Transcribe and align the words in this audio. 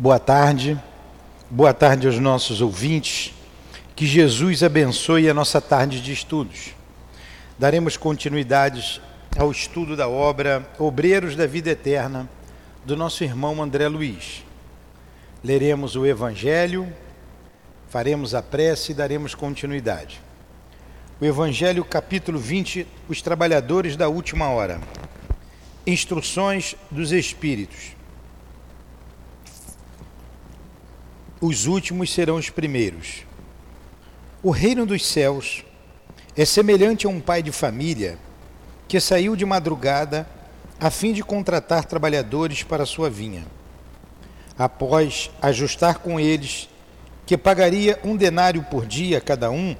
Boa 0.00 0.18
tarde, 0.18 0.82
boa 1.50 1.74
tarde 1.74 2.06
aos 2.06 2.18
nossos 2.18 2.62
ouvintes. 2.62 3.34
Que 3.94 4.06
Jesus 4.06 4.62
abençoe 4.62 5.28
a 5.28 5.34
nossa 5.34 5.60
tarde 5.60 6.00
de 6.00 6.10
estudos. 6.10 6.74
Daremos 7.58 7.98
continuidade 7.98 8.98
ao 9.38 9.50
estudo 9.50 9.94
da 9.94 10.08
obra 10.08 10.66
Obreiros 10.78 11.36
da 11.36 11.46
Vida 11.46 11.72
Eterna 11.72 12.26
do 12.82 12.96
nosso 12.96 13.22
irmão 13.24 13.62
André 13.62 13.88
Luiz. 13.88 14.42
Leremos 15.44 15.96
o 15.96 16.06
Evangelho, 16.06 16.90
faremos 17.90 18.34
a 18.34 18.42
prece 18.42 18.92
e 18.92 18.94
daremos 18.94 19.34
continuidade. 19.34 20.18
O 21.20 21.26
Evangelho, 21.26 21.84
capítulo 21.84 22.38
20, 22.38 22.86
Os 23.06 23.20
Trabalhadores 23.20 23.96
da 23.96 24.08
Última 24.08 24.48
Hora. 24.48 24.80
Instruções 25.86 26.74
dos 26.90 27.12
Espíritos. 27.12 27.99
Os 31.40 31.66
últimos 31.66 32.12
serão 32.12 32.36
os 32.36 32.50
primeiros. 32.50 33.24
O 34.42 34.50
reino 34.50 34.84
dos 34.84 35.06
céus 35.06 35.64
é 36.36 36.44
semelhante 36.44 37.06
a 37.06 37.10
um 37.10 37.20
pai 37.20 37.42
de 37.42 37.50
família 37.50 38.18
que 38.86 39.00
saiu 39.00 39.34
de 39.34 39.46
madrugada 39.46 40.26
a 40.78 40.90
fim 40.90 41.12
de 41.12 41.22
contratar 41.22 41.84
trabalhadores 41.84 42.62
para 42.62 42.86
sua 42.86 43.08
vinha. 43.08 43.46
Após 44.58 45.30
ajustar 45.40 45.98
com 45.98 46.18
eles 46.18 46.68
que 47.24 47.36
pagaria 47.36 47.98
um 48.04 48.16
denário 48.16 48.62
por 48.64 48.84
dia 48.84 49.20
cada 49.20 49.50
um, 49.50 49.76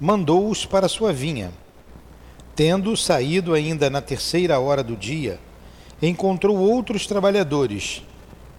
mandou-os 0.00 0.64
para 0.64 0.88
sua 0.88 1.12
vinha. 1.12 1.52
Tendo 2.56 2.96
saído 2.96 3.52
ainda 3.54 3.90
na 3.90 4.00
terceira 4.00 4.58
hora 4.58 4.82
do 4.82 4.96
dia, 4.96 5.38
encontrou 6.00 6.56
outros 6.56 7.06
trabalhadores 7.06 8.02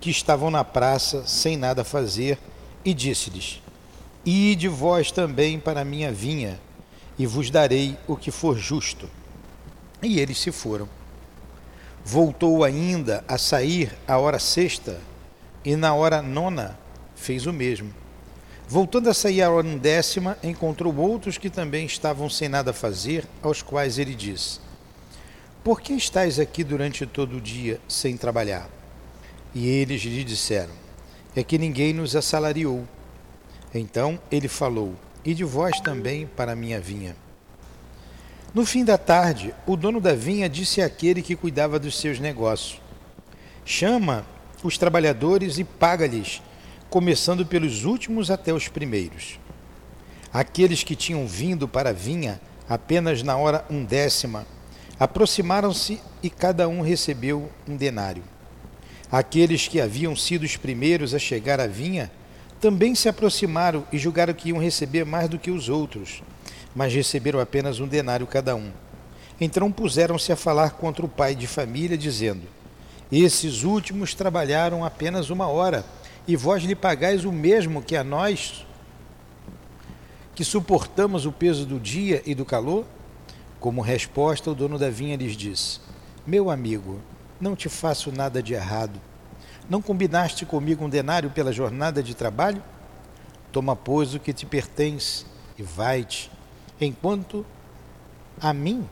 que 0.06 0.12
estavam 0.12 0.52
na 0.52 0.64
praça 0.64 1.26
sem 1.26 1.58
nada 1.58 1.84
fazer, 1.84 2.38
e 2.86 2.94
disse-lhes: 2.94 3.60
Ide 4.24 4.68
vós 4.68 5.12
também 5.12 5.60
para 5.60 5.82
a 5.82 5.84
minha 5.84 6.12
vinha, 6.12 6.60
e 7.18 7.26
vos 7.26 7.50
darei 7.50 7.98
o 8.08 8.16
que 8.16 8.30
for 8.30 8.56
justo. 8.56 9.10
E 10.04 10.20
eles 10.20 10.38
se 10.38 10.52
foram. 10.52 10.88
Voltou 12.04 12.64
ainda 12.64 13.26
a 13.28 13.40
sair 13.40 13.98
à 14.08 14.20
hora 14.20 14.38
sexta, 14.38 15.02
e 15.66 15.76
na 15.76 15.96
hora 15.96 16.22
nona 16.22 16.78
fez 17.16 17.48
o 17.48 17.52
mesmo. 17.52 17.92
Voltando 18.68 19.10
a 19.10 19.14
sair 19.14 19.42
à 19.42 19.50
hora 19.50 19.66
undécima, 19.66 20.38
encontrou 20.44 20.96
outros 20.96 21.40
que 21.40 21.50
também 21.50 21.88
estavam 21.88 22.30
sem 22.30 22.48
nada 22.48 22.70
a 22.70 22.76
fazer, 22.76 23.28
aos 23.42 23.64
quais 23.64 23.98
ele 23.98 24.14
disse: 24.14 24.60
Por 25.64 25.82
que 25.82 25.94
estáis 25.94 26.38
aqui 26.38 26.64
durante 26.64 27.08
todo 27.08 27.38
o 27.38 27.42
dia 27.42 27.80
sem 27.88 28.16
trabalhar? 28.16 28.75
E 29.56 29.70
eles 29.70 30.02
lhe 30.02 30.26
disseram: 30.26 30.74
É 31.34 31.42
que 31.42 31.58
ninguém 31.58 31.94
nos 31.94 32.14
assalariou. 32.14 32.86
Então 33.74 34.20
ele 34.30 34.50
falou: 34.50 34.94
E 35.24 35.34
de 35.34 35.46
vós 35.46 35.80
também 35.80 36.28
para 36.28 36.52
a 36.52 36.56
minha 36.56 36.82
vinha. 36.82 37.16
No 38.54 38.66
fim 38.66 38.84
da 38.84 38.98
tarde, 38.98 39.56
o 39.66 39.78
dono 39.78 40.02
da 40.02 40.14
vinha 40.14 40.50
disse 40.50 40.82
àquele 40.82 41.22
que 41.22 41.38
cuidava 41.38 41.80
dos 41.80 41.98
seus 41.98 42.20
negócios: 42.20 42.82
Chama 43.64 44.26
os 44.62 44.78
trabalhadores 44.78 45.58
e 45.58 45.64
paga-lhes, 45.64 46.42
começando 46.90 47.46
pelos 47.46 47.86
últimos 47.86 48.30
até 48.30 48.54
os 48.54 48.68
primeiros. 48.68 49.40
Aqueles 50.34 50.84
que 50.84 50.98
tinham 50.98 51.26
vindo 51.26 51.66
para 51.66 51.92
a 51.92 51.94
vinha 51.94 52.42
apenas 52.68 53.24
na 53.24 53.38
hora 53.38 53.64
undécima 53.70 54.46
aproximaram-se 55.00 56.02
e 56.22 56.30
cada 56.30 56.68
um 56.68 56.82
recebeu 56.82 57.50
um 57.68 57.78
denário. 57.78 58.35
Aqueles 59.12 59.68
que 59.68 59.80
haviam 59.80 60.16
sido 60.16 60.44
os 60.44 60.58
primeiros 60.58 61.14
a 61.14 61.20
chegar 61.20 61.60
à 61.60 61.68
vinha 61.68 62.12
também 62.60 62.96
se 62.96 63.08
aproximaram 63.08 63.86
e 63.92 63.98
julgaram 63.98 64.34
que 64.34 64.50
iam 64.50 64.58
receber 64.58 65.06
mais 65.06 65.30
do 65.30 65.38
que 65.38 65.52
os 65.52 65.70
outros, 65.70 66.24
mas 66.76 66.94
receberam 66.94 67.40
apenas 67.40 67.80
um 67.80 67.88
denário 67.88 68.26
cada 68.26 68.56
um. 68.56 68.72
Então 69.40 69.72
puseram-se 69.72 70.32
a 70.32 70.36
falar 70.36 70.72
contra 70.72 71.06
o 71.06 71.10
pai 71.10 71.36
de 71.36 71.46
família, 71.46 71.98
dizendo: 71.98 72.44
Esses 73.12 73.64
últimos 73.64 74.14
trabalharam 74.14 74.84
apenas 74.84 75.30
uma 75.30 75.48
hora, 75.48 75.86
e 76.28 76.36
vós 76.36 76.64
lhe 76.64 76.76
pagais 76.76 77.26
o 77.26 77.32
mesmo 77.32 77.82
que 77.82 77.96
a 77.96 78.04
nós, 78.04 78.66
que 80.34 80.44
suportamos 80.44 81.26
o 81.26 81.32
peso 81.32 81.66
do 81.66 81.80
dia 81.80 82.24
e 82.26 82.34
do 82.34 82.46
calor? 82.46 82.86
Como 83.60 83.82
resposta, 83.82 84.50
o 84.50 84.56
dono 84.56 84.80
da 84.80 84.90
vinha 84.90 85.16
lhes 85.16 85.36
disse: 85.36 85.80
Meu 86.26 86.50
amigo, 86.50 87.00
não 87.40 87.56
te 87.56 87.70
faço 87.70 88.12
nada 88.12 88.42
de 88.42 88.54
errado. 88.54 89.00
Não 89.70 89.82
combinaste 89.82 90.46
comigo 90.46 90.86
um 90.86 90.90
denário 90.90 91.30
pela 91.30 91.52
jornada 91.52 92.02
de 92.04 92.14
trabalho? 92.14 92.62
Toma, 93.52 93.76
pois, 93.76 94.14
o 94.14 94.20
que 94.20 94.34
te 94.34 94.46
pertence 94.46 95.26
e 95.58 95.64
vai-te, 95.64 96.32
enquanto 96.80 97.46
a 98.40 98.54
mim 98.54 98.88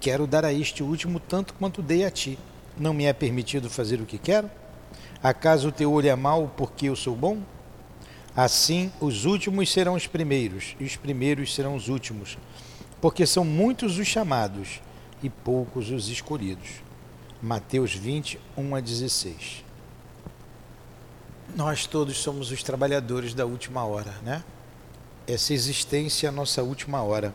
quero 0.00 0.26
dar 0.26 0.44
a 0.44 0.52
este 0.52 0.82
último 0.82 1.20
tanto 1.20 1.54
quanto 1.54 1.82
dei 1.82 2.04
a 2.04 2.10
ti. 2.10 2.38
Não 2.76 2.94
me 2.94 3.04
é 3.04 3.12
permitido 3.12 3.68
fazer 3.68 4.00
o 4.00 4.06
que 4.06 4.18
quero? 4.18 4.50
Acaso 5.22 5.68
o 5.68 5.72
teu 5.72 5.92
olho 5.92 6.08
é 6.08 6.14
mau 6.16 6.52
porque 6.56 6.88
eu 6.88 6.96
sou 6.96 7.14
bom? 7.14 7.38
Assim, 8.36 8.92
os 9.00 9.24
últimos 9.24 9.70
serão 9.72 9.94
os 9.94 10.06
primeiros, 10.06 10.76
e 10.78 10.84
os 10.84 10.94
primeiros 10.94 11.52
serão 11.52 11.74
os 11.74 11.88
últimos, 11.88 12.38
porque 13.00 13.26
são 13.26 13.44
muitos 13.44 13.98
os 13.98 14.06
chamados 14.06 14.80
e 15.20 15.28
poucos 15.28 15.90
os 15.90 16.08
escolhidos. 16.08 16.87
Mateus 17.40 17.94
20, 17.94 18.40
1 18.56 18.74
a 18.74 18.80
16. 18.80 19.64
Nós 21.54 21.86
todos 21.86 22.18
somos 22.18 22.50
os 22.50 22.64
trabalhadores 22.64 23.32
da 23.32 23.46
última 23.46 23.84
hora, 23.84 24.12
né? 24.24 24.42
Essa 25.24 25.54
existência 25.54 26.26
é 26.26 26.30
a 26.30 26.32
nossa 26.32 26.64
última 26.64 27.00
hora. 27.00 27.32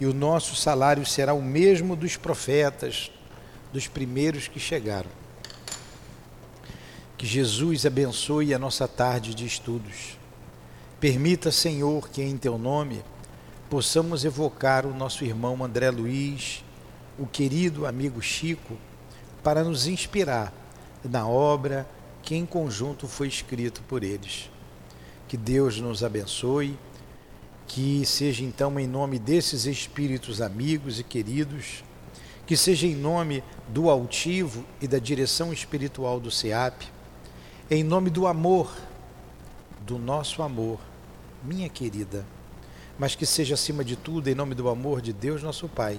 E 0.00 0.06
o 0.06 0.14
nosso 0.14 0.56
salário 0.56 1.04
será 1.04 1.34
o 1.34 1.42
mesmo 1.42 1.94
dos 1.94 2.16
profetas, 2.16 3.10
dos 3.70 3.86
primeiros 3.86 4.48
que 4.48 4.58
chegaram. 4.58 5.10
Que 7.18 7.26
Jesus 7.26 7.84
abençoe 7.84 8.54
a 8.54 8.58
nossa 8.58 8.88
tarde 8.88 9.34
de 9.34 9.44
estudos. 9.44 10.16
Permita, 10.98 11.52
Senhor, 11.52 12.08
que 12.08 12.22
em 12.22 12.38
teu 12.38 12.56
nome 12.56 13.04
possamos 13.68 14.24
evocar 14.24 14.86
o 14.86 14.94
nosso 14.94 15.22
irmão 15.22 15.62
André 15.62 15.90
Luiz, 15.90 16.64
o 17.18 17.26
querido 17.26 17.86
amigo 17.86 18.22
Chico, 18.22 18.78
para 19.48 19.64
nos 19.64 19.86
inspirar 19.86 20.52
na 21.02 21.26
obra 21.26 21.88
que 22.20 22.36
em 22.36 22.44
conjunto 22.44 23.08
foi 23.08 23.28
escrito 23.28 23.80
por 23.88 24.04
eles. 24.04 24.50
Que 25.26 25.38
Deus 25.38 25.80
nos 25.80 26.04
abençoe, 26.04 26.78
que 27.66 28.04
seja 28.04 28.44
então 28.44 28.78
em 28.78 28.86
nome 28.86 29.18
desses 29.18 29.64
espíritos 29.64 30.42
amigos 30.42 31.00
e 31.00 31.02
queridos, 31.02 31.82
que 32.46 32.58
seja 32.58 32.86
em 32.86 32.94
nome 32.94 33.42
do 33.68 33.88
altivo 33.88 34.66
e 34.82 34.86
da 34.86 34.98
direção 34.98 35.50
espiritual 35.50 36.20
do 36.20 36.30
SEAP, 36.30 36.82
em 37.70 37.82
nome 37.82 38.10
do 38.10 38.26
amor, 38.26 38.70
do 39.80 39.98
nosso 39.98 40.42
amor, 40.42 40.78
minha 41.42 41.70
querida, 41.70 42.22
mas 42.98 43.14
que 43.14 43.24
seja 43.24 43.54
acima 43.54 43.82
de 43.82 43.96
tudo 43.96 44.28
em 44.28 44.34
nome 44.34 44.54
do 44.54 44.68
amor 44.68 45.00
de 45.00 45.14
Deus 45.14 45.42
nosso 45.42 45.70
Pai 45.70 45.98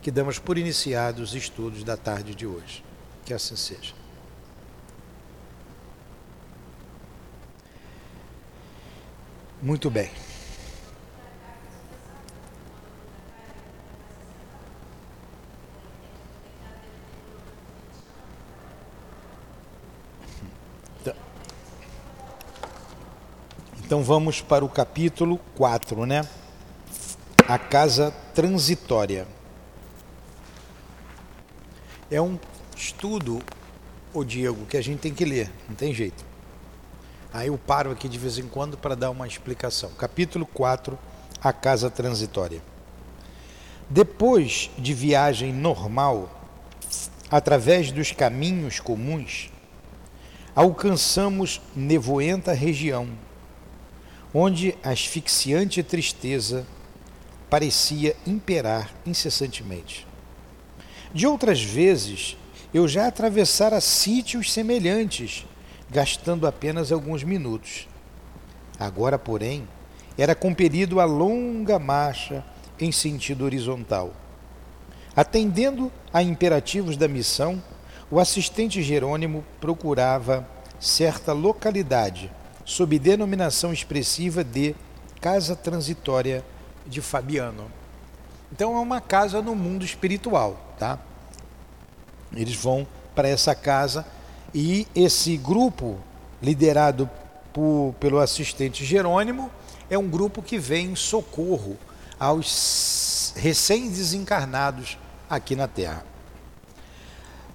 que 0.00 0.10
damos 0.10 0.38
por 0.38 0.56
iniciados 0.56 1.30
os 1.30 1.34
estudos 1.34 1.84
da 1.84 1.96
tarde 1.96 2.34
de 2.34 2.46
hoje. 2.46 2.84
Que 3.24 3.34
assim 3.34 3.56
seja. 3.56 3.94
Muito 9.60 9.90
bem. 9.90 10.08
Então, 21.00 21.14
então 23.84 24.02
vamos 24.02 24.40
para 24.40 24.64
o 24.64 24.68
capítulo 24.68 25.38
4, 25.56 26.06
né? 26.06 26.26
A 27.48 27.58
casa 27.58 28.12
transitória. 28.32 29.26
É 32.10 32.22
um 32.22 32.38
estudo, 32.74 33.42
o 34.14 34.24
Diego, 34.24 34.64
que 34.64 34.78
a 34.78 34.80
gente 34.80 35.00
tem 35.00 35.12
que 35.12 35.26
ler, 35.26 35.52
não 35.68 35.76
tem 35.76 35.92
jeito. 35.92 36.24
Aí 37.30 37.48
eu 37.48 37.58
paro 37.58 37.90
aqui 37.90 38.08
de 38.08 38.18
vez 38.18 38.38
em 38.38 38.48
quando 38.48 38.78
para 38.78 38.94
dar 38.94 39.10
uma 39.10 39.26
explicação. 39.26 39.90
Capítulo 39.90 40.46
4, 40.46 40.98
a 41.42 41.52
casa 41.52 41.90
transitória. 41.90 42.62
Depois 43.90 44.70
de 44.78 44.94
viagem 44.94 45.52
normal, 45.52 46.30
através 47.30 47.92
dos 47.92 48.10
caminhos 48.10 48.80
comuns, 48.80 49.50
alcançamos 50.54 51.60
nevoenta 51.76 52.54
região, 52.54 53.06
onde 54.32 54.74
a 54.82 54.90
asfixiante 54.92 55.82
tristeza 55.82 56.66
parecia 57.50 58.16
imperar 58.26 58.90
incessantemente. 59.04 60.07
De 61.12 61.26
outras 61.26 61.62
vezes, 61.62 62.36
eu 62.72 62.86
já 62.86 63.06
atravessara 63.06 63.80
sítios 63.80 64.52
semelhantes, 64.52 65.46
gastando 65.90 66.46
apenas 66.46 66.92
alguns 66.92 67.24
minutos. 67.24 67.88
Agora, 68.78 69.18
porém, 69.18 69.66
era 70.18 70.34
compelido 70.34 71.00
a 71.00 71.04
longa 71.04 71.78
marcha 71.78 72.44
em 72.78 72.92
sentido 72.92 73.44
horizontal. 73.44 74.12
Atendendo 75.16 75.90
a 76.12 76.22
imperativos 76.22 76.96
da 76.96 77.08
missão, 77.08 77.62
o 78.10 78.20
assistente 78.20 78.82
Jerônimo 78.82 79.44
procurava 79.60 80.46
certa 80.78 81.32
localidade, 81.32 82.30
sob 82.64 82.98
denominação 82.98 83.72
expressiva 83.72 84.44
de 84.44 84.76
Casa 85.20 85.56
Transitória 85.56 86.44
de 86.86 87.00
Fabiano. 87.00 87.70
Então 88.52 88.76
é 88.76 88.78
uma 88.78 89.00
casa 89.00 89.42
no 89.42 89.54
mundo 89.54 89.84
espiritual, 89.84 90.67
tá? 90.78 90.98
Eles 92.34 92.54
vão 92.54 92.86
para 93.14 93.28
essa 93.28 93.54
casa 93.54 94.06
e 94.54 94.86
esse 94.94 95.36
grupo 95.36 95.98
liderado 96.42 97.10
por, 97.52 97.94
pelo 97.98 98.18
assistente 98.18 98.84
Jerônimo 98.84 99.50
é 99.90 99.98
um 99.98 100.08
grupo 100.08 100.42
que 100.42 100.58
vem 100.58 100.92
em 100.92 100.96
socorro 100.96 101.76
aos 102.18 103.32
recém-desencarnados 103.36 104.98
aqui 105.28 105.56
na 105.56 105.66
Terra. 105.66 106.04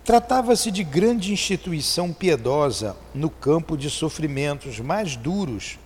Tratava-se 0.03 0.69
de 0.69 0.83
grande 0.83 1.31
instituição 1.31 2.11
piedosa 2.11 2.95
no 3.13 3.29
campo 3.29 3.77
de 3.77 3.89
sofrimentos 3.89 4.79
mais 4.79 5.15
duros, 5.15 5.79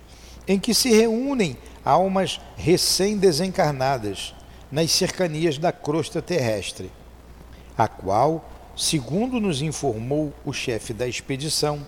em 0.46 0.58
que 0.58 0.74
se 0.74 0.90
reúnem 0.90 1.56
almas 1.84 2.40
recém-desencarnadas 2.56 4.34
nas 4.72 4.90
cercanias 4.90 5.56
da 5.56 5.70
crosta 5.70 6.20
terrestre, 6.20 6.90
a 7.78 7.86
qual, 7.86 8.44
segundo 8.76 9.40
nos 9.40 9.62
informou 9.62 10.34
o 10.44 10.52
chefe 10.52 10.92
da 10.92 11.06
expedição, 11.06 11.86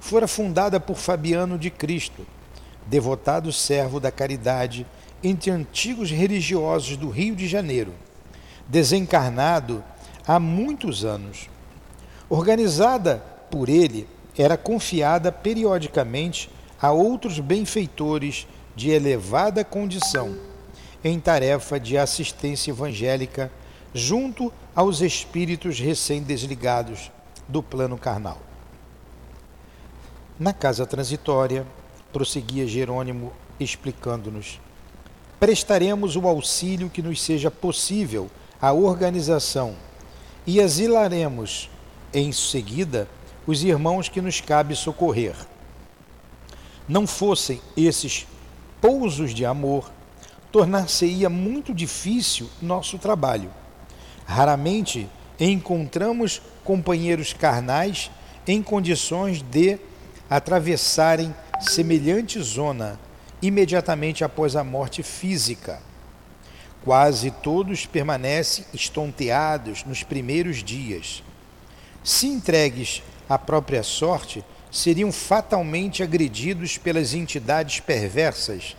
fora 0.00 0.28
fundada 0.28 0.78
por 0.78 0.96
Fabiano 0.96 1.58
de 1.58 1.68
Cristo, 1.68 2.24
devotado 2.86 3.52
servo 3.52 3.98
da 3.98 4.12
caridade 4.12 4.86
entre 5.22 5.50
antigos 5.50 6.12
religiosos 6.12 6.96
do 6.96 7.10
Rio 7.10 7.34
de 7.34 7.48
Janeiro, 7.48 7.92
desencarnado 8.68 9.82
há 10.26 10.38
muitos 10.38 11.04
anos. 11.04 11.50
Organizada 12.30 13.22
por 13.50 13.68
ele, 13.68 14.08
era 14.38 14.56
confiada 14.56 15.30
periodicamente 15.30 16.48
a 16.80 16.90
outros 16.90 17.38
benfeitores 17.38 18.46
de 18.74 18.90
elevada 18.90 19.64
condição, 19.64 20.36
em 21.04 21.20
tarefa 21.20 21.78
de 21.78 21.98
assistência 21.98 22.70
evangélica 22.70 23.50
junto 23.94 24.52
aos 24.74 25.00
espíritos 25.00 25.78
recém-desligados 25.78 27.10
do 27.48 27.62
plano 27.62 27.98
carnal. 27.98 28.38
Na 30.38 30.52
casa 30.52 30.86
transitória, 30.86 31.66
prosseguia 32.12 32.66
Jerônimo 32.66 33.32
explicando-nos, 33.60 34.60
prestaremos 35.38 36.16
o 36.16 36.26
auxílio 36.26 36.88
que 36.88 37.02
nos 37.02 37.20
seja 37.20 37.50
possível 37.50 38.30
à 38.60 38.72
organização 38.72 39.74
e 40.46 40.60
asilaremos 40.60 41.70
em 42.12 42.32
seguida 42.32 43.08
os 43.46 43.62
irmãos 43.62 44.08
que 44.08 44.20
nos 44.20 44.40
cabe 44.40 44.74
socorrer. 44.74 45.34
Não 46.88 47.06
fossem 47.06 47.60
esses 47.76 48.26
pousos 48.80 49.32
de 49.32 49.44
amor, 49.44 49.90
tornar-se-ia 50.50 51.30
muito 51.30 51.74
difícil 51.74 52.48
nosso 52.60 52.98
trabalho. 52.98 53.50
Raramente 54.24 55.08
encontramos 55.38 56.40
companheiros 56.64 57.32
carnais 57.32 58.10
em 58.46 58.62
condições 58.62 59.42
de 59.42 59.78
atravessarem 60.28 61.34
semelhante 61.60 62.40
zona 62.40 62.98
imediatamente 63.40 64.24
após 64.24 64.56
a 64.56 64.64
morte 64.64 65.02
física. 65.02 65.80
Quase 66.84 67.30
todos 67.30 67.86
permanecem 67.86 68.64
estonteados 68.72 69.84
nos 69.84 70.02
primeiros 70.02 70.62
dias 70.62 71.22
se 72.02 72.26
entregues 72.26 73.02
à 73.28 73.38
própria 73.38 73.82
sorte, 73.82 74.44
seriam 74.70 75.12
fatalmente 75.12 76.02
agredidos 76.02 76.76
pelas 76.76 77.14
entidades 77.14 77.78
perversas 77.80 78.76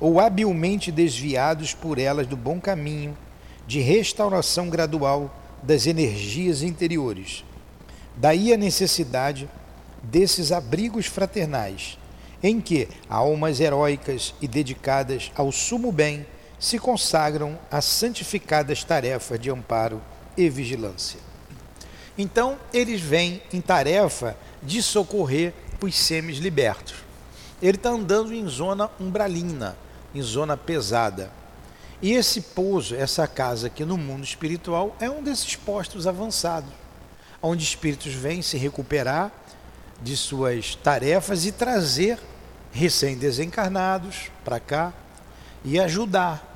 ou 0.00 0.18
habilmente 0.18 0.90
desviados 0.90 1.72
por 1.72 1.98
elas 1.98 2.26
do 2.26 2.36
bom 2.36 2.60
caminho 2.60 3.16
de 3.66 3.80
restauração 3.80 4.68
gradual 4.68 5.34
das 5.62 5.86
energias 5.86 6.62
interiores. 6.62 7.44
Daí 8.16 8.52
a 8.52 8.56
necessidade 8.56 9.48
desses 10.02 10.52
abrigos 10.52 11.06
fraternais, 11.06 11.98
em 12.42 12.60
que 12.60 12.88
almas 13.08 13.60
heróicas 13.60 14.34
e 14.40 14.46
dedicadas 14.46 15.32
ao 15.34 15.50
sumo 15.50 15.90
bem 15.90 16.26
se 16.58 16.78
consagram 16.78 17.58
a 17.70 17.80
santificadas 17.80 18.84
tarefas 18.84 19.38
de 19.38 19.50
amparo 19.50 20.00
e 20.36 20.48
vigilância. 20.48 21.20
Então, 22.16 22.56
eles 22.72 23.00
vêm 23.00 23.42
em 23.52 23.60
tarefa 23.60 24.36
de 24.62 24.82
socorrer 24.82 25.52
os 25.80 25.94
semis-libertos. 25.94 26.94
Ele 27.60 27.76
está 27.76 27.90
andando 27.90 28.32
em 28.32 28.46
zona 28.48 28.90
umbralina, 28.98 29.76
em 30.14 30.22
zona 30.22 30.56
pesada. 30.56 31.30
E 32.00 32.12
esse 32.12 32.40
pouso, 32.40 32.94
essa 32.94 33.26
casa 33.26 33.68
aqui 33.68 33.84
no 33.84 33.96
mundo 33.96 34.24
espiritual, 34.24 34.94
é 35.00 35.08
um 35.08 35.22
desses 35.22 35.56
postos 35.56 36.06
avançados, 36.06 36.70
onde 37.40 37.64
espíritos 37.64 38.12
vêm 38.12 38.42
se 38.42 38.58
recuperar 38.58 39.32
de 40.02 40.16
suas 40.16 40.74
tarefas 40.74 41.46
e 41.46 41.52
trazer 41.52 42.18
recém-desencarnados 42.70 44.30
para 44.44 44.60
cá 44.60 44.92
e 45.64 45.80
ajudar 45.80 46.54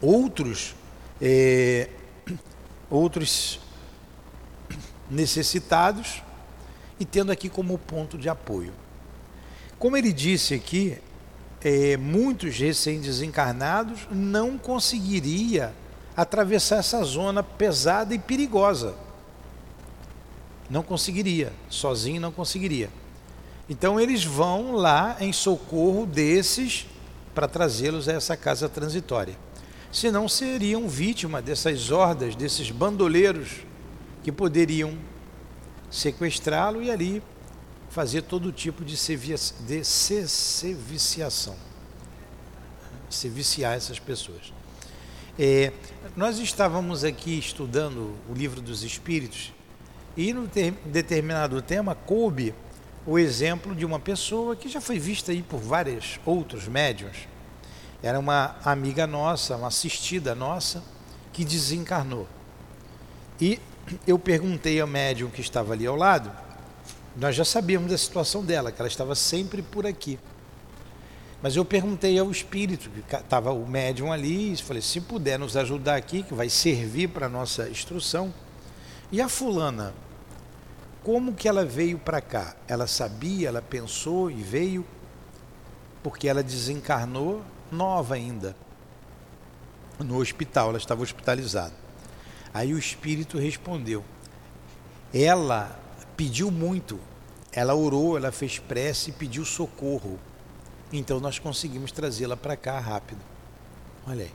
outros, 0.00 0.76
eh, 1.20 1.88
outros 2.88 3.58
necessitados 5.10 6.22
e 7.00 7.04
tendo 7.04 7.32
aqui 7.32 7.48
como 7.48 7.76
ponto 7.78 8.16
de 8.16 8.28
apoio. 8.28 8.72
Como 9.76 9.96
ele 9.96 10.12
disse 10.12 10.54
aqui, 10.54 10.98
é, 11.64 11.96
muitos 11.96 12.56
recém-desencarnados 12.58 14.08
não 14.10 14.58
conseguiria 14.58 15.72
atravessar 16.16 16.76
essa 16.76 17.02
zona 17.04 17.42
pesada 17.42 18.14
e 18.14 18.18
perigosa. 18.18 18.94
Não 20.68 20.82
conseguiria, 20.82 21.52
sozinho 21.68 22.20
não 22.20 22.32
conseguiria. 22.32 22.90
Então 23.68 24.00
eles 24.00 24.24
vão 24.24 24.72
lá 24.72 25.16
em 25.20 25.32
socorro 25.32 26.04
desses 26.04 26.86
para 27.34 27.48
trazê-los 27.48 28.08
a 28.08 28.12
essa 28.12 28.36
casa 28.36 28.68
transitória. 28.68 29.36
Senão 29.90 30.28
seriam 30.28 30.88
vítima 30.88 31.40
dessas 31.40 31.90
hordas, 31.90 32.34
desses 32.34 32.70
bandoleiros 32.70 33.58
que 34.22 34.32
poderiam 34.32 34.98
sequestrá-lo 35.90 36.82
e 36.82 36.90
ali 36.90 37.22
fazer 37.92 38.22
todo 38.22 38.50
tipo 38.50 38.82
de, 38.84 38.96
de 38.96 39.84
se, 39.84 40.74
viciação. 40.74 41.54
Se 43.10 43.28
viciar 43.28 43.74
essas 43.76 43.98
pessoas. 43.98 44.50
É, 45.38 45.72
nós 46.16 46.38
estávamos 46.38 47.04
aqui 47.04 47.38
estudando 47.38 48.16
o 48.28 48.32
livro 48.32 48.62
dos 48.62 48.82
Espíritos 48.82 49.52
e 50.16 50.32
no 50.32 50.48
ter, 50.48 50.72
determinado 50.86 51.60
tema 51.60 51.94
coube 51.94 52.54
o 53.06 53.18
exemplo 53.18 53.74
de 53.74 53.84
uma 53.84 54.00
pessoa 54.00 54.56
que 54.56 54.70
já 54.70 54.80
foi 54.80 54.98
vista 54.98 55.30
aí 55.30 55.42
por 55.42 55.60
vários 55.60 56.18
outros 56.24 56.66
médiuns. 56.66 57.28
Era 58.02 58.18
uma 58.18 58.56
amiga 58.64 59.06
nossa, 59.06 59.54
uma 59.56 59.68
assistida 59.68 60.34
nossa, 60.34 60.82
que 61.30 61.44
desencarnou. 61.44 62.26
E 63.38 63.60
eu 64.06 64.18
perguntei 64.18 64.80
ao 64.80 64.86
médium 64.86 65.28
que 65.28 65.42
estava 65.42 65.74
ali 65.74 65.86
ao 65.86 65.96
lado, 65.96 66.32
nós 67.16 67.36
já 67.36 67.44
sabíamos 67.44 67.90
da 67.90 67.98
situação 67.98 68.44
dela, 68.44 68.72
que 68.72 68.80
ela 68.80 68.88
estava 68.88 69.14
sempre 69.14 69.62
por 69.62 69.86
aqui. 69.86 70.18
Mas 71.42 71.56
eu 71.56 71.64
perguntei 71.64 72.18
ao 72.18 72.30
espírito, 72.30 72.88
que 72.88 73.16
estava 73.16 73.52
o 73.52 73.66
médium 73.66 74.12
ali, 74.12 74.52
e 74.52 74.56
falei, 74.56 74.80
se 74.80 75.00
puder 75.00 75.38
nos 75.38 75.56
ajudar 75.56 75.96
aqui, 75.96 76.22
que 76.22 76.34
vai 76.34 76.48
servir 76.48 77.08
para 77.08 77.26
a 77.26 77.28
nossa 77.28 77.68
instrução. 77.68 78.32
E 79.10 79.20
a 79.20 79.28
fulana, 79.28 79.92
como 81.02 81.34
que 81.34 81.48
ela 81.48 81.64
veio 81.64 81.98
para 81.98 82.20
cá? 82.20 82.54
Ela 82.68 82.86
sabia, 82.86 83.48
ela 83.48 83.60
pensou 83.60 84.30
e 84.30 84.40
veio, 84.40 84.86
porque 86.02 86.28
ela 86.28 86.42
desencarnou 86.42 87.42
nova 87.70 88.14
ainda, 88.14 88.54
no 89.98 90.18
hospital, 90.18 90.70
ela 90.70 90.78
estava 90.78 91.02
hospitalizada. 91.02 91.74
Aí 92.54 92.72
o 92.72 92.78
espírito 92.78 93.38
respondeu. 93.38 94.04
Ela 95.12 95.81
pediu 96.22 96.52
muito, 96.52 97.00
ela 97.52 97.74
orou, 97.74 98.16
ela 98.16 98.30
fez 98.30 98.56
prece 98.56 99.10
e 99.10 99.12
pediu 99.12 99.44
socorro. 99.44 100.20
Então 100.92 101.18
nós 101.18 101.40
conseguimos 101.40 101.90
trazê-la 101.90 102.36
para 102.36 102.56
cá 102.56 102.78
rápido. 102.78 103.20
Olha 104.06 104.22
aí. 104.22 104.30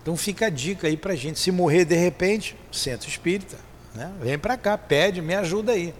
Então 0.00 0.16
fica 0.16 0.46
a 0.46 0.50
dica 0.50 0.86
aí 0.86 0.96
para 0.96 1.14
gente. 1.14 1.38
Se 1.38 1.50
morrer 1.50 1.84
de 1.84 1.94
repente, 1.94 2.56
centro 2.72 3.06
espírita, 3.06 3.58
né? 3.94 4.14
vem 4.18 4.38
para 4.38 4.56
cá, 4.56 4.78
pede, 4.78 5.20
me 5.20 5.34
ajuda 5.34 5.72
aí. 5.72 5.94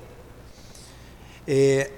É, 1.46 1.90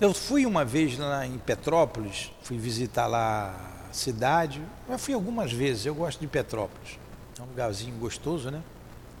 eu 0.00 0.14
fui 0.14 0.46
uma 0.46 0.64
vez 0.64 0.96
lá 0.96 1.26
em 1.26 1.36
Petrópolis, 1.36 2.32
fui 2.40 2.56
visitar 2.56 3.06
lá 3.06 3.86
a 3.90 3.92
cidade. 3.92 4.62
Eu 4.88 4.98
fui 4.98 5.12
algumas 5.12 5.52
vezes, 5.52 5.84
eu 5.84 5.94
gosto 5.94 6.20
de 6.20 6.26
Petrópolis. 6.26 6.98
É 7.38 7.42
um 7.42 7.46
lugarzinho 7.46 7.94
gostoso, 7.98 8.50
né? 8.50 8.62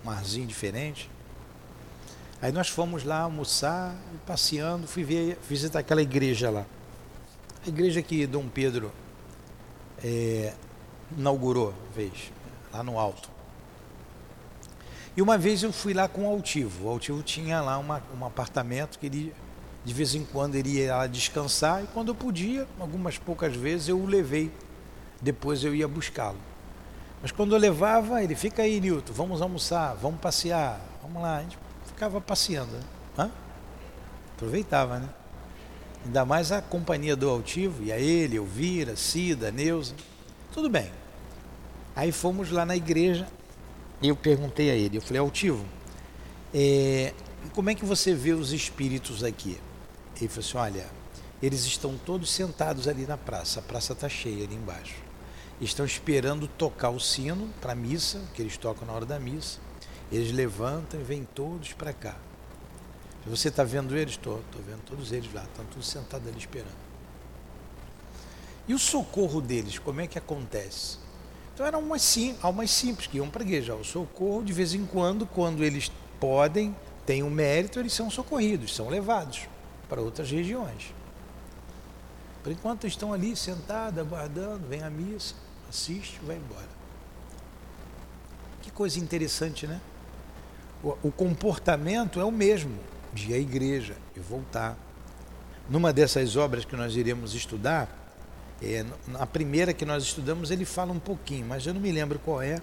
Um 0.02 0.08
arzinho 0.08 0.46
diferente. 0.46 1.10
Aí 2.40 2.52
nós 2.52 2.68
fomos 2.68 3.02
lá 3.02 3.20
almoçar, 3.20 3.94
passeando, 4.26 4.86
fui 4.86 5.02
ver, 5.02 5.38
visitar 5.48 5.78
aquela 5.78 6.02
igreja 6.02 6.50
lá. 6.50 6.66
A 7.64 7.68
igreja 7.68 8.02
que 8.02 8.26
Dom 8.26 8.46
Pedro 8.46 8.92
é, 10.04 10.52
inaugurou, 11.16 11.72
vez, 11.94 12.30
lá 12.72 12.82
no 12.82 12.98
alto. 12.98 13.30
E 15.16 15.22
uma 15.22 15.38
vez 15.38 15.62
eu 15.62 15.72
fui 15.72 15.94
lá 15.94 16.06
com 16.06 16.26
o 16.26 16.30
Altivo. 16.30 16.86
O 16.86 16.90
Altivo 16.90 17.22
tinha 17.22 17.62
lá 17.62 17.78
uma, 17.78 18.02
um 18.20 18.26
apartamento 18.26 18.98
que 18.98 19.06
ele, 19.06 19.34
de 19.82 19.94
vez 19.94 20.14
em 20.14 20.22
quando, 20.24 20.56
ele 20.56 20.78
ia 20.78 20.94
lá 20.94 21.06
descansar 21.06 21.82
e 21.82 21.86
quando 21.86 22.08
eu 22.08 22.14
podia, 22.14 22.68
algumas 22.78 23.16
poucas 23.16 23.56
vezes, 23.56 23.88
eu 23.88 23.98
o 23.98 24.04
levei. 24.04 24.52
Depois 25.22 25.64
eu 25.64 25.74
ia 25.74 25.88
buscá-lo. 25.88 26.36
Mas 27.22 27.32
quando 27.32 27.54
eu 27.54 27.58
levava, 27.58 28.22
ele 28.22 28.34
fica 28.34 28.62
aí, 28.62 28.78
Nilton, 28.78 29.14
vamos 29.14 29.40
almoçar, 29.40 29.94
vamos 29.94 30.20
passear, 30.20 30.78
vamos 31.02 31.22
lá. 31.22 31.38
A 31.38 31.42
gente 31.42 31.56
ficava 31.96 32.20
passeando. 32.20 32.72
Né? 33.16 33.30
Aproveitava, 34.34 34.98
né? 34.98 35.08
Ainda 36.04 36.24
mais 36.26 36.52
a 36.52 36.60
companhia 36.60 37.16
do 37.16 37.28
Altivo, 37.28 37.82
e 37.82 37.90
a 37.90 37.98
ele, 37.98 38.36
Elvira, 38.36 38.94
Cida, 38.94 39.50
Neuza. 39.50 39.94
Tudo 40.52 40.68
bem. 40.68 40.92
Aí 41.96 42.12
fomos 42.12 42.50
lá 42.50 42.66
na 42.66 42.76
igreja, 42.76 43.26
e 44.02 44.08
eu 44.08 44.14
perguntei 44.14 44.70
a 44.70 44.74
ele, 44.74 44.98
eu 44.98 45.02
falei, 45.02 45.18
Altivo, 45.18 45.64
é, 46.54 47.14
como 47.54 47.70
é 47.70 47.74
que 47.74 47.84
você 47.84 48.14
vê 48.14 48.32
os 48.32 48.52
espíritos 48.52 49.24
aqui? 49.24 49.58
Ele 50.20 50.28
falou 50.28 50.46
assim, 50.46 50.58
olha, 50.58 50.86
eles 51.42 51.64
estão 51.64 51.96
todos 51.96 52.30
sentados 52.30 52.86
ali 52.86 53.06
na 53.06 53.16
praça, 53.16 53.60
a 53.60 53.62
praça 53.62 53.94
está 53.94 54.08
cheia 54.08 54.44
ali 54.44 54.54
embaixo. 54.54 54.94
Estão 55.60 55.86
esperando 55.86 56.46
tocar 56.46 56.90
o 56.90 57.00
sino 57.00 57.48
para 57.60 57.72
a 57.72 57.74
missa, 57.74 58.20
que 58.34 58.42
eles 58.42 58.58
tocam 58.58 58.86
na 58.86 58.92
hora 58.92 59.06
da 59.06 59.18
missa. 59.18 59.58
Eles 60.10 60.32
levantam 60.32 61.00
e 61.00 61.02
vêm 61.02 61.24
todos 61.34 61.72
para 61.72 61.92
cá. 61.92 62.16
Você 63.26 63.48
está 63.48 63.64
vendo 63.64 63.96
eles? 63.96 64.12
Estou, 64.12 64.40
vendo 64.66 64.82
todos 64.86 65.10
eles 65.10 65.32
lá, 65.32 65.42
estão 65.42 65.64
todos 65.64 65.88
sentados 65.88 66.28
ali 66.28 66.38
esperando. 66.38 66.86
E 68.68 68.74
o 68.74 68.78
socorro 68.78 69.40
deles, 69.40 69.78
como 69.78 70.00
é 70.00 70.06
que 70.06 70.18
acontece? 70.18 70.98
Então 71.52 71.66
eram 71.66 71.80
umas, 71.80 72.02
sim, 72.02 72.36
almas 72.42 72.70
simples 72.70 73.06
que 73.06 73.16
iam 73.16 73.26
igreja. 73.40 73.74
O 73.74 73.84
socorro, 73.84 74.44
de 74.44 74.52
vez 74.52 74.74
em 74.74 74.84
quando, 74.84 75.26
quando 75.26 75.64
eles 75.64 75.90
podem, 76.20 76.76
têm 77.04 77.22
o 77.22 77.26
um 77.26 77.30
mérito, 77.30 77.80
eles 77.80 77.92
são 77.92 78.10
socorridos, 78.10 78.74
são 78.74 78.88
levados 78.88 79.48
para 79.88 80.00
outras 80.00 80.30
regiões. 80.30 80.92
Por 82.42 82.52
enquanto 82.52 82.86
estão 82.86 83.12
ali 83.12 83.34
sentados, 83.34 83.98
aguardando, 83.98 84.68
vem 84.68 84.82
a 84.82 84.90
missa, 84.90 85.34
assiste, 85.68 86.20
vai 86.24 86.36
embora. 86.36 86.68
Que 88.62 88.70
coisa 88.70 89.00
interessante, 89.00 89.66
né? 89.66 89.80
O, 91.02 91.10
comportamento 91.10 92.20
é 92.20 92.24
o 92.24 92.30
mesmo 92.30 92.78
de 93.12 93.32
ir 93.32 93.34
à 93.34 93.38
igreja 93.38 93.96
e 94.14 94.20
voltar. 94.20 94.76
Numa 95.68 95.92
dessas 95.92 96.36
obras 96.36 96.64
que 96.64 96.76
nós 96.76 96.94
iremos 96.94 97.34
estudar, 97.34 97.88
é, 98.62 98.86
na 99.08 99.26
primeira 99.26 99.74
que 99.74 99.84
nós 99.84 100.04
estudamos, 100.04 100.52
ele 100.52 100.64
fala 100.64 100.92
um 100.92 101.00
pouquinho, 101.00 101.44
mas 101.44 101.66
eu 101.66 101.74
não 101.74 101.80
me 101.80 101.90
lembro 101.90 102.20
qual 102.20 102.40
é, 102.40 102.60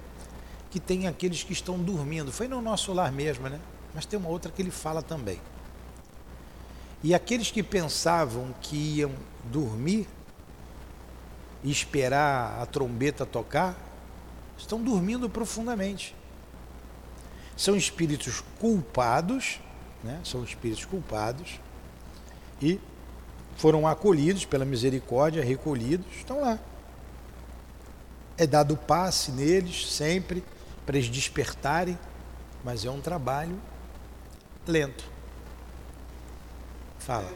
que 0.72 0.80
tem 0.80 1.06
aqueles 1.06 1.44
que 1.44 1.52
estão 1.52 1.78
dormindo. 1.78 2.32
Foi 2.32 2.48
no 2.48 2.62
nosso 2.62 2.94
lar 2.94 3.12
mesmo, 3.12 3.50
né? 3.50 3.60
Mas 3.94 4.06
tem 4.06 4.18
uma 4.18 4.30
outra 4.30 4.50
que 4.50 4.62
ele 4.62 4.72
fala 4.72 5.02
também. 5.02 5.42
E 7.04 7.14
aqueles 7.14 7.52
que 7.52 7.62
pensavam 7.62 8.56
que 8.62 8.78
iam 8.78 9.12
dormir 9.52 10.08
e 11.62 11.70
esperar 11.70 12.62
a 12.62 12.66
trombeta 12.66 13.26
tocar, 13.26 13.76
estão 14.58 14.82
dormindo 14.82 15.30
profundamente. 15.30 16.16
São 17.56 17.76
espíritos 17.76 18.44
culpados, 18.60 19.60
né? 20.04 20.20
são 20.24 20.44
espíritos 20.44 20.86
culpados, 20.86 21.60
e 22.62 22.80
foram 23.56 23.88
acolhidos 23.88 24.46
pela 24.46 24.66
misericórdia, 24.66 25.44
recolhidos, 25.44 26.08
estão 26.16 26.42
lá. 26.42 26.60
É 28.38 28.48
dado 28.48 28.76
passe 28.76 29.32
neles 29.32 29.92
sempre 29.92 30.44
para 30.86 30.98
eles 30.98 31.10
despertarem, 31.10 31.98
mas 32.64 32.84
é 32.86 32.90
um 32.90 33.00
trabalho 33.00 33.60
lento. 34.68 35.04
Fala. 37.00 37.32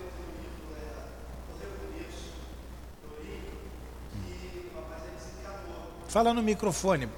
Fala 6.07 6.33
no 6.33 6.41
microfone. 6.41 7.09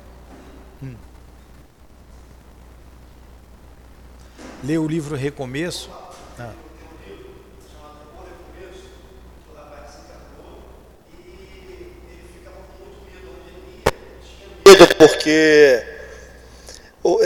Lê 4.64 4.78
o 4.78 4.88
livro 4.88 5.16
Recomeço. 5.16 5.90
Ah. 6.38 6.54
porque 15.00 15.82
o, 17.04 17.18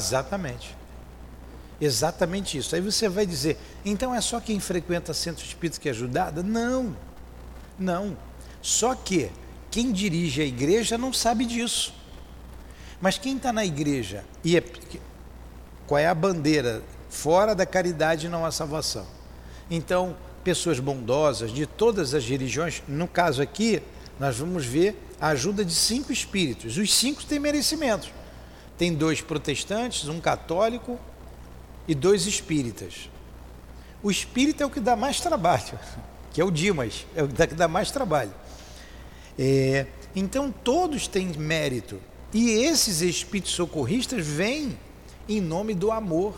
Exatamente. 0.00 0.76
Exatamente 1.78 2.56
isso. 2.58 2.74
Aí 2.74 2.80
você 2.80 3.08
vai 3.08 3.26
dizer, 3.26 3.58
então 3.84 4.14
é 4.14 4.20
só 4.20 4.40
quem 4.40 4.58
frequenta 4.58 5.12
centro 5.12 5.44
espírita 5.44 5.80
que 5.80 5.88
é 5.88 5.92
ajudada? 5.92 6.42
Não, 6.42 6.96
não. 7.78 8.16
Só 8.62 8.94
que 8.94 9.30
quem 9.70 9.92
dirige 9.92 10.42
a 10.42 10.44
igreja 10.44 10.96
não 10.96 11.12
sabe 11.12 11.44
disso. 11.44 11.94
Mas 13.00 13.18
quem 13.18 13.36
está 13.36 13.52
na 13.52 13.64
igreja 13.64 14.24
e 14.44 14.56
é, 14.56 14.64
qual 15.86 15.98
é 15.98 16.06
a 16.06 16.14
bandeira? 16.14 16.82
Fora 17.08 17.54
da 17.54 17.66
caridade 17.66 18.28
não 18.28 18.44
há 18.44 18.52
salvação. 18.52 19.06
Então, 19.70 20.16
pessoas 20.44 20.78
bondosas 20.78 21.52
de 21.52 21.66
todas 21.66 22.14
as 22.14 22.24
religiões, 22.24 22.82
no 22.86 23.08
caso 23.08 23.42
aqui, 23.42 23.82
nós 24.18 24.36
vamos 24.36 24.64
ver 24.64 24.96
a 25.20 25.28
ajuda 25.28 25.64
de 25.64 25.74
cinco 25.74 26.12
espíritos. 26.12 26.76
Os 26.76 26.94
cinco 26.94 27.24
têm 27.24 27.38
merecimentos 27.38 28.10
tem 28.80 28.94
dois 28.94 29.20
protestantes, 29.20 30.08
um 30.08 30.18
católico 30.18 30.98
e 31.86 31.94
dois 31.94 32.24
espíritas. 32.24 33.10
O 34.02 34.10
espírita 34.10 34.62
é 34.62 34.66
o 34.66 34.70
que 34.70 34.80
dá 34.80 34.96
mais 34.96 35.20
trabalho, 35.20 35.78
que 36.32 36.40
é 36.40 36.44
o 36.46 36.50
Dimas, 36.50 37.04
é 37.14 37.22
o 37.22 37.28
que 37.28 37.54
dá 37.54 37.68
mais 37.68 37.90
trabalho. 37.90 38.32
É, 39.38 39.84
então 40.16 40.50
todos 40.50 41.06
têm 41.06 41.26
mérito. 41.26 42.00
E 42.32 42.52
esses 42.52 43.02
espíritos 43.02 43.52
socorristas 43.52 44.26
vêm 44.26 44.78
em 45.28 45.42
nome 45.42 45.74
do 45.74 45.92
amor. 45.92 46.34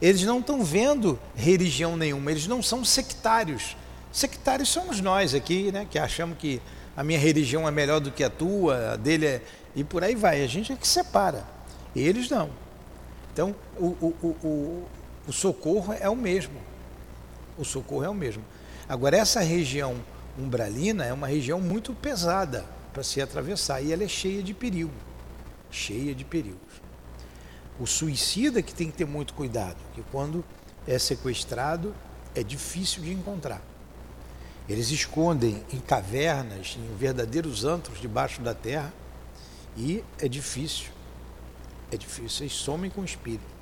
Eles 0.00 0.22
não 0.22 0.38
estão 0.38 0.64
vendo 0.64 1.18
religião 1.36 1.98
nenhuma, 1.98 2.30
eles 2.30 2.46
não 2.46 2.62
são 2.62 2.82
sectários. 2.82 3.76
Sectários 4.10 4.70
somos 4.70 5.02
nós 5.02 5.34
aqui, 5.34 5.70
né, 5.70 5.86
que 5.90 5.98
achamos 5.98 6.38
que 6.38 6.62
a 6.96 7.04
minha 7.04 7.18
religião 7.18 7.68
é 7.68 7.70
melhor 7.70 8.00
do 8.00 8.10
que 8.10 8.24
a 8.24 8.30
tua, 8.30 8.92
a 8.92 8.96
dele 8.96 9.26
é, 9.26 9.42
e 9.74 9.84
por 9.84 10.02
aí 10.02 10.14
vai. 10.14 10.42
A 10.42 10.46
gente 10.46 10.72
é 10.72 10.76
que 10.76 10.86
separa. 10.86 11.44
Eles 11.94 12.28
não. 12.28 12.50
Então, 13.32 13.54
o, 13.76 13.86
o, 13.86 14.36
o, 14.42 14.88
o, 15.28 15.32
socorro 15.32 15.92
é 15.92 16.08
o 16.08 16.16
mesmo. 16.16 16.60
O 17.56 17.64
socorro 17.64 18.04
é 18.04 18.08
o 18.08 18.14
mesmo. 18.14 18.44
Agora, 18.88 19.16
essa 19.16 19.40
região 19.40 19.96
umbralina 20.38 21.04
é 21.04 21.12
uma 21.12 21.26
região 21.26 21.60
muito 21.60 21.92
pesada 21.94 22.64
para 22.92 23.02
se 23.02 23.20
atravessar 23.20 23.80
e 23.80 23.92
ela 23.92 24.04
é 24.04 24.08
cheia 24.08 24.42
de 24.42 24.54
perigo. 24.54 24.92
Cheia 25.70 26.14
de 26.14 26.24
perigos. 26.24 26.80
O 27.78 27.86
suicida 27.86 28.60
que 28.60 28.74
tem 28.74 28.90
que 28.90 28.96
ter 28.98 29.06
muito 29.06 29.32
cuidado, 29.34 29.76
que 29.94 30.02
quando 30.10 30.44
é 30.86 30.98
sequestrado 30.98 31.94
é 32.34 32.42
difícil 32.42 33.02
de 33.02 33.12
encontrar. 33.12 33.62
Eles 34.68 34.90
escondem 34.90 35.64
em 35.72 35.80
cavernas, 35.80 36.76
em 36.78 36.96
verdadeiros 36.96 37.64
antros 37.64 38.00
debaixo 38.00 38.40
da 38.40 38.54
terra, 38.54 38.92
e 39.80 40.04
é 40.18 40.28
difícil. 40.28 40.90
É 41.90 41.96
difícil. 41.96 42.42
Eles 42.42 42.52
somem 42.52 42.90
com 42.90 43.00
o 43.00 43.04
espírito. 43.04 43.60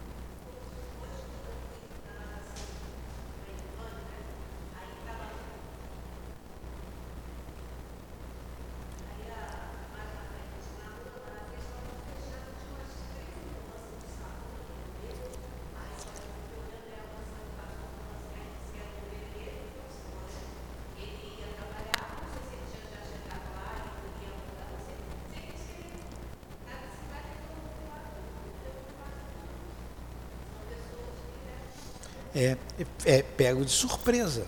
É, 32.39 32.57
é, 33.05 33.19
é 33.19 33.23
pego 33.49 33.65
de 33.65 33.71
surpresa. 33.71 34.47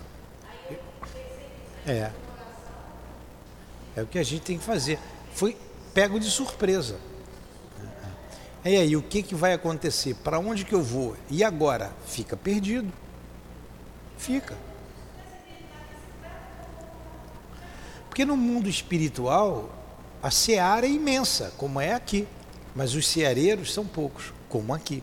É. 1.86 2.10
É 3.96 4.02
o 4.02 4.06
que 4.06 4.18
a 4.18 4.22
gente 4.22 4.42
tem 4.42 4.58
que 4.58 4.64
fazer. 4.64 4.98
Foi 5.32 5.56
pego 5.94 6.20
de 6.20 6.30
surpresa. 6.30 6.98
E 8.62 8.76
aí, 8.76 8.94
o 8.94 9.02
que, 9.02 9.22
que 9.22 9.34
vai 9.34 9.54
acontecer? 9.54 10.14
Para 10.16 10.38
onde 10.38 10.66
que 10.66 10.74
eu 10.74 10.82
vou? 10.82 11.16
E 11.30 11.42
agora? 11.42 11.92
Fica 12.06 12.36
perdido. 12.36 12.92
Fica. 14.18 14.54
Porque 18.06 18.26
no 18.26 18.36
mundo 18.36 18.68
espiritual, 18.68 19.70
a 20.22 20.30
seara 20.30 20.84
é 20.84 20.90
imensa, 20.90 21.54
como 21.56 21.80
é 21.80 21.94
aqui. 21.94 22.28
Mas 22.74 22.94
os 22.94 23.08
ceareiros 23.08 23.72
são 23.72 23.86
poucos, 23.86 24.34
como 24.46 24.74
aqui. 24.74 25.02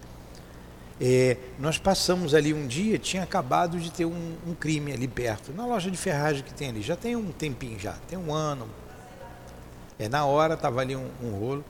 É, 0.99 1.37
nós 1.59 1.77
passamos 1.77 2.33
ali 2.33 2.53
um 2.53 2.65
dia, 2.65 2.97
tinha 2.97 3.21
acabado 3.21 3.79
de 3.79 3.91
ter 3.91 4.05
um, 4.05 4.35
um, 4.47 4.55
crime 4.55 4.91
ali 4.91 5.07
perto, 5.07 5.53
na 5.53 5.63
loja 5.63 5.91
de 5.91 5.97
ferragem 5.97 6.43
que 6.43 6.53
tem 6.53 6.69
ali. 6.69 6.81
Já 6.81 6.95
tem 6.95 7.15
um 7.15 7.31
tempinho 7.31 7.79
já, 7.79 7.93
tem 8.07 8.17
um 8.17 8.33
ano. 8.33 8.67
É, 9.99 10.09
na 10.09 10.25
hora 10.25 10.55
estava 10.55 10.81
ali 10.81 10.95
um, 10.95 11.07
um, 11.21 11.31
rolo. 11.39 11.63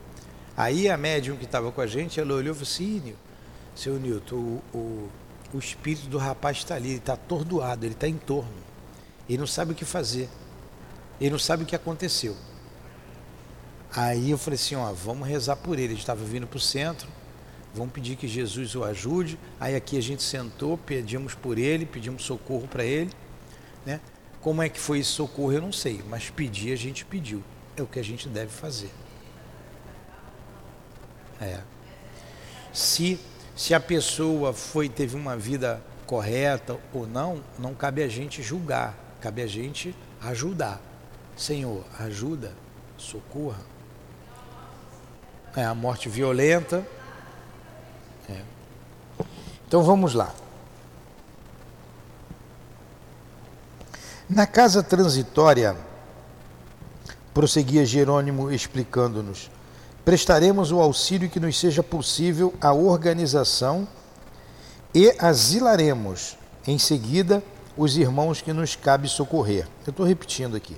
Aí 0.56 0.88
a 0.88 0.96
médium 0.96 1.36
que 1.36 1.44
estava 1.44 1.70
com 1.70 1.80
a 1.80 1.86
gente, 1.86 2.18
ela 2.18 2.34
olhou 2.34 2.52
e 2.52 2.54
falou 2.54 2.62
assim, 2.62 3.14
seu 3.76 3.98
Nilton, 3.98 4.36
o, 4.36 4.62
o, 4.74 5.08
o 5.54 5.58
espírito 5.58 6.08
do 6.08 6.18
rapaz 6.18 6.58
está 6.58 6.74
ali, 6.74 6.90
ele 6.90 6.98
está 6.98 7.12
atordoado, 7.12 7.84
ele 7.84 7.94
está 7.94 8.08
em 8.08 8.16
torno. 8.16 8.68
Ele 9.28 9.38
não 9.38 9.46
sabe 9.46 9.72
o 9.72 9.74
que 9.74 9.84
fazer. 9.84 10.28
Ele 11.20 11.30
não 11.30 11.38
sabe 11.38 11.64
o 11.64 11.66
que 11.66 11.76
aconteceu. 11.76 12.34
Aí 13.94 14.30
eu 14.30 14.38
falei 14.38 14.54
assim, 14.54 14.74
ó, 14.74 14.90
vamos 14.92 15.28
rezar 15.28 15.56
por 15.56 15.78
ele. 15.78 15.92
Ele 15.92 16.00
estava 16.00 16.24
vindo 16.24 16.46
para 16.46 16.56
o 16.56 16.60
centro 16.60 17.17
vamos 17.78 17.92
pedir 17.92 18.16
que 18.16 18.26
Jesus 18.26 18.74
o 18.74 18.84
ajude. 18.84 19.38
Aí 19.58 19.76
aqui 19.76 19.96
a 19.96 20.02
gente 20.02 20.22
sentou, 20.22 20.76
pedimos 20.76 21.34
por 21.34 21.56
ele, 21.56 21.86
pedimos 21.86 22.24
socorro 22.24 22.66
para 22.66 22.84
ele. 22.84 23.10
Né? 23.86 24.00
Como 24.40 24.62
é 24.62 24.68
que 24.68 24.78
foi 24.78 24.98
esse 24.98 25.10
socorro 25.10 25.52
eu 25.52 25.62
não 25.62 25.72
sei, 25.72 26.02
mas 26.08 26.28
pedir 26.28 26.72
a 26.72 26.76
gente 26.76 27.04
pediu. 27.04 27.42
É 27.76 27.82
o 27.82 27.86
que 27.86 27.98
a 27.98 28.04
gente 28.04 28.28
deve 28.28 28.50
fazer. 28.50 28.90
É. 31.40 31.60
Se, 32.72 33.18
se 33.56 33.72
a 33.72 33.80
pessoa 33.80 34.52
foi 34.52 34.88
teve 34.88 35.16
uma 35.16 35.36
vida 35.36 35.82
correta 36.06 36.76
ou 36.92 37.06
não, 37.06 37.42
não 37.58 37.74
cabe 37.74 38.02
a 38.02 38.08
gente 38.08 38.42
julgar, 38.42 38.94
cabe 39.20 39.42
a 39.42 39.46
gente 39.46 39.94
ajudar. 40.20 40.80
Senhor, 41.36 41.84
ajuda, 42.00 42.52
socorra. 42.96 43.60
É 45.54 45.64
a 45.64 45.74
morte 45.74 46.08
violenta, 46.08 46.84
é. 48.28 48.42
Então 49.66 49.82
vamos 49.82 50.14
lá. 50.14 50.34
Na 54.28 54.46
casa 54.46 54.82
transitória, 54.82 55.76
prosseguia 57.32 57.84
Jerônimo 57.84 58.50
explicando-nos, 58.50 59.50
prestaremos 60.04 60.70
o 60.70 60.80
auxílio 60.80 61.30
que 61.30 61.40
nos 61.40 61.58
seja 61.58 61.82
possível 61.82 62.54
à 62.60 62.72
organização 62.72 63.88
e 64.94 65.14
asilaremos 65.18 66.36
em 66.66 66.78
seguida 66.78 67.42
os 67.76 67.96
irmãos 67.96 68.42
que 68.42 68.52
nos 68.52 68.76
cabe 68.76 69.08
socorrer. 69.08 69.66
Eu 69.86 69.90
estou 69.90 70.04
repetindo 70.04 70.56
aqui. 70.56 70.76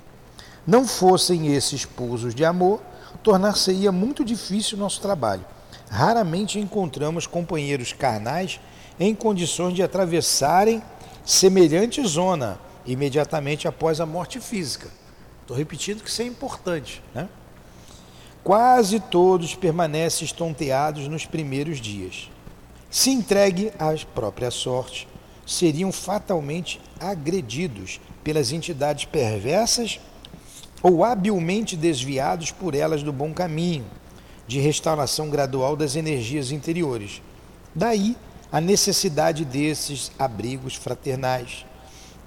Não 0.65 0.87
fossem 0.87 1.53
esses 1.53 1.85
pousos 1.85 2.35
de 2.35 2.45
amor, 2.45 2.79
tornar-se-ia 3.23 3.91
muito 3.91 4.23
difícil 4.23 4.77
o 4.77 4.81
nosso 4.81 5.01
trabalho 5.01 5.43
raramente 5.91 6.57
encontramos 6.57 7.27
companheiros 7.27 7.91
carnais 7.91 8.61
em 8.97 9.13
condições 9.13 9.73
de 9.73 9.83
atravessarem 9.83 10.81
semelhante 11.25 12.01
zona 12.07 12.57
imediatamente 12.85 13.67
após 13.67 13.99
a 13.99 14.05
morte 14.05 14.39
física. 14.39 14.87
Estou 15.41 15.55
repetindo 15.55 16.01
que 16.01 16.09
isso 16.09 16.21
é 16.21 16.25
importante. 16.25 17.03
Né? 17.13 17.27
Quase 18.41 19.01
todos 19.01 19.53
permanecem 19.53 20.25
estonteados 20.25 21.09
nos 21.09 21.25
primeiros 21.25 21.79
dias. 21.81 22.31
Se 22.89 23.09
entregue 23.09 23.73
à 23.77 23.93
própria 24.15 24.49
sorte, 24.49 25.07
seriam 25.45 25.91
fatalmente 25.91 26.79
agredidos 26.99 27.99
pelas 28.23 28.53
entidades 28.53 29.05
perversas 29.05 29.99
ou 30.81 31.03
habilmente 31.03 31.75
desviados 31.75 32.49
por 32.51 32.75
elas 32.75 33.03
do 33.03 33.11
bom 33.11 33.33
caminho 33.33 33.85
de 34.47 34.59
restauração 34.59 35.29
gradual 35.29 35.75
das 35.75 35.95
energias 35.95 36.51
interiores. 36.51 37.21
Daí 37.73 38.17
a 38.51 38.59
necessidade 38.59 39.45
desses 39.45 40.11
abrigos 40.19 40.75
fraternais, 40.75 41.65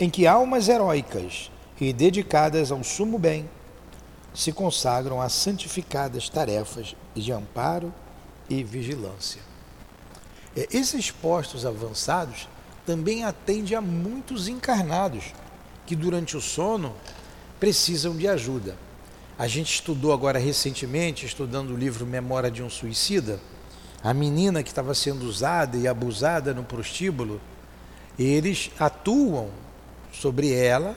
em 0.01 0.09
que 0.09 0.27
almas 0.27 0.69
heróicas 0.69 1.51
e 1.81 1.93
dedicadas 1.93 2.73
ao 2.73 2.83
sumo 2.83 3.19
bem 3.19 3.49
se 4.33 4.51
consagram 4.53 5.21
a 5.21 5.29
santificadas 5.29 6.29
tarefas 6.29 6.97
de 7.15 7.31
amparo 7.31 7.93
e 8.49 8.65
vigilância. 8.65 9.41
É, 10.57 10.67
esses 10.73 11.11
postos 11.11 11.67
avançados 11.67 12.49
também 12.87 13.25
atendem 13.25 13.77
a 13.77 13.81
muitos 13.81 14.49
encarnados 14.49 15.25
que 15.87 15.95
durante 15.95 16.37
o 16.37 16.41
sono 16.41 16.95
precisam 17.61 18.17
de 18.17 18.27
ajuda. 18.27 18.77
A 19.37 19.49
gente 19.49 19.75
estudou 19.75 20.13
agora 20.13 20.39
recentemente, 20.39 21.27
estudando 21.27 21.71
o 21.71 21.77
livro 21.77 22.07
Memória 22.07 22.49
de 22.49 22.63
um 22.63 22.71
Suicida, 22.71 23.41
a 24.03 24.15
menina 24.15 24.63
que 24.63 24.69
estava 24.69 24.95
sendo 24.95 25.25
usada 25.25 25.77
e 25.77 25.89
abusada 25.89 26.55
no 26.55 26.63
prostíbulo, 26.63 27.41
eles 28.17 28.71
atuam 28.79 29.51
sobre 30.13 30.53
ela, 30.53 30.97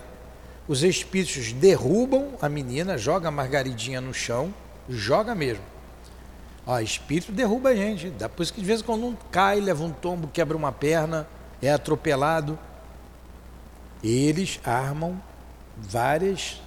os 0.68 0.84
espíritos 0.84 1.52
derrubam 1.52 2.34
a 2.40 2.48
menina, 2.48 2.96
joga 2.96 3.30
a 3.30 3.32
margaridinha 3.32 4.00
no 4.00 4.14
chão, 4.14 4.54
joga 4.88 5.34
mesmo. 5.34 5.64
Ó, 6.68 6.80
espírito 6.80 7.32
derruba 7.32 7.70
a 7.70 7.76
gente, 7.76 8.12
depois 8.12 8.52
que 8.52 8.62
de 8.62 8.68
vez 8.68 8.82
em 8.82 8.84
quando 8.84 9.08
um 9.08 9.16
cai, 9.32 9.60
leva 9.60 9.84
um 9.84 9.92
tombo, 9.92 10.28
quebra 10.28 10.56
uma 10.56 10.72
perna, 10.72 11.28
é 11.60 11.72
atropelado. 11.72 12.60
Eles 14.04 14.60
armam 14.64 15.20
várias 15.76 16.62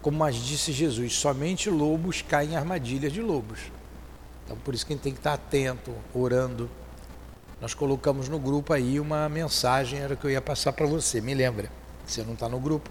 como 0.00 0.28
disse 0.30 0.72
Jesus, 0.72 1.14
somente 1.14 1.68
lobos 1.68 2.22
caem 2.22 2.52
em 2.52 2.56
armadilhas 2.56 3.12
de 3.12 3.20
lobos. 3.20 3.60
Então 4.44 4.56
por 4.56 4.74
isso 4.74 4.86
que 4.86 4.92
a 4.92 4.96
gente 4.96 5.02
tem 5.02 5.12
que 5.12 5.18
estar 5.18 5.34
atento, 5.34 5.92
orando. 6.14 6.70
Nós 7.60 7.74
colocamos 7.74 8.28
no 8.28 8.38
grupo 8.38 8.72
aí 8.72 9.00
uma 9.00 9.28
mensagem, 9.28 9.98
era 9.98 10.14
que 10.14 10.24
eu 10.24 10.30
ia 10.30 10.40
passar 10.40 10.72
para 10.72 10.86
você, 10.86 11.20
me 11.20 11.34
lembra. 11.34 11.70
Você 12.06 12.22
não 12.22 12.34
está 12.34 12.48
no 12.48 12.60
grupo, 12.60 12.88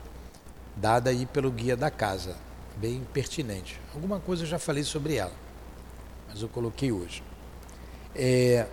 dada 0.76 1.10
aí 1.10 1.26
pelo 1.26 1.50
guia 1.50 1.76
da 1.76 1.90
casa, 1.90 2.36
bem 2.76 3.02
pertinente. 3.14 3.80
Alguma 3.96 4.20
coisa 4.20 4.44
eu 4.44 4.48
já 4.48 4.60
falei 4.60 4.84
sobre 4.84 5.16
ela, 5.16 5.32
mas 6.30 6.42
eu 6.42 6.50
coloquei 6.50 6.92
hoje. 6.92 7.24
É, 8.14 8.68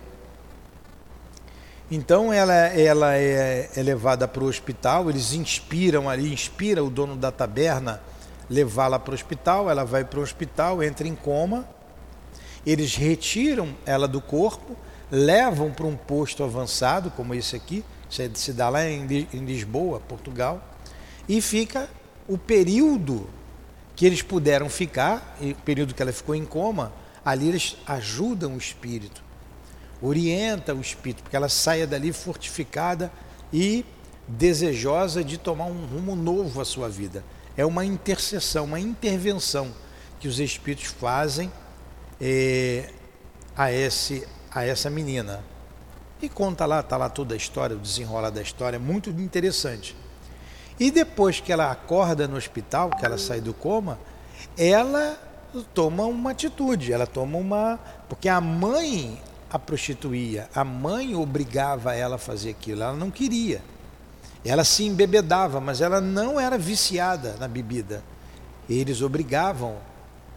então 1.89 2.33
ela, 2.33 2.53
ela 2.53 3.15
é, 3.15 3.69
é 3.75 3.81
levada 3.81 4.27
para 4.27 4.43
o 4.43 4.47
hospital, 4.47 5.09
eles 5.09 5.33
inspiram 5.33 6.09
ali, 6.09 6.33
inspira 6.33 6.83
o 6.83 6.89
dono 6.89 7.15
da 7.15 7.31
taberna 7.31 8.01
levá-la 8.49 8.99
para 8.99 9.11
o 9.11 9.15
hospital, 9.15 9.69
ela 9.69 9.83
vai 9.83 10.03
para 10.03 10.19
o 10.19 10.23
hospital, 10.23 10.83
entra 10.83 11.07
em 11.07 11.15
coma, 11.15 11.67
eles 12.65 12.95
retiram 12.95 13.75
ela 13.85 14.07
do 14.07 14.21
corpo, 14.21 14.75
levam 15.11 15.71
para 15.71 15.85
um 15.85 15.95
posto 15.95 16.43
avançado, 16.43 17.11
como 17.11 17.33
esse 17.33 17.55
aqui, 17.55 17.83
se 18.09 18.53
dá 18.53 18.69
lá 18.69 18.87
em 18.87 19.05
Lisboa, 19.05 19.99
Portugal, 19.99 20.61
e 21.27 21.41
fica 21.41 21.89
o 22.27 22.37
período 22.37 23.27
que 23.95 24.05
eles 24.05 24.21
puderam 24.21 24.69
ficar, 24.69 25.37
o 25.39 25.53
período 25.61 25.93
que 25.93 26.01
ela 26.01 26.11
ficou 26.11 26.35
em 26.35 26.45
coma, 26.45 26.91
ali 27.23 27.47
eles 27.47 27.77
ajudam 27.87 28.55
o 28.55 28.57
espírito, 28.57 29.23
orientam 30.01 30.77
o 30.77 30.81
espírito, 30.81 31.23
porque 31.23 31.35
ela 31.35 31.49
saia 31.49 31.87
dali 31.87 32.11
fortificada 32.11 33.11
e 33.53 33.85
desejosa 34.27 35.23
de 35.23 35.37
tomar 35.37 35.65
um 35.65 35.85
rumo 35.85 36.15
novo 36.15 36.59
à 36.59 36.65
sua 36.65 36.89
vida 36.89 37.23
é 37.57 37.65
uma 37.65 37.85
intercessão, 37.85 38.65
uma 38.65 38.79
intervenção 38.79 39.73
que 40.19 40.27
os 40.27 40.39
espíritos 40.39 40.85
fazem 40.85 41.51
é, 42.19 42.89
a, 43.55 43.71
esse, 43.71 44.27
a 44.51 44.65
essa 44.65 44.89
menina. 44.89 45.43
E 46.21 46.29
conta 46.29 46.65
lá, 46.65 46.79
está 46.79 46.97
lá 46.97 47.09
toda 47.09 47.33
a 47.33 47.37
história, 47.37 47.75
o 47.75 47.79
desenrolar 47.79 48.29
da 48.29 48.41
história, 48.41 48.79
muito 48.79 49.09
interessante. 49.09 49.95
E 50.79 50.91
depois 50.91 51.39
que 51.39 51.51
ela 51.51 51.71
acorda 51.71 52.27
no 52.27 52.35
hospital, 52.35 52.89
que 52.89 53.05
ela 53.05 53.17
sai 53.17 53.39
do 53.39 53.53
coma, 53.53 53.99
ela 54.57 55.17
toma 55.73 56.03
uma 56.03 56.31
atitude, 56.31 56.91
ela 56.91 57.07
toma 57.07 57.37
uma. 57.37 57.79
Porque 58.09 58.27
a 58.27 58.41
mãe 58.41 59.21
a 59.55 59.59
prostituía, 59.59 60.49
a 60.53 60.65
mãe 60.65 61.15
obrigava 61.15 61.95
ela 61.95 62.15
a 62.15 62.19
fazer 62.19 62.49
aquilo, 62.49 62.83
ela 62.83 62.93
não 62.93 63.09
queria. 63.09 63.61
Ela 64.45 64.63
se 64.63 64.83
embebedava, 64.83 65.59
mas 65.59 65.81
ela 65.81 65.99
não 65.99 66.39
era 66.39 66.57
viciada 66.57 67.35
na 67.39 67.47
bebida. 67.47 68.03
Eles 68.69 69.01
obrigavam 69.01 69.77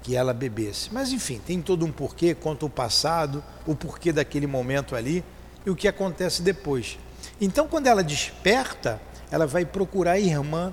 que 0.02 0.16
ela 0.16 0.32
bebesse. 0.32 0.88
Mas 0.92 1.12
enfim, 1.12 1.38
tem 1.44 1.60
todo 1.60 1.84
um 1.84 1.92
porquê, 1.92 2.34
conta 2.34 2.64
o 2.64 2.70
passado, 2.70 3.44
o 3.66 3.74
porquê 3.76 4.10
daquele 4.10 4.46
momento 4.46 4.96
ali 4.96 5.22
e 5.66 5.70
o 5.70 5.76
que 5.76 5.86
acontece 5.86 6.40
depois. 6.40 6.98
Então, 7.38 7.68
quando 7.68 7.86
ela 7.86 8.02
desperta, 8.02 9.00
ela 9.30 9.46
vai 9.46 9.66
procurar 9.66 10.12
a 10.12 10.18
irmã 10.18 10.72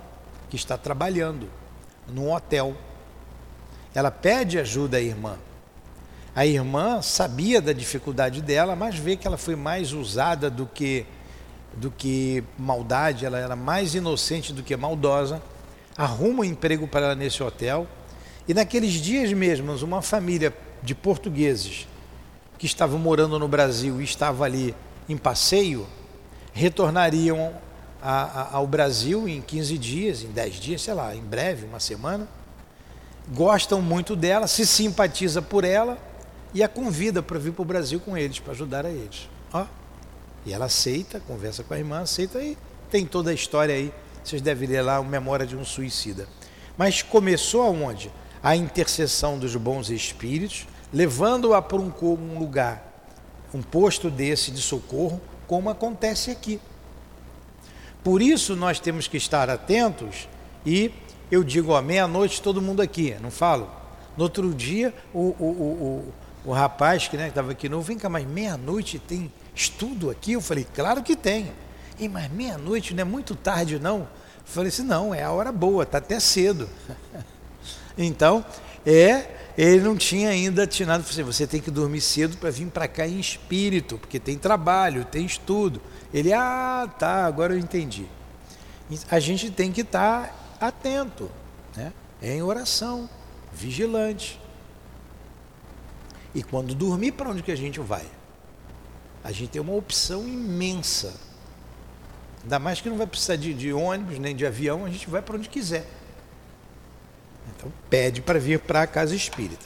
que 0.49 0.55
está 0.55 0.77
trabalhando 0.77 1.49
num 2.07 2.31
hotel. 2.31 2.75
Ela 3.93 4.11
pede 4.11 4.57
ajuda 4.57 4.97
à 4.97 5.01
irmã. 5.01 5.37
A 6.33 6.45
irmã 6.45 7.01
sabia 7.01 7.61
da 7.61 7.73
dificuldade 7.73 8.41
dela, 8.41 8.75
mas 8.75 8.95
vê 8.95 9.15
que 9.15 9.27
ela 9.27 9.37
foi 9.37 9.55
mais 9.55 9.91
usada 9.93 10.49
do 10.49 10.65
que 10.65 11.05
do 11.75 11.91
que 11.91 12.43
maldade, 12.57 13.25
ela 13.25 13.37
era 13.37 13.55
mais 13.55 13.95
inocente 13.95 14.53
do 14.53 14.63
que 14.63 14.75
maldosa. 14.75 15.41
Arruma 15.97 16.41
um 16.41 16.43
emprego 16.43 16.87
para 16.87 17.07
ela 17.07 17.15
nesse 17.15 17.41
hotel. 17.43 17.87
E 18.47 18.53
naqueles 18.53 18.93
dias 18.93 19.31
mesmos, 19.33 19.81
uma 19.81 20.01
família 20.01 20.53
de 20.81 20.93
portugueses 20.93 21.87
que 22.57 22.65
estavam 22.65 22.99
morando 22.99 23.37
no 23.39 23.47
Brasil 23.47 23.99
e 23.99 24.03
estava 24.03 24.45
ali 24.45 24.75
em 25.09 25.17
passeio, 25.17 25.85
retornariam 26.53 27.53
a, 28.01 28.23
a, 28.23 28.55
ao 28.55 28.67
Brasil 28.67 29.27
em 29.27 29.41
15 29.41 29.77
dias, 29.77 30.23
em 30.23 30.27
10 30.27 30.55
dias, 30.55 30.81
sei 30.81 30.93
lá, 30.93 31.15
em 31.15 31.21
breve, 31.21 31.65
uma 31.65 31.79
semana. 31.79 32.27
Gostam 33.33 33.81
muito 33.81 34.15
dela, 34.15 34.47
se 34.47 34.65
simpatiza 34.65 35.41
por 35.41 35.63
ela 35.63 35.97
e 36.53 36.63
a 36.63 36.67
convida 36.67 37.21
para 37.21 37.39
vir 37.39 37.51
para 37.51 37.63
o 37.63 37.65
Brasil 37.65 37.99
com 37.99 38.15
eles, 38.17 38.39
para 38.39 38.53
ajudar 38.53 38.85
a 38.85 38.89
eles. 38.89 39.27
Ó. 39.51 39.65
E 40.45 40.53
ela 40.53 40.65
aceita, 40.65 41.19
conversa 41.19 41.63
com 41.63 41.73
a 41.73 41.77
irmã, 41.77 42.01
aceita 42.01 42.41
e 42.41 42.57
tem 42.89 43.05
toda 43.05 43.31
a 43.31 43.33
história 43.33 43.73
aí. 43.73 43.91
Vocês 44.23 44.41
devem 44.41 44.67
ler 44.67 44.81
lá, 44.81 45.01
Memória 45.01 45.45
de 45.45 45.55
um 45.55 45.65
Suicida. 45.65 46.27
Mas 46.77 47.01
começou 47.01 47.63
aonde? 47.63 48.11
A 48.43 48.55
intercessão 48.55 49.39
dos 49.39 49.55
bons 49.55 49.89
espíritos, 49.89 50.67
levando-a 50.93 51.61
para 51.61 51.77
um, 51.77 51.91
um 52.01 52.37
lugar, 52.37 53.09
um 53.53 53.61
posto 53.61 54.09
desse 54.09 54.51
de 54.51 54.61
socorro, 54.61 55.19
como 55.47 55.69
acontece 55.69 56.29
aqui. 56.31 56.59
Por 58.03 58.21
isso 58.21 58.55
nós 58.55 58.79
temos 58.79 59.07
que 59.07 59.17
estar 59.17 59.49
atentos 59.49 60.27
e 60.63 60.91
eu 61.31 61.43
digo, 61.43 61.73
à 61.73 61.81
meia-noite 61.81 62.41
todo 62.41 62.61
mundo 62.61 62.81
aqui, 62.81 63.15
não 63.19 63.31
falo? 63.31 63.69
No 64.15 64.23
outro 64.23 64.53
dia, 64.53 64.93
o, 65.13 65.19
o, 65.19 65.33
o, 65.39 66.13
o, 66.45 66.51
o 66.51 66.53
rapaz 66.53 67.07
que 67.07 67.17
né, 67.17 67.27
estava 67.27 67.51
aqui 67.51 67.67
novo, 67.67 67.83
vem 67.83 67.97
cá, 67.97 68.07
mas 68.07 68.25
meia-noite 68.25 68.99
tem 68.99 69.31
estudo 69.55 70.09
aqui? 70.09 70.33
Eu 70.33 70.41
falei, 70.41 70.67
claro 70.75 71.01
que 71.01 71.15
tem. 71.15 71.51
E 71.97 72.09
mas 72.09 72.29
meia-noite 72.29 72.93
não 72.93 73.01
é 73.01 73.05
muito 73.05 73.35
tarde, 73.35 73.79
não? 73.79 73.99
Eu 73.99 74.07
falei 74.45 74.69
assim, 74.69 74.83
não, 74.83 75.13
é 75.13 75.23
a 75.23 75.31
hora 75.31 75.51
boa, 75.51 75.83
está 75.83 75.97
até 75.97 76.19
cedo. 76.19 76.69
então, 77.97 78.45
é, 78.85 79.27
ele 79.57 79.81
não 79.81 79.95
tinha 79.95 80.29
ainda 80.29 80.63
atinado, 80.63 81.05
assim, 81.09 81.23
você 81.23 81.47
tem 81.47 81.61
que 81.61 81.71
dormir 81.71 82.01
cedo 82.01 82.37
para 82.37 82.51
vir 82.51 82.67
para 82.67 82.87
cá 82.87 83.07
em 83.07 83.19
espírito, 83.19 83.97
porque 83.97 84.19
tem 84.19 84.37
trabalho, 84.37 85.05
tem 85.05 85.25
estudo. 85.25 85.81
Ele, 86.13 86.33
ah, 86.33 86.87
tá, 86.99 87.25
agora 87.25 87.53
eu 87.53 87.57
entendi. 87.57 88.05
A 89.09 89.19
gente 89.19 89.49
tem 89.49 89.71
que 89.71 89.81
estar 89.81 90.27
tá 90.59 90.67
atento, 90.67 91.31
né? 91.75 91.91
É 92.21 92.35
em 92.35 92.41
oração, 92.41 93.09
vigilante. 93.53 94.39
E 96.33 96.43
quando 96.43 96.75
dormir, 96.75 97.13
para 97.13 97.29
onde 97.29 97.41
que 97.41 97.51
a 97.51 97.55
gente 97.55 97.79
vai? 97.79 98.05
A 99.25 99.31
gente 99.33 99.49
tem 99.49 99.61
uma 99.61 99.73
opção 99.73 100.25
imensa. 100.25 101.13
Ainda 102.43 102.59
mais 102.59 102.79
que 102.79 102.89
não 102.89 102.97
vai 102.97 103.07
precisar 103.07 103.35
de, 103.35 103.53
de 103.53 103.73
ônibus 103.73 104.17
nem 104.19 104.33
de 104.33 104.45
avião, 104.45 104.85
a 104.85 104.89
gente 104.89 105.09
vai 105.09 105.21
para 105.21 105.35
onde 105.35 105.49
quiser. 105.49 105.85
Então 107.49 107.69
pede 107.89 108.21
para 108.21 108.39
vir 108.39 108.59
para 108.59 108.83
a 108.83 108.87
casa 108.87 109.13
espírita. 109.13 109.65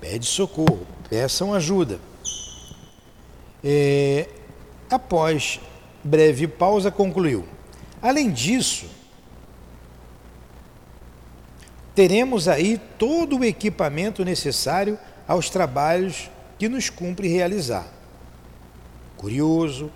Pede 0.00 0.26
socorro, 0.26 0.86
peçam 1.08 1.52
ajuda. 1.52 1.98
É, 3.64 4.28
Após 4.90 5.60
breve 6.02 6.46
pausa, 6.46 6.90
concluiu: 6.90 7.44
Além 8.00 8.30
disso, 8.30 8.86
teremos 11.94 12.48
aí 12.48 12.80
todo 12.98 13.38
o 13.38 13.44
equipamento 13.44 14.24
necessário 14.24 14.98
aos 15.26 15.48
trabalhos 15.48 16.30
que 16.58 16.68
nos 16.68 16.90
cumpre 16.90 17.28
realizar. 17.28 17.93
Curioso, 19.24 19.90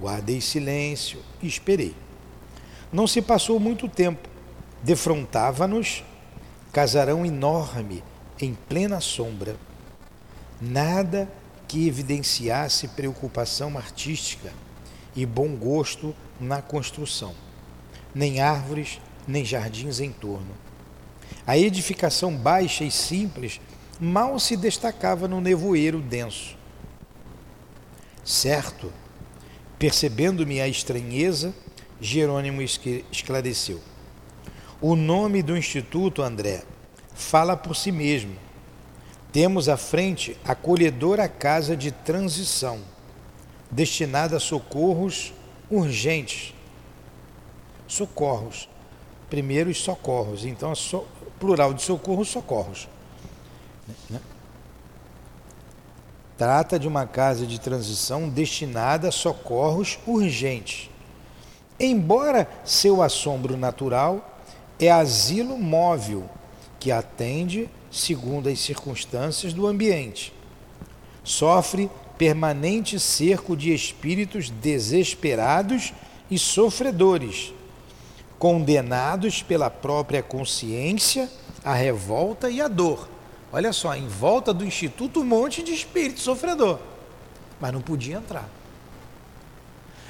guardei 0.00 0.40
silêncio 0.40 1.20
e 1.42 1.46
esperei. 1.46 1.94
Não 2.90 3.06
se 3.06 3.20
passou 3.20 3.60
muito 3.60 3.86
tempo. 3.86 4.26
Defrontava-nos 4.82 6.02
casarão 6.72 7.26
enorme 7.26 8.02
em 8.40 8.54
plena 8.54 8.98
sombra. 8.98 9.56
Nada 10.58 11.30
que 11.68 11.86
evidenciasse 11.86 12.88
preocupação 12.88 13.76
artística 13.76 14.50
e 15.14 15.26
bom 15.26 15.54
gosto 15.54 16.14
na 16.40 16.62
construção, 16.62 17.34
nem 18.14 18.40
árvores, 18.40 19.02
nem 19.28 19.44
jardins 19.44 20.00
em 20.00 20.10
torno. 20.10 20.56
A 21.46 21.58
edificação 21.58 22.34
baixa 22.34 22.84
e 22.84 22.90
simples 22.90 23.60
mal 24.00 24.38
se 24.38 24.56
destacava 24.56 25.28
no 25.28 25.42
nevoeiro 25.42 26.00
denso. 26.00 26.61
Certo, 28.24 28.92
percebendo-me 29.78 30.60
a 30.60 30.68
estranheza, 30.68 31.54
Jerônimo 32.00 32.62
esclareceu. 32.62 33.80
O 34.80 34.96
nome 34.96 35.42
do 35.42 35.56
instituto, 35.56 36.22
André, 36.22 36.62
fala 37.14 37.56
por 37.56 37.76
si 37.76 37.92
mesmo 37.92 38.36
temos 39.32 39.66
à 39.66 39.78
frente 39.78 40.36
a 40.44 40.52
acolhedora 40.52 41.26
casa 41.26 41.74
de 41.74 41.90
transição, 41.90 42.80
destinada 43.70 44.36
a 44.36 44.40
socorros 44.40 45.32
urgentes. 45.70 46.52
Socorros. 47.88 48.68
Primeiros 49.30 49.78
socorros. 49.78 50.44
Então, 50.44 50.74
so, 50.74 51.06
plural 51.40 51.72
de 51.72 51.80
socorros, 51.80 52.28
socorros. 52.28 52.86
Né? 54.10 54.20
Trata 56.42 56.76
de 56.76 56.88
uma 56.88 57.06
casa 57.06 57.46
de 57.46 57.60
transição 57.60 58.28
destinada 58.28 59.10
a 59.10 59.12
socorros 59.12 59.96
urgentes. 60.04 60.90
Embora 61.78 62.48
seu 62.64 63.00
assombro 63.00 63.56
natural 63.56 64.40
é 64.76 64.90
asilo 64.90 65.56
móvel 65.56 66.28
que 66.80 66.90
atende 66.90 67.70
segundo 67.92 68.48
as 68.48 68.58
circunstâncias 68.58 69.52
do 69.52 69.68
ambiente. 69.68 70.34
Sofre 71.22 71.88
permanente 72.18 72.98
cerco 72.98 73.56
de 73.56 73.72
espíritos 73.72 74.50
desesperados 74.50 75.94
e 76.28 76.36
sofredores, 76.40 77.54
condenados 78.36 79.44
pela 79.44 79.70
própria 79.70 80.24
consciência 80.24 81.30
à 81.64 81.72
revolta 81.72 82.50
e 82.50 82.60
à 82.60 82.66
dor. 82.66 83.11
Olha 83.52 83.72
só, 83.72 83.94
em 83.94 84.08
volta 84.08 84.54
do 84.54 84.64
instituto 84.64 85.20
um 85.20 85.24
monte 85.24 85.62
de 85.62 85.72
espírito 85.72 86.20
sofredor, 86.20 86.78
mas 87.60 87.70
não 87.70 87.82
podia 87.82 88.16
entrar. 88.16 88.48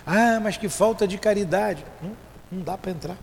Ah, 0.07 0.39
mas 0.41 0.57
que 0.57 0.69
falta 0.69 1.09
de 1.09 1.19
caridade. 1.19 1.85
Não, 2.01 2.17
não 2.51 2.63
dá 2.63 2.79
para 2.79 2.93
entrar. 2.93 3.17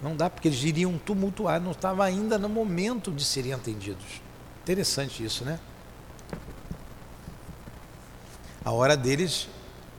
Não 0.00 0.14
dá, 0.14 0.30
porque 0.30 0.46
eles 0.46 0.62
iriam 0.62 0.96
tumultuar, 0.96 1.60
não 1.60 1.72
estava 1.72 2.04
ainda 2.04 2.38
no 2.38 2.48
momento 2.48 3.10
de 3.10 3.24
serem 3.24 3.52
atendidos. 3.52 4.22
Interessante 4.62 5.24
isso, 5.24 5.44
né? 5.44 5.58
A 8.64 8.70
hora 8.70 8.96
deles 8.96 9.48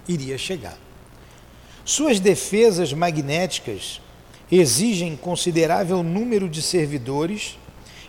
iria 0.07 0.37
chegar. 0.37 0.77
Suas 1.83 2.19
defesas 2.19 2.93
magnéticas 2.93 3.99
exigem 4.49 5.17
considerável 5.17 6.01
número 6.01 6.47
de 6.47 6.61
servidores 6.61 7.58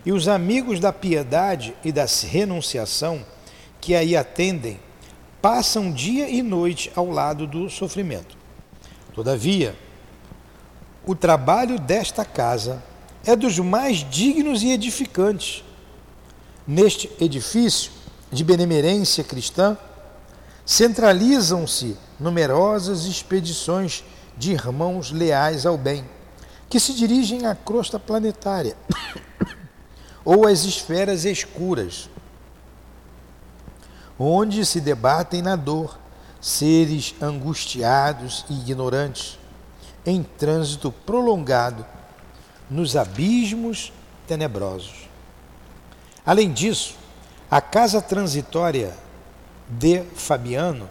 e 0.05 0.11
os 0.11 0.27
amigos 0.27 0.79
da 0.79 0.91
piedade 0.91 1.75
e 1.83 1.91
da 1.91 2.05
renunciação 2.05 3.23
que 3.79 3.95
aí 3.95 4.15
atendem 4.15 4.79
passam 5.41 5.91
dia 5.91 6.29
e 6.29 6.43
noite 6.43 6.91
ao 6.95 7.09
lado 7.09 7.47
do 7.47 7.69
sofrimento. 7.69 8.37
Todavia, 9.13 9.75
o 11.05 11.15
trabalho 11.15 11.79
desta 11.79 12.23
casa 12.23 12.81
é 13.25 13.35
dos 13.35 13.57
mais 13.57 14.07
dignos 14.09 14.61
e 14.61 14.71
edificantes. 14.71 15.63
Neste 16.67 17.11
edifício 17.19 17.91
de 18.31 18.43
benemerência 18.43 19.23
cristã, 19.23 19.75
centralizam-se 20.63 21.97
numerosas 22.19 23.05
expedições 23.05 24.03
de 24.37 24.51
irmãos 24.51 25.11
leais 25.11 25.65
ao 25.65 25.77
bem, 25.77 26.05
que 26.69 26.79
se 26.79 26.93
dirigem 26.93 27.47
à 27.47 27.55
crosta 27.55 27.99
planetária 27.99 28.77
ou 30.23 30.47
às 30.47 30.63
esferas 30.63 31.25
escuras, 31.25 32.09
onde 34.19 34.65
se 34.65 34.79
debatem 34.79 35.41
na 35.41 35.55
dor 35.55 35.99
seres 36.39 37.15
angustiados 37.21 38.45
e 38.49 38.53
ignorantes 38.53 39.39
em 40.05 40.23
trânsito 40.23 40.91
prolongado 40.91 41.85
nos 42.69 42.95
abismos 42.95 43.91
tenebrosos. 44.27 45.09
Além 46.25 46.51
disso, 46.51 46.95
a 47.49 47.59
casa 47.59 48.01
transitória 48.01 48.95
de 49.67 50.03
Fabiano 50.15 50.89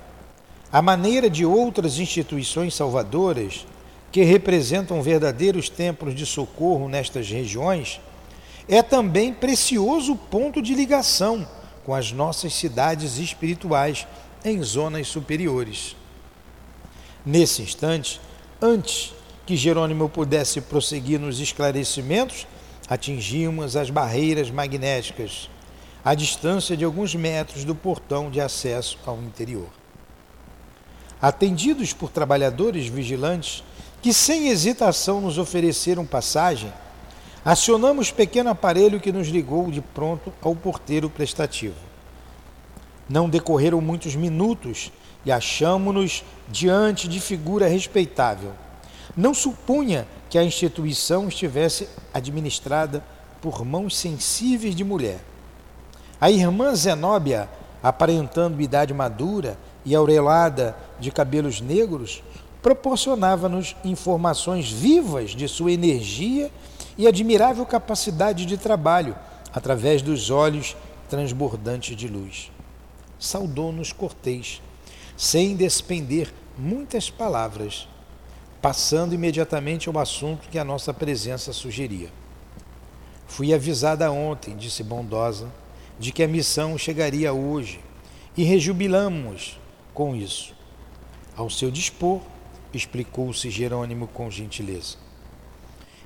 A 0.73 0.81
maneira 0.81 1.29
de 1.29 1.45
outras 1.45 1.99
instituições 1.99 2.75
salvadoras, 2.75 3.66
que 4.12 4.23
representam 4.23 5.03
verdadeiros 5.03 5.69
templos 5.69 6.14
de 6.14 6.25
socorro 6.25 6.88
nestas 6.88 7.29
regiões, 7.29 8.01
é 8.70 8.83
também 8.83 9.33
precioso 9.35 10.14
ponto 10.14 10.62
de 10.62 10.74
ligação 10.74 11.46
com 11.85 11.92
as 11.92 12.12
nossas 12.12 12.54
cidades 12.54 13.18
espirituais 13.18 14.06
em 14.44 14.62
zonas 14.62 15.09
superiores. 15.09 15.96
Nesse 17.26 17.62
instante, 17.62 18.20
antes 18.62 19.12
que 19.44 19.56
Jerônimo 19.56 20.09
pudesse 20.09 20.61
prosseguir 20.61 21.18
nos 21.18 21.40
esclarecimentos, 21.40 22.46
atingimos 22.88 23.74
as 23.74 23.90
barreiras 23.90 24.50
magnéticas, 24.50 25.50
à 26.04 26.14
distância 26.14 26.76
de 26.76 26.85
alguns 26.85 27.12
metros 27.14 27.64
do 27.64 27.74
portão 27.74 28.30
de 28.30 28.40
acesso 28.40 28.96
ao 29.04 29.18
interior. 29.20 29.68
Atendidos 31.20 31.92
por 31.92 32.11
trabalhadores 32.11 32.87
vigilantes 32.87 33.64
que, 34.00 34.14
sem 34.14 34.48
hesitação, 34.48 35.20
nos 35.20 35.38
ofereceram 35.38 36.06
passagem, 36.06 36.72
acionamos 37.44 38.11
pequeno 38.11 38.50
aparelho 38.50 39.00
que 39.00 39.12
nos 39.12 39.29
ligou 39.29 39.70
de 39.70 39.81
pronto 39.81 40.33
ao 40.42 40.55
porteiro 40.55 41.09
prestativo. 41.09 41.76
Não 43.09 43.29
decorreram 43.29 43.81
muitos 43.81 44.14
minutos 44.14 44.92
e 45.24 45.33
achamo-nos 45.33 46.24
diante 46.48 47.09
de 47.09 47.20
figura 47.20 47.66
respeitável. 47.66 48.53
Não 49.16 49.35
supunha 49.35 50.07
que 50.29 50.38
a 50.38 50.44
instituição 50.44 51.29
estivesse 51.29 51.88
administrada 52.14 53.03
por 53.40 53.64
mãos 53.64 53.96
sensíveis 53.96 54.74
de 54.74 54.85
mulher. 54.85 55.20
A 56.20 56.31
irmã 56.31 56.74
Zenóbia, 56.74 57.48
aparentando 57.83 58.61
idade 58.61 58.94
madura 58.94 59.59
e 59.85 59.94
aurelada 59.94 60.76
de 61.00 61.11
cabelos 61.11 61.61
negros, 61.61 62.22
proporcionava-nos 62.62 63.74
informações 63.85 64.70
vivas 64.70 65.31
de 65.31 65.48
sua 65.48 65.72
energia 65.72 66.46
e 66.46 66.50
admirável 67.07 67.65
capacidade 67.65 68.45
de 68.47 68.57
trabalho 68.57 69.17
através 69.53 70.03
dos 70.03 70.31
olhos 70.31 70.77
transbordantes 71.09 71.97
de 71.97 72.09
luz. 72.09 72.51
Saudou-nos 73.19 73.93
cortês, 73.93 74.63
sem 75.17 75.55
despender 75.55 76.33
muitas 76.57 77.11
palavras, 77.11 77.89
passando 78.63 79.15
imediatamente 79.15 79.89
ao 79.89 79.99
assunto 79.99 80.49
que 80.49 80.59
a 80.59 80.65
nossa 80.65 80.93
presença 80.93 81.53
sugeria. 81.53 82.11
Fui 83.27 83.55
avisada 83.55 84.11
ontem, 84.11 84.57
disse 84.57 84.83
bondosa, 84.83 85.49
de 85.99 86.13
que 86.13 86.23
a 86.23 86.29
missão 86.29 86.77
chegaria 86.77 87.33
hoje 87.33 87.81
e 88.37 88.43
rejubilamos 88.43 89.59
com 89.93 90.17
isso. 90.17 90.55
Ao 91.37 91.49
seu 91.49 91.71
dispor, 91.71 92.21
explicou-se 92.73 93.51
Jerônimo 93.51 94.07
com 94.09 94.31
gentileza. 94.31 95.10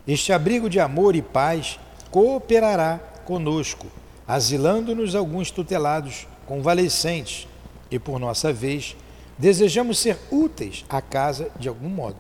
Este 0.07 0.33
abrigo 0.33 0.69
de 0.69 0.79
amor 0.79 1.17
e 1.17 1.23
paz 1.23 1.79
cooperará 2.11 2.99
conosco, 3.25 3.87
asilando-nos 4.29 5.15
alguns 5.15 5.51
tutelados 5.51 6.27
convalescentes 6.47 7.49
e, 7.91 7.99
por 7.99 8.19
nossa 8.19 8.53
vez, 8.53 8.95
desejamos 9.39 9.99
ser 9.99 10.19
úteis 10.31 10.85
à 10.89 11.01
casa 11.01 11.51
de 11.59 11.69
algum 11.69 11.89
modo. 11.89 12.19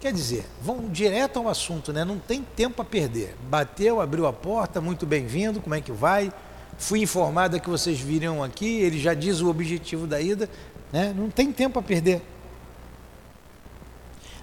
Quer 0.00 0.12
dizer, 0.12 0.44
vão 0.62 0.88
direto 0.88 1.40
ao 1.40 1.48
assunto, 1.48 1.92
né? 1.92 2.04
Não 2.04 2.20
tem 2.20 2.42
tempo 2.42 2.80
a 2.80 2.84
perder. 2.84 3.34
Bateu, 3.50 4.00
abriu 4.00 4.28
a 4.28 4.32
porta, 4.32 4.80
muito 4.80 5.04
bem-vindo, 5.04 5.60
como 5.60 5.74
é 5.74 5.80
que 5.80 5.90
vai? 5.90 6.32
Fui 6.78 7.00
informada 7.00 7.58
que 7.58 7.68
vocês 7.68 7.98
viriam 7.98 8.44
aqui, 8.44 8.78
ele 8.78 9.00
já 9.00 9.12
diz 9.12 9.40
o 9.40 9.50
objetivo 9.50 10.06
da 10.06 10.20
ida, 10.20 10.48
né? 10.92 11.12
Não 11.16 11.28
tem 11.28 11.50
tempo 11.50 11.80
a 11.80 11.82
perder. 11.82 12.22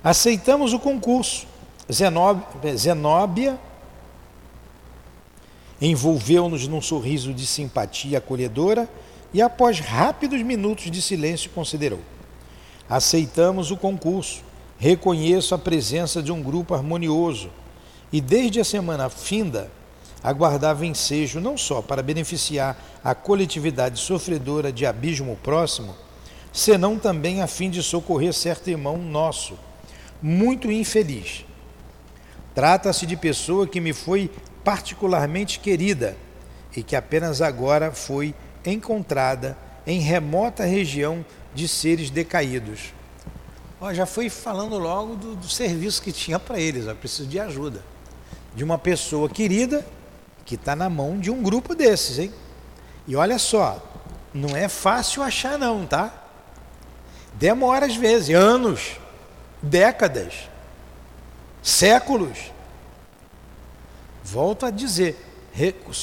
Aceitamos 0.03 0.73
o 0.73 0.79
concurso. 0.79 1.47
Zenóbia, 1.91 3.59
envolveu-nos 5.81 6.67
num 6.67 6.81
sorriso 6.81 7.33
de 7.33 7.45
simpatia 7.45 8.17
acolhedora 8.17 8.89
e, 9.33 9.41
após 9.41 9.79
rápidos 9.79 10.41
minutos 10.41 10.89
de 10.89 11.01
silêncio, 11.01 11.51
considerou: 11.51 11.99
Aceitamos 12.89 13.71
o 13.71 13.77
concurso 13.77 14.43
reconheço 14.77 15.55
a 15.55 15.57
presença 15.57 16.21
de 16.21 16.31
um 16.31 16.41
grupo 16.41 16.73
harmonioso 16.73 17.49
e 18.11 18.19
desde 18.19 18.59
a 18.59 18.65
semana 18.65 19.09
finda 19.09 19.71
aguardava 20.23 20.85
ensejo 20.85 21.39
não 21.39 21.57
só 21.57 21.81
para 21.81 22.01
beneficiar 22.01 22.77
a 23.03 23.13
coletividade 23.13 23.99
sofredora 23.99 24.71
de 24.71 24.85
abismo 24.85 25.37
próximo, 25.43 25.95
senão 26.51 26.97
também 26.97 27.41
a 27.41 27.47
fim 27.47 27.69
de 27.69 27.83
socorrer 27.83 28.33
certo 28.33 28.69
irmão 28.69 28.97
nosso, 28.97 29.53
muito 30.21 30.71
infeliz. 30.71 31.45
Trata-se 32.55 33.05
de 33.05 33.15
pessoa 33.15 33.67
que 33.67 33.79
me 33.79 33.93
foi 33.93 34.31
particularmente 34.63 35.59
querida 35.59 36.17
e 36.75 36.81
que 36.81 36.95
apenas 36.95 37.41
agora 37.41 37.91
foi 37.91 38.33
encontrada 38.65 39.55
em 39.85 39.99
remota 39.99 40.65
região 40.65 41.23
de 41.53 41.67
seres 41.67 42.09
decaídos 42.09 42.95
Ó, 43.79 43.93
já 43.93 44.05
foi 44.05 44.29
falando 44.29 44.77
logo 44.77 45.15
do, 45.15 45.35
do 45.35 45.47
serviço 45.47 46.01
que 46.01 46.11
tinha 46.11 46.39
para 46.39 46.59
eles. 46.59 46.87
Eu 46.87 46.95
preciso 46.95 47.27
de 47.27 47.39
ajuda. 47.39 47.83
De 48.55 48.63
uma 48.63 48.77
pessoa 48.77 49.29
querida 49.29 49.85
que 50.45 50.55
está 50.55 50.75
na 50.75 50.89
mão 50.89 51.19
de 51.19 51.29
um 51.29 51.43
grupo 51.43 51.75
desses, 51.75 52.19
hein? 52.19 52.33
E 53.07 53.15
olha 53.15 53.37
só, 53.37 53.83
não 54.33 54.55
é 54.55 54.67
fácil 54.69 55.21
achar 55.21 55.59
não, 55.59 55.85
tá? 55.85 56.11
Demora 57.33 57.85
às 57.85 57.95
vezes, 57.95 58.33
anos, 58.33 58.97
décadas, 59.61 60.49
séculos. 61.65 62.51
Volto 64.23 64.67
a 64.67 64.69
dizer, 64.69 65.17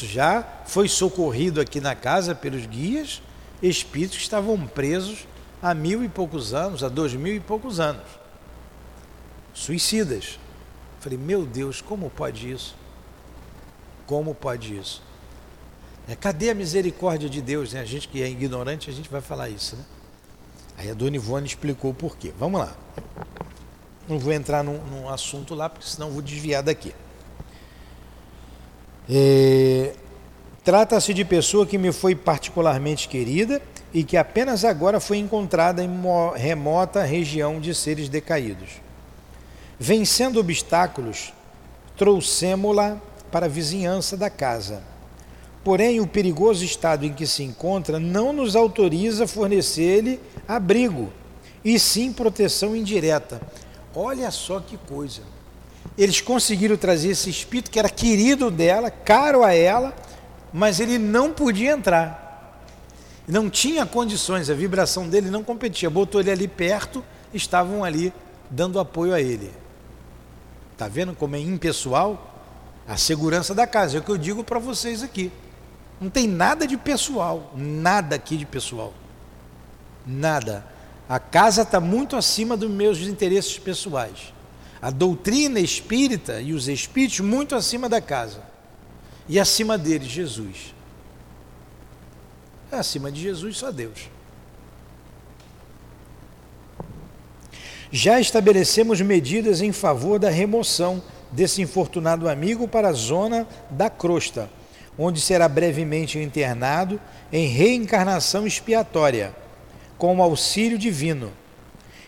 já 0.02 0.42
foi 0.66 0.88
socorrido 0.88 1.60
aqui 1.60 1.80
na 1.80 1.94
casa 1.94 2.34
pelos 2.34 2.66
guias, 2.66 3.22
espíritos 3.62 4.16
que 4.16 4.24
estavam 4.24 4.66
presos 4.66 5.24
há 5.62 5.72
mil 5.72 6.02
e 6.02 6.08
poucos 6.08 6.52
anos, 6.52 6.82
há 6.82 6.88
dois 6.88 7.14
mil 7.14 7.34
e 7.36 7.40
poucos 7.40 7.78
anos. 7.78 8.02
Suicidas. 9.54 10.40
Falei, 10.98 11.18
meu 11.18 11.46
Deus, 11.46 11.80
como 11.80 12.10
pode 12.10 12.50
isso? 12.50 12.74
Como 14.04 14.34
pode 14.34 14.76
isso? 14.76 15.00
É, 16.08 16.16
cadê 16.16 16.50
a 16.50 16.54
misericórdia 16.54 17.28
de 17.28 17.40
Deus? 17.40 17.72
Né? 17.72 17.80
A 17.80 17.84
gente 17.84 18.08
que 18.08 18.20
é 18.20 18.28
ignorante, 18.28 18.90
a 18.90 18.92
gente 18.92 19.08
vai 19.08 19.20
falar 19.20 19.48
isso. 19.48 19.76
Né? 19.76 19.84
Aí 20.78 20.90
a 20.90 20.94
dona 20.94 21.14
Ivone 21.14 21.46
explicou 21.46 21.92
o 21.92 21.94
porquê. 21.94 22.32
Vamos 22.36 22.60
lá. 22.60 22.76
Não 24.12 24.18
vou 24.18 24.32
entrar 24.34 24.62
num, 24.62 24.78
num 24.78 25.08
assunto 25.08 25.54
lá, 25.54 25.70
porque 25.70 25.88
senão 25.88 26.10
vou 26.10 26.20
desviar 26.20 26.62
daqui. 26.62 26.94
É, 29.08 29.94
Trata-se 30.62 31.14
de 31.14 31.24
pessoa 31.24 31.66
que 31.66 31.78
me 31.78 31.90
foi 31.92 32.14
particularmente 32.14 33.08
querida 33.08 33.60
e 33.92 34.04
que 34.04 34.18
apenas 34.18 34.66
agora 34.66 35.00
foi 35.00 35.16
encontrada 35.16 35.82
em 35.82 35.90
remota 36.36 37.02
região 37.02 37.58
de 37.58 37.74
seres 37.74 38.08
decaídos. 38.08 38.68
Vencendo 39.76 40.38
obstáculos, 40.38 41.32
trouxemo-la 41.96 43.00
para 43.30 43.46
a 43.46 43.48
vizinhança 43.48 44.14
da 44.14 44.28
casa. 44.28 44.82
Porém, 45.64 46.00
o 46.00 46.06
perigoso 46.06 46.64
estado 46.64 47.06
em 47.06 47.14
que 47.14 47.26
se 47.26 47.42
encontra 47.42 47.98
não 47.98 48.32
nos 48.32 48.54
autoriza 48.54 49.26
fornecer-lhe 49.26 50.20
abrigo, 50.46 51.10
e 51.64 51.78
sim 51.78 52.12
proteção 52.12 52.76
indireta. 52.76 53.40
Olha 53.94 54.30
só 54.30 54.60
que 54.60 54.76
coisa. 54.76 55.22
Eles 55.96 56.20
conseguiram 56.20 56.76
trazer 56.76 57.10
esse 57.10 57.28
espírito 57.28 57.70
que 57.70 57.78
era 57.78 57.88
querido 57.88 58.50
dela, 58.50 58.90
caro 58.90 59.42
a 59.42 59.52
ela, 59.52 59.94
mas 60.52 60.80
ele 60.80 60.98
não 60.98 61.32
podia 61.32 61.72
entrar 61.72 62.22
não 63.26 63.48
tinha 63.48 63.86
condições, 63.86 64.50
a 64.50 64.54
vibração 64.54 65.08
dele 65.08 65.30
não 65.30 65.44
competia. 65.44 65.88
Botou 65.88 66.20
ele 66.20 66.30
ali 66.30 66.48
perto, 66.48 67.04
estavam 67.32 67.84
ali 67.84 68.12
dando 68.50 68.78
apoio 68.78 69.14
a 69.14 69.20
ele. 69.20 69.52
Tá 70.76 70.88
vendo 70.88 71.14
como 71.14 71.36
é 71.36 71.40
impessoal? 71.40 72.28
A 72.86 72.96
segurança 72.96 73.54
da 73.54 73.66
casa, 73.66 73.96
é 73.96 74.00
o 74.00 74.02
que 74.02 74.10
eu 74.10 74.18
digo 74.18 74.42
para 74.42 74.58
vocês 74.58 75.02
aqui. 75.02 75.30
Não 76.00 76.10
tem 76.10 76.26
nada 76.26 76.66
de 76.66 76.76
pessoal, 76.76 77.52
nada 77.54 78.16
aqui 78.16 78.36
de 78.36 78.44
pessoal. 78.44 78.92
Nada. 80.04 80.66
A 81.08 81.18
casa 81.18 81.62
está 81.62 81.80
muito 81.80 82.16
acima 82.16 82.56
dos 82.56 82.70
meus 82.70 83.00
interesses 83.00 83.58
pessoais. 83.58 84.32
A 84.80 84.90
doutrina 84.90 85.60
espírita 85.60 86.40
e 86.40 86.52
os 86.52 86.68
espíritos 86.68 87.20
muito 87.20 87.54
acima 87.54 87.88
da 87.88 88.00
casa. 88.00 88.42
E 89.28 89.38
acima 89.38 89.78
deles, 89.78 90.08
Jesus. 90.08 90.74
É 92.70 92.76
acima 92.76 93.12
de 93.12 93.20
Jesus 93.20 93.58
só 93.58 93.70
Deus. 93.70 94.08
Já 97.90 98.18
estabelecemos 98.18 99.00
medidas 99.02 99.60
em 99.60 99.70
favor 99.70 100.18
da 100.18 100.30
remoção 100.30 101.02
desse 101.30 101.60
infortunado 101.60 102.28
amigo 102.28 102.66
para 102.66 102.88
a 102.88 102.92
zona 102.92 103.46
da 103.70 103.90
crosta, 103.90 104.48
onde 104.98 105.20
será 105.20 105.46
brevemente 105.46 106.18
internado 106.18 106.98
em 107.30 107.46
reencarnação 107.46 108.46
expiatória, 108.46 109.34
com 110.02 110.16
o 110.16 110.22
auxílio 110.22 110.76
divino. 110.76 111.32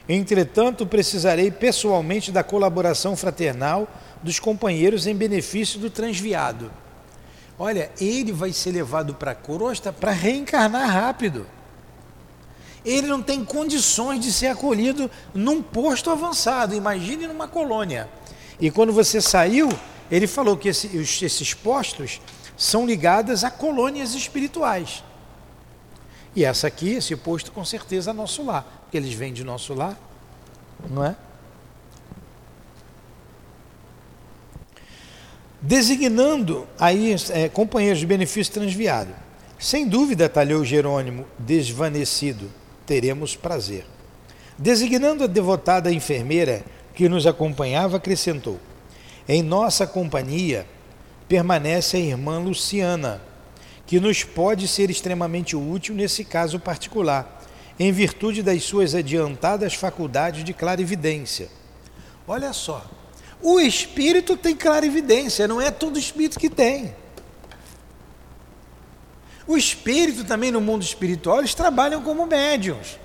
Entretanto, 0.09 0.85
precisarei 0.85 1.48
pessoalmente 1.48 2.33
da 2.33 2.42
colaboração 2.42 3.16
fraternal 3.16 3.87
dos 4.20 4.40
companheiros 4.40 5.07
em 5.07 5.14
benefício 5.14 5.78
do 5.78 5.88
transviado. 5.88 6.72
Olha, 7.57 7.92
ele 8.00 8.33
vai 8.33 8.52
ser 8.52 8.72
levado 8.72 9.14
para 9.14 9.30
a 9.30 9.35
crosta 9.37 9.92
para 9.92 10.11
reencarnar 10.11 10.90
rápido. 10.90 11.46
Ele 12.85 13.07
não 13.07 13.22
tem 13.22 13.44
condições 13.44 14.18
de 14.18 14.33
ser 14.33 14.48
acolhido 14.48 15.09
num 15.33 15.62
posto 15.62 16.11
avançado, 16.11 16.74
imagine 16.74 17.28
numa 17.28 17.46
colônia. 17.46 18.09
E 18.59 18.72
quando 18.72 18.92
você 18.92 19.20
saiu, 19.20 19.68
ele 20.11 20.26
falou 20.26 20.57
que 20.57 20.68
esse, 20.70 20.88
esses 20.96 21.54
postos 21.54 22.20
são 22.57 22.85
ligados 22.85 23.44
a 23.44 23.52
colônias 23.52 24.14
espirituais. 24.14 25.04
E 26.37 26.44
essa 26.44 26.66
aqui, 26.66 26.94
esse 26.94 27.14
posto, 27.16 27.53
com 27.53 27.64
certeza 27.64 28.11
é 28.11 28.14
nosso 28.14 28.44
lar, 28.44 28.64
porque 28.83 28.97
eles 28.97 29.12
vêm 29.12 29.33
de 29.33 29.44
nosso 29.44 29.73
lar, 29.73 29.99
não 30.90 31.05
é? 31.05 31.16
Designando 35.61 36.66
aí 36.79 37.16
é, 37.31 37.49
companheiros 37.49 38.01
de 38.01 38.07
benefício 38.07 38.53
transviado. 38.53 39.14
Sem 39.59 39.88
dúvida, 39.88 40.29
talhou 40.29 40.64
Jerônimo, 40.64 41.25
desvanecido, 41.38 42.51
teremos 42.85 43.35
prazer. 43.35 43.87
Designando 44.59 45.25
a 45.25 45.27
devotada 45.27 45.90
enfermeira 45.90 46.62
que 46.94 47.09
nos 47.09 47.27
acompanhava, 47.27 47.97
acrescentou: 47.97 48.61
Em 49.27 49.42
nossa 49.42 49.87
companhia 49.87 50.66
permanece 51.27 51.97
a 51.97 52.01
irmã 52.01 52.38
Luciana 52.38 53.23
que 53.87 54.01
nos 54.01 54.25
pode 54.25 54.66
ser 54.66 54.90
extremamente 54.90 55.55
útil 55.57 55.94
nesse 55.94 56.25
caso 56.25 56.59
particular, 56.59 57.42
em 57.79 57.92
virtude 57.92 58.42
das 58.42 58.62
suas 58.62 58.94
adiantadas 58.94 59.75
faculdades 59.75 60.44
de 60.44 60.55
clarividência. 60.55 61.49
Olha 62.27 62.53
só, 62.53 62.85
o 63.42 63.61
espírito 63.61 64.37
tem 64.37 64.57
clarividência, 64.57 65.47
não 65.47 65.61
é 65.61 65.70
todo 65.70 65.99
espírito 65.99 66.38
que 66.38 66.49
tem. 66.49 66.94
O 69.47 69.57
espírito 69.57 70.25
também 70.25 70.51
no 70.51 70.61
mundo 70.61 70.83
espiritual, 70.83 71.40
eles 71.40 71.55
trabalham 71.55 72.03
como 72.03 72.27
médiums. 72.27 72.99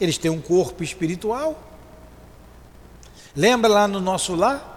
Eles 0.00 0.16
têm 0.16 0.30
um 0.30 0.40
corpo 0.40 0.84
espiritual. 0.84 1.60
Lembra 3.34 3.68
lá 3.68 3.88
no 3.88 4.00
nosso 4.00 4.36
lar? 4.36 4.76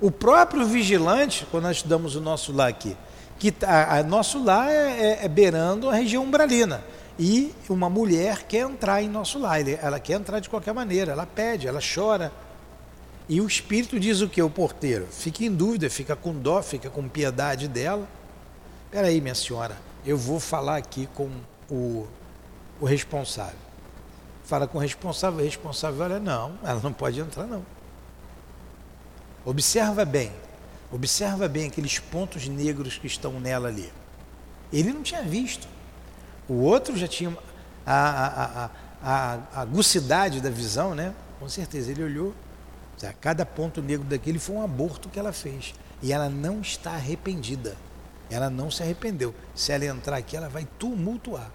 O 0.00 0.10
próprio 0.10 0.66
vigilante, 0.66 1.46
quando 1.50 1.64
nós 1.64 1.78
estudamos 1.78 2.16
o 2.16 2.20
nosso 2.20 2.52
lar 2.52 2.68
aqui, 2.68 2.94
que 3.40 3.54
a, 3.64 3.98
a 3.98 4.02
nosso 4.02 4.44
lar 4.44 4.68
é, 4.68 4.72
é, 4.72 5.24
é, 5.24 5.28
beirando 5.28 5.88
a 5.88 5.94
região 5.94 6.22
umbralina. 6.22 6.84
E 7.18 7.54
uma 7.68 7.88
mulher 7.88 8.44
quer 8.44 8.60
entrar 8.60 9.02
em 9.02 9.08
nosso 9.08 9.38
lar, 9.38 9.66
ela 9.66 9.98
quer 9.98 10.14
entrar 10.14 10.40
de 10.40 10.48
qualquer 10.48 10.74
maneira, 10.74 11.12
ela 11.12 11.26
pede, 11.26 11.66
ela 11.66 11.80
chora. 11.80 12.30
E 13.28 13.40
o 13.40 13.46
espírito 13.46 13.98
diz 13.98 14.20
o 14.20 14.28
que? 14.28 14.42
O 14.42 14.50
porteiro 14.50 15.06
fica 15.10 15.42
em 15.44 15.50
dúvida, 15.50 15.88
fica 15.88 16.14
com 16.14 16.34
dó, 16.34 16.62
fica 16.62 16.90
com 16.90 17.08
piedade 17.08 17.66
dela. 17.66 18.06
Espera 18.86 19.08
aí, 19.08 19.20
minha 19.20 19.34
senhora, 19.34 19.76
eu 20.04 20.18
vou 20.18 20.38
falar 20.38 20.76
aqui 20.76 21.08
com 21.14 21.30
o, 21.70 22.06
o 22.78 22.84
responsável. 22.84 23.58
Fala 24.44 24.66
com 24.66 24.78
o 24.78 24.80
responsável, 24.80 25.40
o 25.40 25.44
responsável 25.44 26.04
olha, 26.04 26.20
não, 26.20 26.58
ela 26.62 26.80
não 26.82 26.92
pode 26.92 27.18
entrar 27.20 27.46
não. 27.46 27.64
Observa 29.44 30.04
bem, 30.04 30.30
Observa 30.92 31.48
bem 31.48 31.66
aqueles 31.68 31.98
pontos 31.98 32.48
negros 32.48 32.98
que 32.98 33.06
estão 33.06 33.38
nela 33.38 33.68
ali. 33.68 33.92
Ele 34.72 34.92
não 34.92 35.02
tinha 35.02 35.22
visto. 35.22 35.68
O 36.48 36.54
outro 36.54 36.96
já 36.96 37.06
tinha 37.06 37.36
a, 37.86 37.94
a, 37.94 38.64
a, 38.64 38.70
a, 39.54 39.60
agucidade 39.60 40.40
da 40.40 40.50
visão, 40.50 40.94
né? 40.94 41.14
Com 41.38 41.48
certeza, 41.48 41.92
ele 41.92 42.02
olhou. 42.02 42.34
Cada 43.20 43.46
ponto 43.46 43.80
negro 43.80 44.06
daquele 44.06 44.38
foi 44.38 44.56
um 44.56 44.62
aborto 44.62 45.08
que 45.08 45.18
ela 45.18 45.32
fez. 45.32 45.74
E 46.02 46.12
ela 46.12 46.28
não 46.28 46.60
está 46.60 46.92
arrependida. 46.92 47.76
Ela 48.28 48.50
não 48.50 48.70
se 48.70 48.82
arrependeu. 48.82 49.34
Se 49.54 49.72
ela 49.72 49.86
entrar 49.86 50.16
aqui, 50.16 50.36
ela 50.36 50.48
vai 50.48 50.66
tumultuar. 50.78 51.50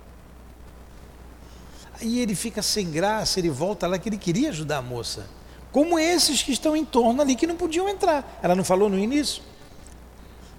Aí 2.00 2.20
ele 2.20 2.36
fica 2.36 2.62
sem 2.62 2.90
graça, 2.90 3.40
ele 3.40 3.50
volta 3.50 3.86
lá 3.86 3.98
que 4.00 4.10
ele 4.10 4.18
queria 4.18 4.50
ajudar 4.50 4.78
a 4.78 4.82
moça 4.82 5.26
como 5.76 6.00
esses 6.00 6.42
que 6.42 6.54
estão 6.54 6.74
em 6.74 6.86
torno 6.86 7.22
ali 7.22 7.36
que 7.36 7.46
não 7.46 7.58
podiam 7.58 7.90
entrar. 7.90 8.40
Ela 8.42 8.56
não 8.56 8.64
falou 8.64 8.88
no 8.88 8.98
início? 8.98 9.44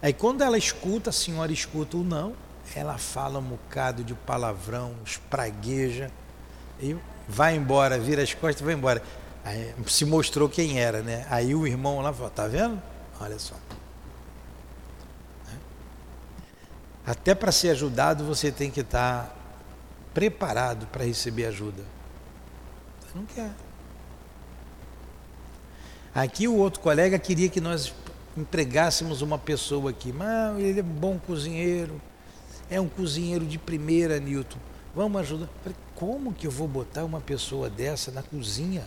Aí 0.02 0.12
quando 0.12 0.42
ela 0.42 0.58
escuta, 0.58 1.08
a 1.08 1.12
senhora 1.12 1.50
escuta 1.50 1.96
o 1.96 2.04
não, 2.04 2.34
ela 2.74 2.98
fala 2.98 3.38
um 3.38 3.42
bocado 3.42 4.04
de 4.04 4.12
palavrão, 4.12 4.94
espragueja, 5.06 6.10
e 6.78 6.94
vai 7.26 7.56
embora, 7.56 7.98
vira 7.98 8.22
as 8.22 8.34
costas 8.34 8.60
vai 8.60 8.74
embora. 8.74 9.02
Aí 9.42 9.74
se 9.86 10.04
mostrou 10.04 10.50
quem 10.50 10.78
era, 10.78 11.00
né? 11.00 11.26
Aí 11.30 11.54
o 11.54 11.66
irmão 11.66 12.02
lá 12.02 12.12
falou, 12.12 12.28
tá 12.28 12.46
vendo? 12.46 12.78
Olha 13.18 13.38
só. 13.38 13.54
Até 17.06 17.34
para 17.34 17.50
ser 17.50 17.70
ajudado 17.70 18.22
você 18.22 18.52
tem 18.52 18.70
que 18.70 18.80
estar 18.80 19.34
preparado 20.12 20.86
para 20.88 21.06
receber 21.06 21.46
ajuda. 21.46 21.82
Você 23.00 23.18
não 23.18 23.24
quer. 23.24 23.65
Aqui 26.16 26.48
o 26.48 26.56
outro 26.56 26.80
colega 26.80 27.18
queria 27.18 27.46
que 27.46 27.60
nós 27.60 27.92
empregássemos 28.34 29.20
uma 29.20 29.36
pessoa 29.36 29.90
aqui, 29.90 30.14
mas 30.14 30.58
ele 30.58 30.80
é 30.80 30.82
bom 30.82 31.18
cozinheiro, 31.18 32.00
é 32.70 32.80
um 32.80 32.88
cozinheiro 32.88 33.44
de 33.44 33.58
primeira, 33.58 34.18
Newton. 34.18 34.56
Vamos 34.94 35.20
ajudar. 35.20 35.46
Falei, 35.62 35.76
como 35.94 36.32
que 36.32 36.46
eu 36.46 36.50
vou 36.50 36.66
botar 36.66 37.04
uma 37.04 37.20
pessoa 37.20 37.68
dessa 37.68 38.10
na 38.10 38.22
cozinha? 38.22 38.82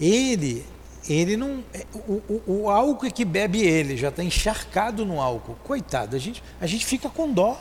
Ele, 0.00 0.66
ele 1.08 1.36
não. 1.36 1.62
É, 1.72 1.86
o, 1.94 2.20
o, 2.28 2.62
o 2.62 2.68
álcool 2.68 3.06
é 3.06 3.10
que 3.12 3.24
bebe 3.24 3.62
ele, 3.62 3.96
já 3.96 4.08
está 4.08 4.24
encharcado 4.24 5.06
no 5.06 5.20
álcool. 5.20 5.54
Coitado, 5.62 6.16
a 6.16 6.18
gente, 6.18 6.42
a 6.60 6.66
gente 6.66 6.84
fica 6.84 7.08
com 7.08 7.32
dó. 7.32 7.56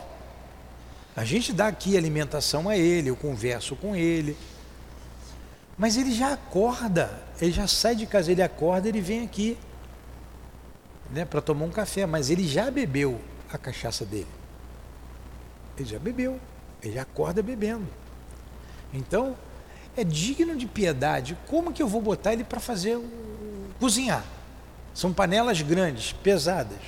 A 1.16 1.24
gente 1.24 1.54
dá 1.54 1.68
aqui 1.68 1.96
alimentação 1.96 2.68
a 2.68 2.76
ele, 2.76 3.12
eu 3.12 3.16
converso 3.16 3.76
com 3.76 3.96
ele. 3.96 4.36
Mas 5.78 5.96
ele 5.96 6.12
já 6.12 6.34
acorda, 6.34 7.27
ele 7.40 7.52
já 7.52 7.68
sai 7.68 7.96
de 7.96 8.06
casa, 8.06 8.32
ele 8.32 8.42
acorda, 8.42 8.88
ele 8.88 9.02
vem 9.02 9.24
aqui 9.24 9.58
né, 11.12 11.26
para 11.26 11.42
tomar 11.42 11.66
um 11.66 11.70
café, 11.70 12.06
mas 12.06 12.30
ele 12.30 12.48
já 12.48 12.70
bebeu 12.72 13.20
a 13.52 13.58
cachaça 13.58 14.06
dele. 14.06 14.28
Ele 15.78 15.88
já 15.88 16.00
bebeu, 16.00 16.40
ele 16.82 16.94
já 16.94 17.04
acorda 17.04 17.44
bebendo. 17.44 17.88
Então, 18.94 19.36
é 19.96 20.04
digno 20.04 20.56
de 20.56 20.66
piedade. 20.66 21.38
Como 21.48 21.72
que 21.72 21.82
eu 21.82 21.88
vou 21.88 22.02
botar 22.02 22.34
ele 22.34 22.44
para 22.44 22.60
fazer 22.60 23.00
cozinhar? 23.80 24.26
São 24.94 25.14
panelas 25.14 25.62
grandes, 25.62 26.12
pesadas. 26.12 26.80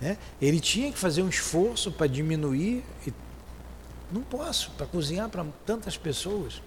Né? 0.00 0.16
Ele 0.40 0.58
tinha 0.60 0.90
que 0.90 0.98
fazer 0.98 1.22
um 1.22 1.28
esforço 1.28 1.92
para 1.92 2.06
diminuir 2.06 2.82
e 3.06 3.12
não 4.10 4.22
posso, 4.22 4.70
para 4.72 4.86
cozinhar 4.86 5.28
para 5.28 5.44
tantas 5.66 5.96
pessoas. 5.96 6.62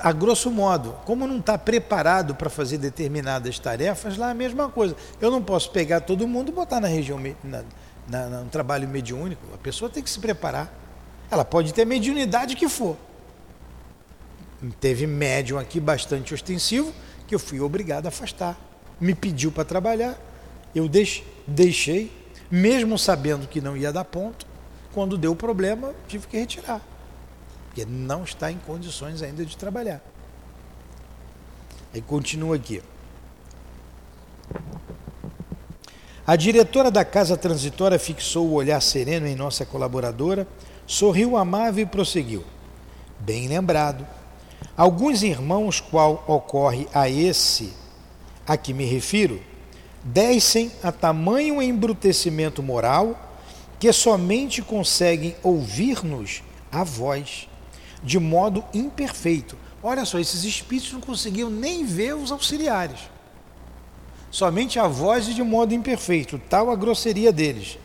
A 0.00 0.12
grosso 0.12 0.50
modo, 0.50 0.94
como 1.04 1.26
não 1.26 1.38
está 1.38 1.58
preparado 1.58 2.34
para 2.34 2.48
fazer 2.48 2.78
determinadas 2.78 3.58
tarefas, 3.58 4.16
lá 4.16 4.28
é 4.28 4.30
a 4.30 4.34
mesma 4.34 4.68
coisa. 4.70 4.96
Eu 5.20 5.30
não 5.30 5.42
posso 5.42 5.70
pegar 5.70 6.00
todo 6.00 6.26
mundo 6.26 6.48
e 6.50 6.52
botar 6.52 6.80
na 6.80 6.88
região, 6.88 7.20
na, 7.44 7.62
na, 8.08 8.26
no 8.42 8.48
trabalho 8.48 8.88
mediúnico. 8.88 9.42
A 9.52 9.58
pessoa 9.58 9.90
tem 9.90 10.02
que 10.02 10.08
se 10.08 10.18
preparar. 10.18 10.72
Ela 11.30 11.44
pode 11.44 11.74
ter 11.74 11.84
mediunidade 11.84 12.56
que 12.56 12.68
for. 12.68 12.96
Teve 14.80 15.06
médium 15.06 15.58
aqui 15.58 15.78
bastante 15.78 16.32
ostensivo 16.32 16.92
que 17.26 17.34
eu 17.34 17.38
fui 17.38 17.60
obrigado 17.60 18.06
a 18.06 18.08
afastar. 18.08 18.56
Me 18.98 19.14
pediu 19.14 19.52
para 19.52 19.64
trabalhar, 19.64 20.18
eu 20.74 20.88
deixei, 21.46 22.10
mesmo 22.50 22.98
sabendo 22.98 23.46
que 23.46 23.60
não 23.60 23.76
ia 23.76 23.92
dar 23.92 24.04
ponto, 24.04 24.46
quando 24.94 25.18
deu 25.18 25.36
problema, 25.36 25.92
tive 26.08 26.26
que 26.26 26.38
retirar. 26.38 26.80
Porque 27.76 27.90
não 27.90 28.24
está 28.24 28.50
em 28.50 28.56
condições 28.56 29.20
ainda 29.20 29.44
de 29.44 29.54
trabalhar. 29.54 30.00
Aí 31.92 32.00
continua 32.00 32.56
aqui. 32.56 32.82
A 36.26 36.34
diretora 36.36 36.90
da 36.90 37.04
casa 37.04 37.36
transitória 37.36 37.98
fixou 37.98 38.46
o 38.46 38.54
olhar 38.54 38.80
sereno 38.80 39.26
em 39.26 39.36
nossa 39.36 39.66
colaboradora, 39.66 40.48
sorriu 40.86 41.36
amável 41.36 41.82
e 41.82 41.86
prosseguiu. 41.86 42.42
Bem 43.20 43.46
lembrado. 43.46 44.06
Alguns 44.74 45.22
irmãos, 45.22 45.78
qual 45.78 46.24
ocorre 46.26 46.88
a 46.94 47.10
esse 47.10 47.74
a 48.46 48.56
que 48.56 48.72
me 48.72 48.86
refiro, 48.86 49.38
descem 50.02 50.72
a 50.82 50.90
tamanho 50.90 51.60
embrutecimento 51.60 52.62
moral 52.62 53.38
que 53.78 53.92
somente 53.92 54.62
conseguem 54.62 55.36
ouvir-nos 55.42 56.42
a 56.72 56.82
voz, 56.82 57.46
de 58.06 58.20
modo 58.20 58.64
imperfeito. 58.72 59.58
Olha 59.82 60.04
só, 60.04 60.20
esses 60.20 60.44
espíritos 60.44 60.92
não 60.92 61.00
conseguiam 61.00 61.50
nem 61.50 61.84
ver 61.84 62.14
os 62.14 62.30
auxiliares. 62.30 63.00
Somente 64.30 64.78
a 64.78 64.86
voz 64.86 65.26
e 65.26 65.34
de 65.34 65.42
modo 65.42 65.74
imperfeito, 65.74 66.40
tal 66.48 66.70
a 66.70 66.76
grosseria 66.76 67.32
deles. 67.32 67.78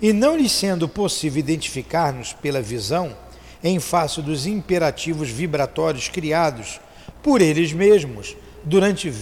E 0.00 0.12
não 0.12 0.36
lhe 0.36 0.48
sendo 0.48 0.86
possível 0.86 1.40
identificar-nos 1.40 2.34
pela 2.34 2.60
visão, 2.60 3.16
em 3.64 3.80
face 3.80 4.20
dos 4.20 4.46
imperativos 4.46 5.30
vibratórios 5.30 6.08
criados 6.08 6.78
por 7.22 7.40
eles 7.40 7.72
mesmos 7.72 8.36
durante 8.64 9.12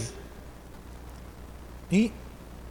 e 1.91 2.11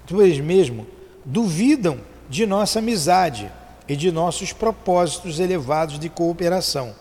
por 0.07 0.25
eles 0.25 0.41
mesmos 0.41 0.87
duvidam 1.25 2.01
de 2.29 2.45
nossa 2.45 2.81
amizade 2.81 3.51
e 3.89 3.95
de 3.95 4.11
nossos 4.11 4.53
propósitos 4.53 5.39
elevados 5.39 5.99
de 5.99 6.09
cooperação. 6.09 6.95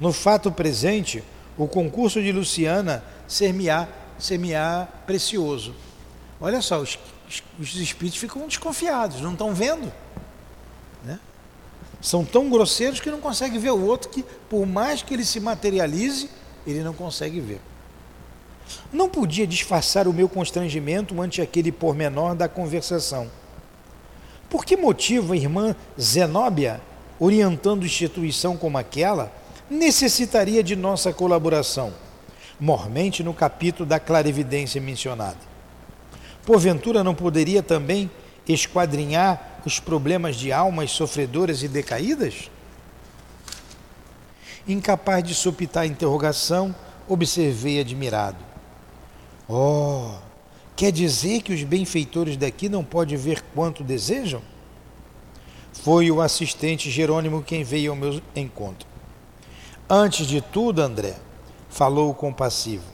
No 0.00 0.12
fato 0.12 0.50
presente, 0.50 1.22
o 1.58 1.68
concurso 1.68 2.22
de 2.22 2.32
Luciana 2.32 3.04
ser-me-á 3.28 3.86
ser 4.18 4.40
precioso. 5.06 5.74
Olha 6.40 6.62
só, 6.62 6.80
os, 6.80 6.98
os 7.58 7.74
espíritos 7.76 8.18
ficam 8.18 8.46
desconfiados, 8.46 9.20
não 9.20 9.32
estão 9.32 9.54
vendo. 9.54 9.92
Né? 11.04 11.20
São 12.00 12.24
tão 12.24 12.48
grosseiros 12.48 12.98
que 12.98 13.10
não 13.10 13.20
conseguem 13.20 13.60
ver 13.60 13.70
o 13.70 13.84
outro 13.84 14.08
que, 14.08 14.24
por 14.48 14.66
mais 14.66 15.02
que 15.02 15.12
ele 15.12 15.24
se 15.24 15.38
materialize, 15.38 16.30
ele 16.66 16.82
não 16.82 16.94
consegue 16.94 17.40
ver. 17.40 17.60
Não 18.90 19.08
podia 19.08 19.46
disfarçar 19.46 20.08
o 20.08 20.12
meu 20.12 20.28
constrangimento 20.28 21.20
ante 21.20 21.42
aquele 21.42 21.70
pormenor 21.70 22.34
da 22.34 22.48
conversação. 22.48 23.30
Por 24.48 24.64
que 24.64 24.76
motivo 24.76 25.32
a 25.32 25.36
irmã 25.36 25.76
Zenóbia, 26.00 26.80
orientando 27.18 27.84
instituição 27.84 28.56
como 28.56 28.78
aquela, 28.78 29.32
necessitaria 29.70 30.64
de 30.64 30.74
nossa 30.74 31.12
colaboração, 31.12 31.94
mormente 32.58 33.22
no 33.22 33.32
capítulo 33.32 33.88
da 33.88 34.00
clarividência 34.00 34.80
mencionada? 34.80 35.38
Porventura 36.44 37.04
não 37.04 37.14
poderia 37.14 37.62
também 37.62 38.10
esquadrinhar 38.48 39.60
os 39.64 39.78
problemas 39.78 40.34
de 40.34 40.52
almas 40.52 40.90
sofredoras 40.90 41.62
e 41.62 41.68
decaídas? 41.68 42.50
Incapaz 44.66 45.22
de 45.22 45.34
supitar 45.34 45.82
a 45.82 45.86
interrogação, 45.86 46.74
observei 47.08 47.80
admirado. 47.80 48.38
Oh, 49.48 50.14
quer 50.74 50.90
dizer 50.90 51.42
que 51.42 51.52
os 51.52 51.62
benfeitores 51.62 52.36
daqui 52.36 52.68
não 52.68 52.84
podem 52.84 53.16
ver 53.16 53.42
quanto 53.54 53.84
desejam? 53.84 54.42
Foi 55.72 56.10
o 56.10 56.20
assistente 56.20 56.90
Jerônimo 56.90 57.42
quem 57.42 57.62
veio 57.62 57.92
ao 57.92 57.96
meu 57.96 58.20
encontro. 58.34 58.89
Antes 59.92 60.24
de 60.24 60.40
tudo, 60.40 60.80
André, 60.80 61.16
falou 61.68 62.10
o 62.10 62.14
compassivo, 62.14 62.84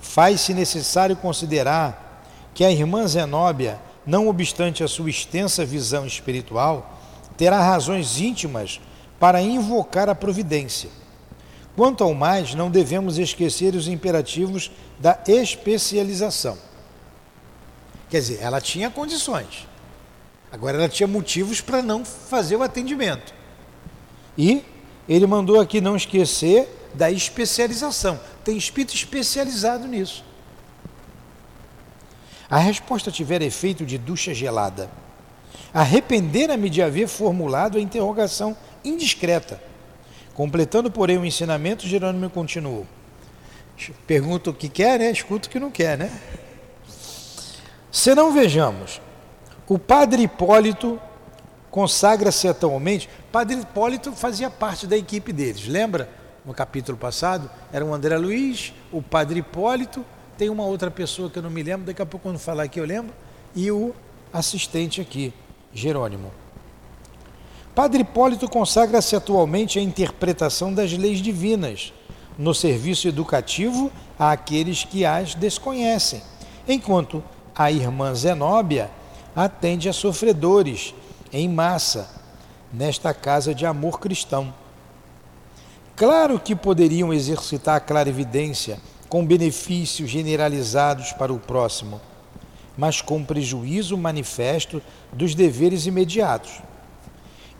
faz-se 0.00 0.52
necessário 0.52 1.14
considerar 1.14 2.24
que 2.52 2.64
a 2.64 2.72
irmã 2.72 3.06
Zenóbia 3.06 3.80
não 4.04 4.26
obstante 4.26 4.82
a 4.82 4.88
sua 4.88 5.08
extensa 5.08 5.64
visão 5.64 6.04
espiritual, 6.04 6.98
terá 7.36 7.60
razões 7.60 8.20
íntimas 8.20 8.80
para 9.20 9.40
invocar 9.40 10.08
a 10.08 10.14
providência. 10.14 10.90
Quanto 11.76 12.02
ao 12.02 12.14
mais, 12.14 12.52
não 12.52 12.68
devemos 12.68 13.16
esquecer 13.16 13.76
os 13.76 13.86
imperativos 13.86 14.72
da 14.98 15.20
especialização. 15.28 16.58
Quer 18.08 18.18
dizer, 18.18 18.40
ela 18.42 18.60
tinha 18.60 18.90
condições. 18.90 19.68
Agora 20.50 20.76
ela 20.76 20.88
tinha 20.88 21.06
motivos 21.06 21.60
para 21.60 21.80
não 21.80 22.04
fazer 22.04 22.56
o 22.56 22.62
atendimento. 22.64 23.32
E 24.36 24.64
ele 25.10 25.26
mandou 25.26 25.58
aqui 25.58 25.80
não 25.80 25.96
esquecer 25.96 26.68
da 26.94 27.10
especialização. 27.10 28.20
Tem 28.44 28.56
espírito 28.56 28.94
especializado 28.94 29.88
nisso. 29.88 30.24
A 32.48 32.58
resposta 32.58 33.10
tiver 33.10 33.42
efeito 33.42 33.84
de 33.84 33.98
ducha 33.98 34.32
gelada. 34.32 34.88
Arrependera-me 35.74 36.70
de 36.70 36.80
haver 36.80 37.08
formulado 37.08 37.76
a 37.76 37.80
interrogação 37.80 38.56
indiscreta. 38.84 39.60
Completando, 40.32 40.92
porém, 40.92 41.18
o 41.18 41.26
ensinamento, 41.26 41.88
Jerônimo 41.88 42.30
continuou. 42.30 42.86
Pergunta 44.06 44.50
o 44.50 44.54
que 44.54 44.68
quer, 44.68 45.00
né? 45.00 45.10
Escuta 45.10 45.48
o 45.48 45.50
que 45.50 45.58
não 45.58 45.72
quer, 45.72 45.98
né? 45.98 46.10
Se 47.90 48.14
não 48.14 48.32
vejamos, 48.32 49.00
o 49.66 49.76
padre 49.76 50.22
Hipólito 50.22 51.00
consagra-se 51.70 52.48
atualmente. 52.48 53.08
Padre 53.30 53.60
Hipólito 53.60 54.12
fazia 54.12 54.50
parte 54.50 54.86
da 54.86 54.96
equipe 54.96 55.32
deles, 55.32 55.66
lembra? 55.66 56.08
No 56.44 56.54
capítulo 56.54 56.96
passado, 56.96 57.50
era 57.72 57.84
o 57.84 57.92
André 57.92 58.16
Luiz, 58.16 58.72
o 58.90 59.02
padre 59.02 59.40
Hipólito 59.40 60.04
tem 60.38 60.48
uma 60.48 60.64
outra 60.64 60.90
pessoa 60.90 61.28
que 61.28 61.38
eu 61.38 61.42
não 61.42 61.50
me 61.50 61.62
lembro, 61.62 61.86
daqui 61.86 62.00
a 62.00 62.06
pouco 62.06 62.28
quando 62.28 62.38
falar 62.38 62.62
aqui 62.62 62.80
eu 62.80 62.84
lembro, 62.86 63.12
e 63.54 63.70
o 63.70 63.94
assistente 64.32 65.00
aqui, 65.00 65.34
Jerônimo. 65.72 66.32
Padre 67.74 68.00
Hipólito 68.00 68.48
consagra-se 68.48 69.14
atualmente 69.14 69.78
à 69.78 69.82
interpretação 69.82 70.72
das 70.72 70.92
leis 70.92 71.18
divinas, 71.18 71.92
no 72.38 72.54
serviço 72.54 73.06
educativo 73.06 73.92
àqueles 74.18 74.82
que 74.82 75.04
as 75.04 75.34
desconhecem, 75.34 76.22
enquanto 76.66 77.22
a 77.54 77.70
irmã 77.70 78.14
Zenóbia 78.14 78.90
atende 79.36 79.90
a 79.90 79.92
sofredores 79.92 80.94
em 81.32 81.48
massa 81.48 82.08
nesta 82.72 83.12
casa 83.12 83.54
de 83.54 83.66
amor 83.66 83.98
cristão. 84.00 84.52
Claro 85.96 86.38
que 86.40 86.56
poderiam 86.56 87.12
exercitar 87.12 87.76
a 87.76 87.80
clarividência 87.80 88.78
com 89.08 89.26
benefícios 89.26 90.08
generalizados 90.08 91.12
para 91.12 91.32
o 91.32 91.38
próximo, 91.38 92.00
mas 92.78 93.02
com 93.02 93.24
prejuízo 93.24 93.98
manifesto 93.98 94.80
dos 95.12 95.34
deveres 95.34 95.86
imediatos. 95.86 96.62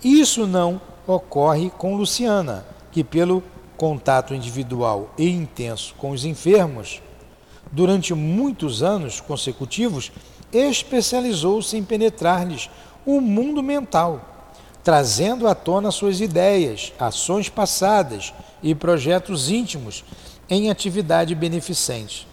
Isso 0.03 0.47
não 0.47 0.81
ocorre 1.07 1.71
com 1.71 1.97
Luciana, 1.97 2.65
que, 2.91 3.05
pelo 3.05 3.43
contato 3.77 4.35
individual 4.35 5.13
e 5.19 5.29
intenso 5.29 5.95
com 5.99 6.11
os 6.11 6.25
enfermos, 6.25 7.03
durante 7.71 8.15
muitos 8.15 8.83
anos 8.83 9.21
consecutivos, 9.21 10.11
especializou-se 10.53 11.77
em 11.77 11.83
penetrar-lhes 11.83 12.71
o 13.05 13.21
mundo 13.21 13.63
mental, 13.63 14.21
trazendo 14.83 15.47
à 15.47 15.55
tona 15.55 15.91
suas 15.91 16.21
ideias, 16.21 16.93
ações 16.99 17.49
passadas 17.49 18.33
e 18.63 18.75
projetos 18.75 19.51
íntimos 19.51 20.05
em 20.49 20.71
atividade 20.71 21.35
beneficente. 21.35 22.27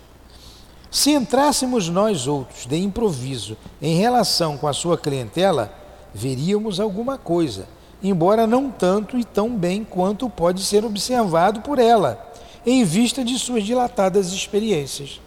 Se 0.89 1.11
entrássemos 1.11 1.89
nós 1.89 2.28
outros 2.28 2.65
de 2.65 2.78
improviso 2.78 3.57
em 3.82 3.97
relação 3.97 4.57
com 4.57 4.68
a 4.68 4.74
sua 4.74 4.97
clientela, 4.97 5.74
veríamos 6.13 6.80
alguma 6.80 7.18
coisa, 7.18 7.68
embora 8.01 8.47
não 8.47 8.72
tanto 8.72 9.18
e 9.18 9.24
tão 9.24 9.55
bem 9.55 9.84
quanto 9.84 10.30
pode 10.30 10.63
ser 10.63 10.86
observado 10.86 11.61
por 11.61 11.78
ela, 11.78 12.34
em 12.65 12.84
vista 12.84 13.24
de 13.24 13.38
suas 13.38 13.63
dilatadas 13.63 14.32
experiências. 14.32 15.22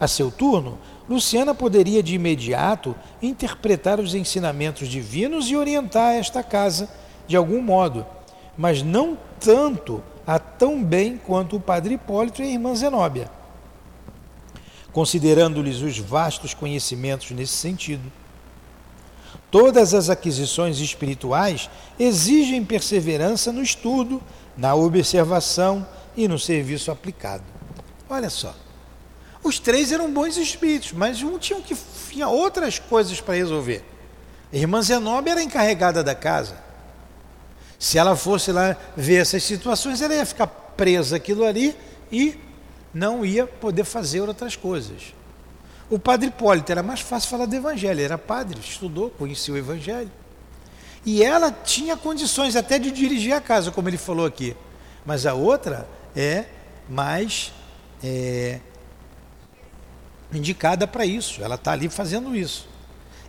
A 0.00 0.08
seu 0.08 0.30
turno, 0.30 0.78
Luciana 1.08 1.54
poderia 1.54 2.02
de 2.02 2.14
imediato 2.14 2.94
interpretar 3.22 3.98
os 3.98 4.14
ensinamentos 4.14 4.88
divinos 4.88 5.48
e 5.48 5.56
orientar 5.56 6.14
esta 6.14 6.42
casa 6.42 6.88
de 7.26 7.36
algum 7.36 7.62
modo, 7.62 8.04
mas 8.56 8.82
não 8.82 9.16
tanto 9.40 10.02
a 10.26 10.38
tão 10.38 10.84
bem 10.84 11.16
quanto 11.16 11.56
o 11.56 11.60
padre 11.60 11.94
Hipólito 11.94 12.42
e 12.42 12.44
a 12.44 12.50
irmã 12.50 12.74
Zenóbia, 12.74 13.30
considerando-lhes 14.92 15.80
os 15.80 15.98
vastos 15.98 16.52
conhecimentos 16.52 17.30
nesse 17.30 17.54
sentido. 17.54 18.12
Todas 19.50 19.94
as 19.94 20.10
aquisições 20.10 20.78
espirituais 20.78 21.70
exigem 21.98 22.62
perseverança 22.62 23.50
no 23.50 23.62
estudo, 23.62 24.22
na 24.54 24.74
observação 24.74 25.86
e 26.14 26.28
no 26.28 26.38
serviço 26.38 26.90
aplicado. 26.90 27.44
Olha 28.10 28.28
só. 28.28 28.54
Os 29.42 29.58
três 29.58 29.92
eram 29.92 30.12
bons 30.12 30.36
espíritos, 30.36 30.92
mas 30.92 31.22
um 31.22 31.38
tinha, 31.38 31.60
que, 31.60 31.76
tinha 32.10 32.28
outras 32.28 32.78
coisas 32.78 33.20
para 33.20 33.34
resolver. 33.34 33.84
A 34.52 34.56
irmã 34.56 34.82
Zenóbia 34.82 35.32
era 35.32 35.42
encarregada 35.42 36.02
da 36.02 36.14
casa. 36.14 36.56
Se 37.78 37.98
ela 37.98 38.16
fosse 38.16 38.50
lá 38.50 38.76
ver 38.96 39.16
essas 39.16 39.44
situações, 39.44 40.02
ela 40.02 40.14
ia 40.14 40.26
ficar 40.26 40.46
presa 40.46 41.16
aquilo 41.16 41.44
ali 41.44 41.76
e 42.10 42.36
não 42.92 43.24
ia 43.24 43.46
poder 43.46 43.84
fazer 43.84 44.20
outras 44.20 44.56
coisas. 44.56 45.14
O 45.90 45.98
padre 45.98 46.28
Hipólito 46.28 46.70
era 46.70 46.82
mais 46.82 47.00
fácil 47.00 47.30
falar 47.30 47.46
do 47.46 47.54
evangelho, 47.54 48.00
era 48.00 48.18
padre, 48.18 48.60
estudou, 48.60 49.10
conhecia 49.10 49.54
o 49.54 49.56
evangelho. 49.56 50.10
E 51.04 51.22
ela 51.22 51.50
tinha 51.50 51.96
condições 51.96 52.56
até 52.56 52.78
de 52.78 52.90
dirigir 52.90 53.32
a 53.32 53.40
casa, 53.40 53.70
como 53.70 53.88
ele 53.88 53.96
falou 53.96 54.26
aqui. 54.26 54.56
Mas 55.06 55.24
a 55.24 55.32
outra 55.32 55.88
é 56.14 56.44
mais 56.88 57.52
é, 58.02 58.60
indicada 60.32 60.86
para 60.86 61.06
isso, 61.06 61.42
ela 61.42 61.54
está 61.54 61.72
ali 61.72 61.88
fazendo 61.88 62.34
isso. 62.34 62.68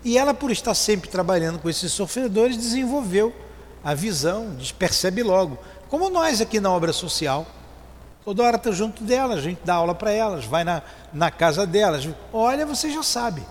E 0.04 0.18
ela, 0.18 0.34
por 0.34 0.52
estar 0.52 0.74
sempre 0.74 1.10
trabalhando 1.10 1.60
com 1.60 1.70
esses 1.70 1.91
sofredores, 1.91 2.58
desenvolveu 2.58 3.34
a 3.84 3.93
visão, 3.93 4.56
percebe 4.78 5.24
logo. 5.24 5.58
Como 5.89 6.10
nós 6.10 6.41
aqui 6.41 6.60
na 6.60 6.72
obra 6.72 6.93
social. 6.93 7.47
Toda 8.24 8.43
hora 8.43 8.58
está 8.58 8.72
junto 8.72 9.04
delas, 9.04 9.39
a 9.39 9.41
gente 9.41 9.60
dá 9.64 9.76
aula 9.76 9.95
para 9.95 10.12
elas, 10.12 10.45
vai 10.45 10.64
na, 10.64 10.84
na 11.12 11.32
casa 11.32 11.66
delas. 11.66 12.08
Olha, 12.32 12.66
você 12.66 12.91
já 12.91 13.02
sabe. 13.02 13.41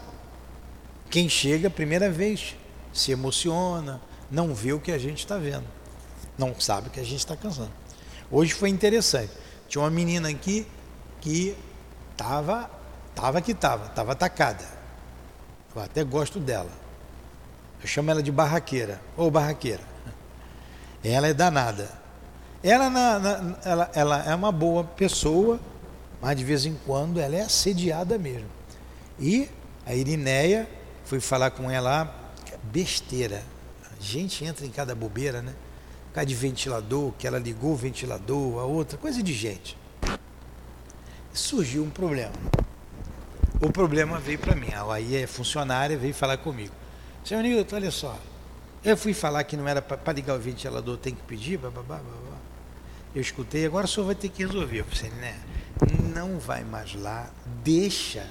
Quem 1.10 1.28
chega 1.28 1.68
a 1.68 1.70
primeira 1.70 2.10
vez 2.10 2.54
se 2.92 3.10
emociona, 3.10 4.00
não 4.30 4.54
vê 4.54 4.72
o 4.72 4.80
que 4.80 4.92
a 4.92 4.98
gente 4.98 5.18
está 5.18 5.38
vendo, 5.38 5.64
não 6.36 6.54
sabe 6.60 6.88
o 6.88 6.90
que 6.90 7.00
a 7.00 7.04
gente 7.04 7.18
está 7.18 7.34
cansando. 7.34 7.72
Hoje 8.30 8.52
foi 8.52 8.68
interessante. 8.68 9.32
Tinha 9.68 9.82
uma 9.82 9.90
menina 9.90 10.28
aqui 10.28 10.66
que 11.20 11.56
estava, 12.12 12.70
tava 13.20 13.42
que 13.42 13.50
estava, 13.50 13.86
estava 13.86 14.12
atacada. 14.12 14.64
Eu 15.74 15.82
até 15.82 16.04
gosto 16.04 16.38
dela. 16.38 16.70
Eu 17.80 17.86
chamo 17.88 18.12
ela 18.12 18.22
de 18.22 18.30
barraqueira. 18.30 19.00
Ô 19.16 19.28
barraqueira. 19.28 19.82
Ela 21.02 21.26
é 21.26 21.34
danada. 21.34 21.90
Ela, 22.62 22.88
na, 22.88 23.18
na, 23.18 23.58
ela, 23.64 23.90
ela 23.94 24.24
é 24.24 24.34
uma 24.34 24.52
boa 24.52 24.84
pessoa, 24.84 25.60
mas 26.20 26.36
de 26.36 26.44
vez 26.44 26.64
em 26.64 26.76
quando 26.86 27.20
ela 27.20 27.34
é 27.34 27.42
assediada 27.42 28.16
mesmo. 28.18 28.48
E 29.18 29.48
a 29.84 29.94
Irineia 29.94 30.68
foi 31.04 31.18
falar 31.18 31.50
com 31.50 31.68
ela, 31.68 32.32
besteira. 32.64 33.42
A 33.84 34.02
gente 34.02 34.44
entra 34.44 34.64
em 34.64 34.70
cada 34.70 34.94
bobeira, 34.94 35.42
né? 35.42 35.54
Por 36.08 36.14
causa 36.14 36.26
de 36.26 36.34
ventilador, 36.34 37.12
que 37.18 37.26
ela 37.26 37.38
ligou 37.38 37.72
o 37.72 37.76
ventilador, 37.76 38.60
a 38.60 38.64
outra, 38.64 38.96
coisa 38.96 39.22
de 39.22 39.32
gente. 39.32 39.76
Surgiu 41.32 41.84
um 41.84 41.90
problema. 41.90 42.32
O 43.60 43.72
problema 43.72 44.18
veio 44.20 44.38
para 44.38 44.54
mim. 44.54 44.68
Aí 44.92 45.16
é 45.16 45.26
funcionária, 45.26 45.98
veio 45.98 46.14
falar 46.14 46.36
comigo. 46.38 46.74
Senhor 47.24 47.42
Nilton, 47.42 47.76
olha 47.76 47.90
só. 47.90 48.16
Eu 48.84 48.96
fui 48.96 49.12
falar 49.12 49.42
que 49.44 49.56
não 49.56 49.66
era 49.66 49.82
para 49.82 50.12
ligar 50.12 50.36
o 50.36 50.38
ventilador, 50.38 50.96
tem 50.96 51.14
que 51.14 51.22
pedir, 51.22 51.58
babá, 51.58 51.82
babá. 51.82 52.00
Eu 53.14 53.20
escutei, 53.20 53.66
agora 53.66 53.86
o 53.86 53.88
senhor 53.88 54.06
vai 54.06 54.14
ter 54.14 54.28
que 54.28 54.44
resolver. 54.44 54.80
Eu 54.80 54.84
falei, 54.84 55.10
né? 55.12 55.40
Não 56.14 56.38
vai 56.38 56.62
mais 56.62 56.94
lá, 56.94 57.28
deixa, 57.64 58.26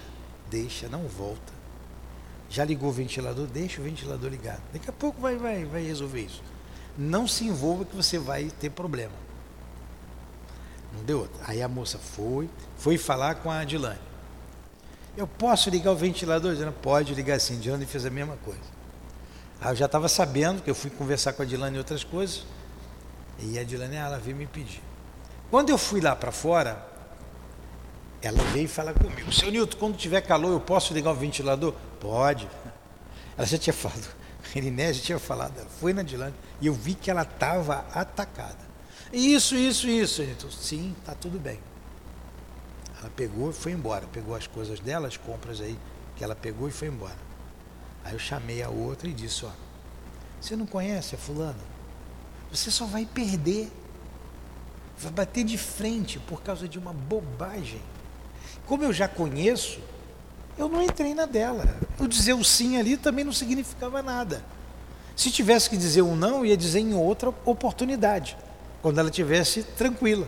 deixa, 0.49 0.87
não 0.87 1.07
volta. 1.07 1.53
Já 2.49 2.63
ligou 2.63 2.89
o 2.89 2.93
ventilador, 2.93 3.47
deixa 3.47 3.81
o 3.81 3.83
ventilador 3.83 4.29
ligado. 4.29 4.61
Daqui 4.71 4.89
a 4.89 4.93
pouco 4.93 5.19
vai, 5.19 5.35
vai, 5.35 5.65
vai 5.65 5.83
resolver 5.83 6.21
isso. 6.21 6.41
Não 6.97 7.27
se 7.27 7.43
envolva 7.43 7.83
que 7.83 7.95
você 7.95 8.17
vai 8.17 8.45
ter 8.45 8.69
problema. 8.69 9.13
Não 10.95 11.03
deu 11.03 11.19
outra. 11.19 11.43
Aí 11.45 11.61
a 11.61 11.67
moça 11.67 11.97
foi, 11.97 12.49
foi 12.77 12.97
falar 12.97 13.35
com 13.35 13.51
a 13.51 13.59
Adilane. 13.59 14.06
Eu 15.17 15.25
posso 15.25 15.71
ligar 15.71 15.91
o 15.91 15.95
ventilador? 15.95 16.53
Dizendo, 16.53 16.71
pode 16.71 17.15
ligar 17.15 17.39
sim. 17.41 17.55
A 17.55 17.57
Adilane 17.57 17.87
fez 17.87 18.05
a 18.05 18.09
mesma 18.11 18.37
coisa. 18.45 18.61
Aí 19.59 19.71
eu 19.71 19.75
já 19.75 19.87
estava 19.87 20.07
sabendo 20.07 20.61
que 20.61 20.69
eu 20.69 20.75
fui 20.75 20.91
conversar 20.91 21.33
com 21.33 21.41
a 21.41 21.45
Adilane 21.45 21.75
e 21.75 21.79
outras 21.79 22.03
coisas. 22.03 22.45
E 23.39 23.57
a 23.57 23.63
Dilane, 23.63 23.95
ela 23.95 24.19
veio 24.19 24.37
me 24.37 24.45
pedir. 24.45 24.81
Quando 25.49 25.71
eu 25.71 25.77
fui 25.77 25.99
lá 26.01 26.15
para 26.15 26.31
fora, 26.31 26.85
ela 28.21 28.43
veio 28.53 28.69
falar 28.69 28.93
comigo. 28.93 29.33
Seu 29.33 29.49
Nilton, 29.49 29.77
quando 29.77 29.97
tiver 29.97 30.21
calor, 30.21 30.51
eu 30.51 30.59
posso 30.59 30.93
ligar 30.93 31.11
o 31.11 31.15
ventilador? 31.15 31.73
Pode. 31.99 32.47
Ela 33.35 33.47
já 33.47 33.57
tinha 33.57 33.73
falado. 33.73 34.07
A 34.55 34.93
já 34.93 35.01
tinha 35.01 35.19
falado. 35.19 35.57
Ela 35.57 35.69
foi 35.79 35.93
na 35.93 36.03
Dilane 36.03 36.35
e 36.61 36.67
eu 36.67 36.73
vi 36.73 36.93
que 36.93 37.09
ela 37.09 37.23
estava 37.23 37.85
atacada. 37.91 38.67
Isso, 39.11 39.55
isso, 39.55 39.87
isso. 39.87 40.21
Nilton. 40.21 40.51
Sim, 40.51 40.95
tá 41.03 41.15
tudo 41.15 41.39
bem. 41.39 41.59
Ela 42.99 43.09
pegou 43.15 43.49
e 43.49 43.53
foi 43.53 43.71
embora. 43.71 44.05
Pegou 44.07 44.35
as 44.35 44.47
coisas 44.47 44.79
dela, 44.79 45.07
as 45.07 45.17
compras 45.17 45.61
aí 45.61 45.77
que 46.15 46.23
ela 46.23 46.35
pegou 46.35 46.67
e 46.67 46.71
foi 46.71 46.87
embora. 46.87 47.27
Aí 48.03 48.13
eu 48.13 48.19
chamei 48.19 48.63
a 48.63 48.69
outra 48.69 49.07
e 49.07 49.13
disse, 49.13 49.45
ó, 49.45 49.51
você 50.39 50.55
não 50.55 50.65
conhece 50.65 51.15
a 51.15 51.17
fulana? 51.17 51.77
você 52.51 52.71
só 52.71 52.85
vai 52.85 53.05
perder. 53.05 53.69
Vai 54.97 55.11
bater 55.11 55.43
de 55.43 55.57
frente 55.57 56.17
por 56.17 56.41
causa 56.41 56.67
de 56.67 56.79
uma 56.79 56.91
bobagem. 56.91 57.81
Como 58.65 58.83
eu 58.83 58.91
já 58.91 59.07
conheço, 59.07 59.79
eu 60.57 60.67
não 60.67 60.81
entrei 60.81 61.13
na 61.13 61.25
dela. 61.25 61.77
Eu 61.99 62.07
dizer 62.07 62.33
o 62.33 62.43
sim 62.43 62.77
ali 62.77 62.97
também 62.97 63.23
não 63.23 63.31
significava 63.33 64.01
nada. 64.01 64.43
Se 65.15 65.29
tivesse 65.29 65.69
que 65.69 65.77
dizer 65.77 66.01
um 66.01 66.15
não, 66.15 66.45
ia 66.45 66.57
dizer 66.57 66.79
em 66.79 66.93
outra 66.93 67.29
oportunidade, 67.45 68.37
quando 68.81 68.99
ela 68.99 69.11
tivesse 69.11 69.63
tranquila. 69.63 70.27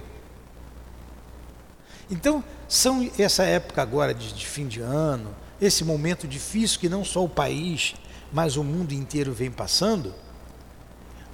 Então, 2.09 2.43
são 2.69 3.11
essa 3.17 3.43
época 3.43 3.81
agora 3.81 4.13
de, 4.13 4.31
de 4.31 4.47
fim 4.47 4.65
de 4.65 4.79
ano, 4.79 5.35
esse 5.59 5.83
momento 5.83 6.25
difícil 6.25 6.79
que 6.79 6.87
não 6.87 7.03
só 7.03 7.21
o 7.21 7.27
país, 7.27 7.95
mas 8.31 8.55
o 8.55 8.63
mundo 8.63 8.93
inteiro 8.93 9.33
vem 9.33 9.51
passando 9.51 10.13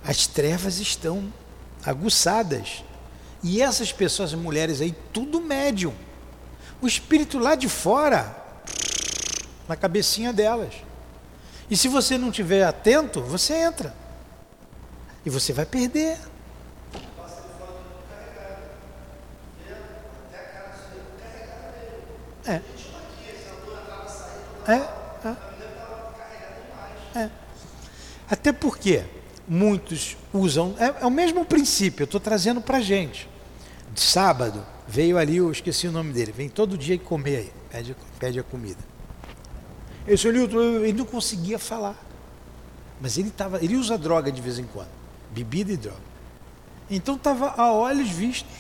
as 0.06 0.28
trevas 0.28 0.80
estão 0.80 1.34
aguçadas. 1.84 2.84
E 3.42 3.62
essas 3.62 3.92
pessoas, 3.92 4.34
as 4.34 4.40
mulheres 4.40 4.80
aí, 4.80 4.96
tudo 5.12 5.42
médium. 5.42 5.94
O 6.80 6.88
espírito 6.88 7.40
lá 7.40 7.56
de 7.56 7.68
fora, 7.68 8.36
na 9.68 9.76
cabecinha 9.76 10.32
delas. 10.32 10.74
E 11.70 11.76
se 11.76 11.88
você 11.88 12.18
não 12.18 12.30
estiver 12.30 12.64
atento, 12.64 13.22
você 13.22 13.54
entra. 13.56 13.96
E 15.26 15.30
você 15.30 15.52
vai 15.52 15.66
perder. 15.66 16.20
É. 22.48 22.62
É. 24.68 24.76
É. 27.16 27.20
é. 27.20 27.30
Muitos 29.48 30.18
usam. 30.34 30.76
É, 30.80 31.04
é 31.04 31.06
o 31.06 31.12
mesmo 31.12 31.46
princípio, 31.46 32.04
eu 32.04 32.06
estou 32.06 32.20
trazendo 32.20 32.62
para 32.62 32.78
a 32.78 32.82
gente. 32.82 33.30
De 33.94 34.02
sábado, 34.02 34.66
veio 34.88 35.18
ali, 35.18 35.38
eu 35.38 35.52
esqueci 35.52 35.88
o 35.88 35.92
nome 35.92 36.12
dele, 36.12 36.32
vem 36.32 36.50
todo 36.50 36.78
dia 36.78 36.98
comer 36.98 37.38
aí, 37.38 37.52
pede, 37.70 37.96
pede 38.20 38.40
a 38.40 38.44
comida. 38.44 38.80
Esse 40.08 40.32
Nilton, 40.32 40.60
ele 40.84 40.94
não 40.94 41.06
conseguia 41.06 41.58
falar. 41.58 41.98
Mas 43.02 43.18
ele, 43.18 43.30
tava, 43.30 43.64
ele 43.64 43.76
usa 43.76 43.98
droga 43.98 44.32
de 44.32 44.42
vez 44.42 44.60
em 44.60 44.66
quando, 44.66 44.90
bebida 45.32 45.72
e 45.72 45.78
droga. 45.78 46.16
Então 46.90 47.16
estava 47.16 47.54
a 47.58 47.72
olhos 47.74 48.10
vistos. 48.10 48.54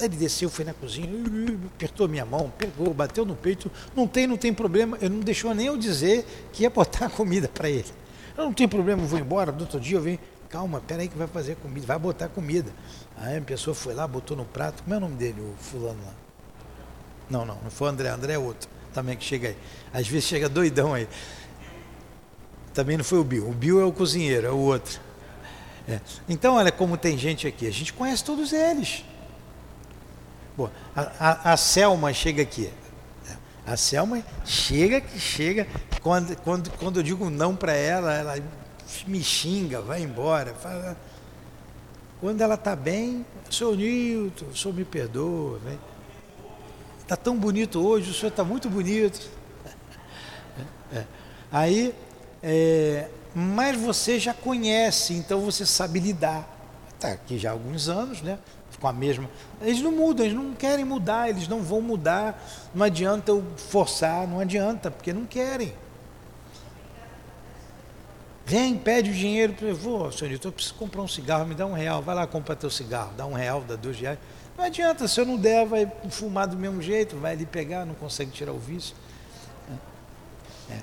Ele 0.00 0.16
desceu, 0.16 0.48
foi 0.48 0.64
na 0.64 0.74
cozinha, 0.74 1.08
apertou 1.76 2.08
minha 2.08 2.24
mão, 2.24 2.52
pegou, 2.56 2.92
bateu 2.92 3.24
no 3.24 3.36
peito. 3.36 3.70
Não 3.94 4.06
tem, 4.06 4.26
não 4.26 4.36
tem 4.36 4.52
problema. 4.52 4.96
Ele 5.00 5.14
não 5.14 5.20
deixou 5.20 5.54
nem 5.54 5.66
eu 5.66 5.76
dizer 5.76 6.26
que 6.52 6.62
ia 6.62 6.70
botar 6.70 7.08
comida 7.10 7.48
para 7.48 7.68
ele. 7.68 7.92
Eu 8.36 8.44
não 8.44 8.52
tenho 8.52 8.68
problema, 8.68 9.02
vou 9.04 9.18
embora, 9.18 9.52
do 9.52 9.62
outro 9.62 9.78
dia 9.78 9.96
eu 9.96 10.02
venho. 10.02 10.18
Calma, 10.48 10.82
peraí 10.86 11.08
que 11.08 11.16
vai 11.16 11.26
fazer 11.26 11.56
comida, 11.56 11.86
vai 11.86 11.98
botar 11.98 12.28
comida. 12.28 12.70
Aí 13.16 13.38
a 13.38 13.40
pessoa 13.40 13.74
foi 13.74 13.94
lá, 13.94 14.06
botou 14.06 14.36
no 14.36 14.44
prato. 14.44 14.82
Como 14.82 14.94
é 14.94 14.98
o 14.98 15.00
nome 15.00 15.16
dele, 15.16 15.40
o 15.40 15.54
fulano 15.58 15.98
lá? 16.04 16.12
Não, 17.30 17.46
não, 17.46 17.58
não 17.62 17.70
foi 17.70 17.88
André, 17.88 18.08
André 18.10 18.34
é 18.34 18.38
outro 18.38 18.68
também 18.92 19.16
que 19.16 19.24
chega 19.24 19.48
aí. 19.48 19.56
Às 19.92 20.06
vezes 20.06 20.28
chega 20.28 20.48
doidão 20.48 20.94
aí. 20.94 21.08
Também 22.72 22.96
não 22.96 23.04
foi 23.04 23.18
o 23.18 23.24
Bill. 23.24 23.48
O 23.48 23.52
Bill 23.52 23.80
é 23.80 23.84
o 23.84 23.92
cozinheiro, 23.92 24.46
é 24.46 24.50
o 24.50 24.58
outro. 24.58 25.00
É. 25.88 26.00
Então, 26.28 26.54
olha 26.54 26.70
como 26.70 26.96
tem 26.96 27.18
gente 27.18 27.46
aqui. 27.46 27.66
A 27.66 27.70
gente 27.70 27.92
conhece 27.92 28.24
todos 28.24 28.52
eles. 28.52 29.04
Bom, 30.56 30.70
a, 30.94 31.00
a, 31.18 31.52
a 31.52 31.56
Selma 31.56 32.12
chega 32.12 32.42
aqui. 32.42 32.70
A 33.66 33.76
Selma 33.76 34.22
chega 34.44 35.00
que 35.00 35.18
chega. 35.18 35.66
Quando, 36.02 36.36
quando, 36.38 36.70
quando 36.78 36.96
eu 36.98 37.02
digo 37.02 37.30
não 37.30 37.54
para 37.54 37.72
ela, 37.72 38.12
ela 38.12 38.44
me 39.06 39.22
xinga, 39.22 39.80
vai 39.80 40.02
embora. 40.02 40.54
Fala. 40.54 40.96
Quando 42.20 42.40
ela 42.40 42.54
está 42.54 42.76
bem, 42.76 43.24
sou 43.50 43.74
Nilton, 43.74 44.46
o 44.46 44.56
senhor 44.56 44.74
me 44.74 44.84
perdoa. 44.84 45.60
Está 47.00 47.16
tão 47.16 47.36
bonito 47.36 47.84
hoje, 47.84 48.10
o 48.10 48.14
senhor 48.14 48.28
está 48.28 48.44
muito 48.44 48.68
bonito. 48.68 49.20
É. 50.94 51.06
Aí, 51.50 51.94
é, 52.42 53.08
mas 53.34 53.80
você 53.80 54.20
já 54.20 54.34
conhece, 54.34 55.14
então 55.14 55.40
você 55.40 55.64
sabe 55.64 55.98
lidar. 56.00 56.46
Está 56.94 57.12
aqui 57.12 57.38
já 57.38 57.48
há 57.48 57.52
alguns 57.52 57.88
anos, 57.88 58.20
né? 58.20 58.38
Com 58.82 58.88
a 58.88 58.92
mesma. 58.92 59.30
Eles 59.60 59.80
não 59.80 59.92
mudam, 59.92 60.26
eles 60.26 60.36
não 60.36 60.52
querem 60.54 60.84
mudar, 60.84 61.30
eles 61.30 61.46
não 61.46 61.62
vão 61.62 61.80
mudar. 61.80 62.44
Não 62.74 62.84
adianta 62.84 63.30
eu 63.30 63.44
forçar, 63.56 64.26
não 64.26 64.40
adianta, 64.40 64.90
porque 64.90 65.12
não 65.12 65.24
querem. 65.24 65.72
Vem, 68.44 68.76
pede 68.76 69.10
o 69.10 69.14
dinheiro, 69.14 69.54
vou, 69.76 70.10
senhorito, 70.10 70.48
eu 70.48 70.52
preciso 70.52 70.74
comprar 70.74 71.00
um 71.00 71.08
cigarro, 71.08 71.46
me 71.46 71.54
dá 71.54 71.64
um 71.64 71.72
real, 71.72 72.02
vai 72.02 72.12
lá 72.12 72.26
comprar 72.26 72.56
teu 72.56 72.68
cigarro, 72.68 73.12
dá 73.16 73.24
um 73.24 73.32
real, 73.32 73.62
dá 73.62 73.76
dois 73.76 73.98
reais. 73.98 74.18
Não 74.58 74.64
adianta, 74.64 75.06
se 75.06 75.20
eu 75.20 75.24
não 75.24 75.36
der, 75.36 75.64
vai 75.64 75.90
fumar 76.10 76.48
do 76.48 76.56
mesmo 76.56 76.82
jeito, 76.82 77.16
vai 77.16 77.32
ali 77.32 77.46
pegar, 77.46 77.86
não 77.86 77.94
consegue 77.94 78.32
tirar 78.32 78.52
o 78.52 78.58
vício. 78.58 78.96
É. 80.68 80.78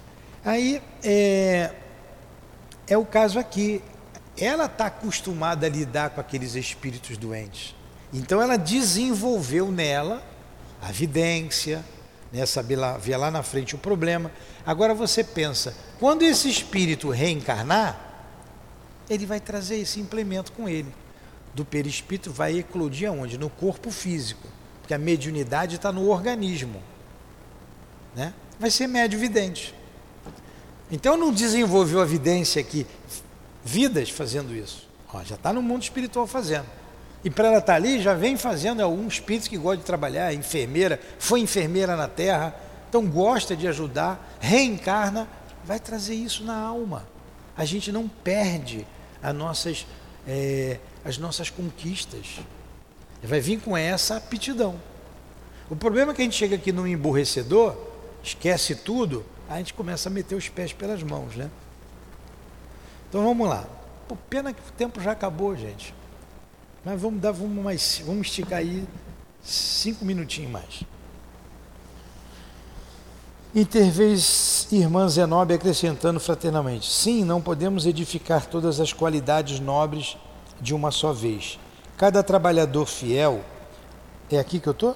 Aí 0.45 0.81
é, 1.03 1.75
é 2.87 2.97
o 2.97 3.05
caso 3.05 3.37
aqui. 3.37 3.83
Ela 4.37 4.65
está 4.65 4.85
acostumada 4.85 5.65
a 5.65 5.69
lidar 5.69 6.11
com 6.11 6.21
aqueles 6.21 6.55
espíritos 6.55 7.17
doentes. 7.17 7.75
Então 8.13 8.41
ela 8.41 8.57
desenvolveu 8.57 9.71
nela 9.71 10.23
a 10.81 10.91
vidência, 10.91 11.83
né, 12.31 12.45
saber 12.45 12.75
lá, 12.75 12.97
ver 12.97 13.17
lá 13.17 13.29
na 13.29 13.43
frente 13.43 13.75
o 13.75 13.77
problema. 13.77 14.31
Agora 14.65 14.93
você 14.93 15.23
pensa, 15.23 15.75
quando 15.99 16.23
esse 16.23 16.49
espírito 16.49 17.09
reencarnar, 17.09 18.07
ele 19.09 19.25
vai 19.25 19.39
trazer 19.39 19.77
esse 19.77 19.99
implemento 19.99 20.51
com 20.51 20.69
ele. 20.69 20.93
Do 21.53 21.65
perispírito 21.65 22.31
vai 22.31 22.59
eclodir 22.59 23.09
aonde? 23.09 23.37
No 23.37 23.49
corpo 23.49 23.89
físico. 23.89 24.47
Porque 24.81 24.93
a 24.93 24.99
mediunidade 24.99 25.75
está 25.75 25.91
no 25.91 26.07
organismo. 26.07 26.81
Né? 28.15 28.33
Vai 28.59 28.69
ser 28.69 28.87
médio 28.87 29.19
vidente. 29.19 29.73
Então 30.91 31.17
não 31.17 31.31
desenvolveu 31.31 32.01
a 32.01 32.05
vidência 32.05 32.59
aqui 32.59 32.85
vidas 33.63 34.09
fazendo 34.09 34.55
isso. 34.55 34.87
Ó, 35.11 35.23
já 35.23 35.35
está 35.35 35.51
no 35.51 35.61
mundo 35.61 35.83
espiritual 35.83 36.25
fazendo. 36.25 36.78
E 37.23 37.29
para 37.29 37.47
ela 37.47 37.57
estar 37.57 37.73
tá 37.73 37.75
ali, 37.75 38.01
já 38.01 38.13
vem 38.13 38.37
fazendo 38.37 38.81
algum 38.81 39.07
espírito 39.07 39.49
que 39.49 39.57
gosta 39.57 39.77
de 39.77 39.83
trabalhar, 39.83 40.33
enfermeira, 40.33 40.99
foi 41.17 41.41
enfermeira 41.41 41.95
na 41.95 42.07
Terra, 42.07 42.55
então 42.87 43.05
gosta 43.05 43.55
de 43.55 43.67
ajudar, 43.67 44.37
reencarna, 44.39 45.27
vai 45.63 45.79
trazer 45.79 46.15
isso 46.15 46.43
na 46.43 46.57
alma. 46.57 47.07
A 47.57 47.65
gente 47.65 47.91
não 47.91 48.07
perde 48.07 48.87
as 49.21 49.35
nossas, 49.35 49.85
é, 50.27 50.79
as 51.03 51.17
nossas 51.17 51.49
conquistas. 51.49 52.39
Vai 53.21 53.41
vir 53.41 53.59
com 53.59 53.75
essa 53.75 54.15
aptidão. 54.15 54.79
O 55.69 55.75
problema 55.75 56.13
é 56.13 56.15
que 56.15 56.21
a 56.21 56.25
gente 56.25 56.37
chega 56.37 56.55
aqui 56.55 56.71
no 56.71 56.87
emburrecedor, 56.87 57.75
esquece 58.23 58.75
tudo, 58.75 59.25
a 59.49 59.57
gente 59.57 59.73
começa 59.73 60.07
a 60.07 60.11
meter 60.11 60.35
os 60.35 60.47
pés 60.47 60.71
pelas 60.71 61.03
mãos, 61.03 61.35
né? 61.35 61.49
Então 63.09 63.23
vamos 63.23 63.47
lá. 63.47 63.67
Pô, 64.07 64.15
pena 64.15 64.53
que 64.53 64.61
o 64.61 64.71
tempo 64.73 65.01
já 65.01 65.11
acabou, 65.11 65.55
gente. 65.55 65.93
Mas 66.83 66.99
vamos 67.01 67.21
dar, 67.21 67.31
vamos 67.31 67.63
mais, 67.63 68.01
vamos 68.05 68.27
esticar 68.27 68.59
aí 68.59 68.87
cinco 69.41 70.05
minutinhos 70.05 70.51
mais. 70.51 70.83
Intervez 73.53 74.67
irmã 74.71 75.07
Zenobia 75.07 75.55
acrescentando 75.55 76.19
fraternalmente: 76.19 76.89
Sim, 76.89 77.23
não 77.25 77.41
podemos 77.41 77.85
edificar 77.85 78.45
todas 78.45 78.79
as 78.79 78.93
qualidades 78.93 79.59
nobres 79.59 80.17
de 80.61 80.73
uma 80.73 80.91
só 80.91 81.11
vez. 81.11 81.59
Cada 81.97 82.23
trabalhador 82.23 82.85
fiel. 82.85 83.43
É 84.31 84.37
aqui 84.37 84.59
que 84.59 84.69
eu 84.69 84.73
estou? 84.73 84.95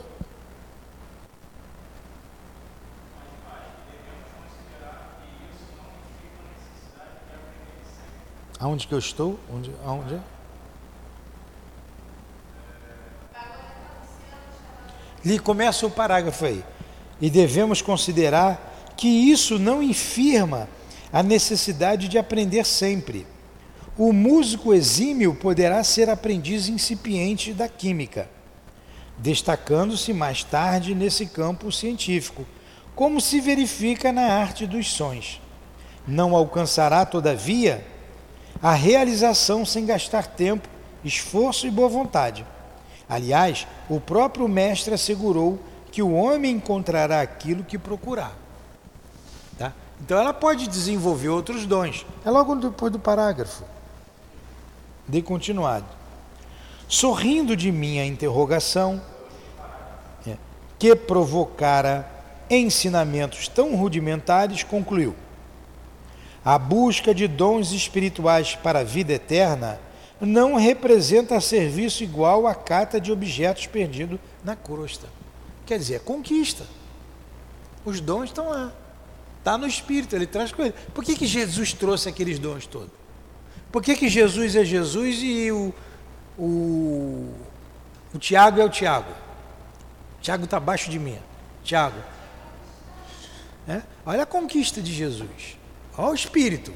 Aonde 8.59 8.87
que 8.87 8.93
eu 8.93 8.99
estou? 8.99 9.39
Onde, 9.51 9.71
aonde 9.83 10.13
é? 10.13 10.32
Ali 15.25 15.39
começa 15.39 15.85
o 15.85 15.91
parágrafo 15.91 16.45
aí. 16.45 16.63
E 17.21 17.29
devemos 17.29 17.81
considerar 17.81 18.93
que 18.97 19.07
isso 19.07 19.57
não 19.57 19.81
infirma 19.81 20.67
a 21.11 21.23
necessidade 21.23 22.07
de 22.07 22.17
aprender 22.17 22.65
sempre. 22.65 23.25
O 23.97 24.11
músico 24.11 24.73
exímio 24.73 25.35
poderá 25.35 25.83
ser 25.83 26.09
aprendiz 26.09 26.67
incipiente 26.67 27.53
da 27.53 27.69
química, 27.69 28.27
destacando-se 29.17 30.11
mais 30.11 30.43
tarde 30.43 30.95
nesse 30.95 31.27
campo 31.27 31.71
científico, 31.71 32.45
como 32.95 33.21
se 33.21 33.39
verifica 33.39 34.11
na 34.11 34.23
arte 34.23 34.65
dos 34.65 34.91
sons. 34.91 35.39
Não 36.07 36.35
alcançará, 36.35 37.05
todavia, 37.05 37.85
a 38.61 38.73
realização 38.73 39.63
sem 39.65 39.85
gastar 39.85 40.25
tempo, 40.27 40.67
esforço 41.03 41.67
e 41.67 41.71
boa 41.71 41.87
vontade. 41.87 42.45
Aliás, 43.13 43.67
o 43.87 43.99
próprio 43.99 44.47
mestre 44.47 44.95
assegurou 44.95 45.59
que 45.91 46.01
o 46.01 46.13
homem 46.15 46.55
encontrará 46.55 47.21
aquilo 47.21 47.63
que 47.63 47.77
procurar. 47.77 48.35
Tá? 49.55 49.71
Então 50.01 50.17
ela 50.17 50.33
pode 50.33 50.67
desenvolver 50.67 51.29
outros 51.29 51.67
dons. 51.67 52.07
É 52.25 52.31
logo 52.31 52.55
depois 52.55 52.91
do 52.91 52.97
parágrafo. 52.97 53.63
De 55.07 55.21
continuado. 55.21 55.85
Sorrindo 56.87 57.55
de 57.55 57.71
minha 57.71 58.03
interrogação, 58.03 58.99
é, 60.25 60.35
que 60.79 60.95
provocara 60.95 62.09
ensinamentos 62.49 63.47
tão 63.47 63.75
rudimentares, 63.75 64.63
concluiu: 64.63 65.15
a 66.43 66.57
busca 66.57 67.13
de 67.13 67.27
dons 67.27 67.73
espirituais 67.73 68.55
para 68.55 68.79
a 68.79 68.83
vida 68.83 69.13
eterna 69.13 69.79
não 70.25 70.55
representa 70.55 71.39
serviço 71.41 72.03
igual 72.03 72.47
à 72.47 72.55
cata 72.55 72.99
de 72.99 73.11
objetos 73.11 73.67
perdidos 73.67 74.19
na 74.43 74.55
crosta. 74.55 75.07
Quer 75.65 75.77
dizer, 75.77 75.95
é 75.95 75.99
conquista. 75.99 76.65
Os 77.85 77.99
dons 77.99 78.25
estão 78.25 78.49
lá. 78.49 78.71
Está 79.39 79.57
no 79.57 79.67
Espírito, 79.67 80.15
ele 80.15 80.25
traz 80.25 80.51
com 80.51 80.61
ele. 80.61 80.73
Por 80.93 81.03
que, 81.03 81.15
que 81.15 81.25
Jesus 81.25 81.73
trouxe 81.73 82.07
aqueles 82.07 82.39
dons 82.39 82.65
todos? 82.65 82.91
Por 83.71 83.81
que, 83.81 83.95
que 83.95 84.07
Jesus 84.07 84.55
é 84.55 84.63
Jesus 84.63 85.17
e 85.21 85.51
o, 85.51 85.73
o, 86.37 87.33
o 88.13 88.19
Tiago 88.19 88.61
é 88.61 88.65
o 88.65 88.69
Tiago? 88.69 89.11
Tiago 90.21 90.45
está 90.45 90.57
abaixo 90.57 90.89
de 90.89 90.99
mim. 90.99 91.17
Tiago. 91.63 91.97
É? 93.67 93.81
Olha 94.05 94.23
a 94.23 94.25
conquista 94.25 94.81
de 94.81 94.93
Jesus. 94.93 95.57
Ao 95.97 96.13
espírito, 96.13 96.73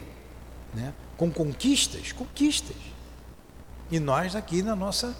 né? 0.74 0.93
com 1.16 1.32
conquistas, 1.32 2.12
conquistas. 2.12 2.76
E 3.89 3.99
nós 3.99 4.35
aqui 4.35 4.61
na 4.61 4.75
nossa, 4.75 5.15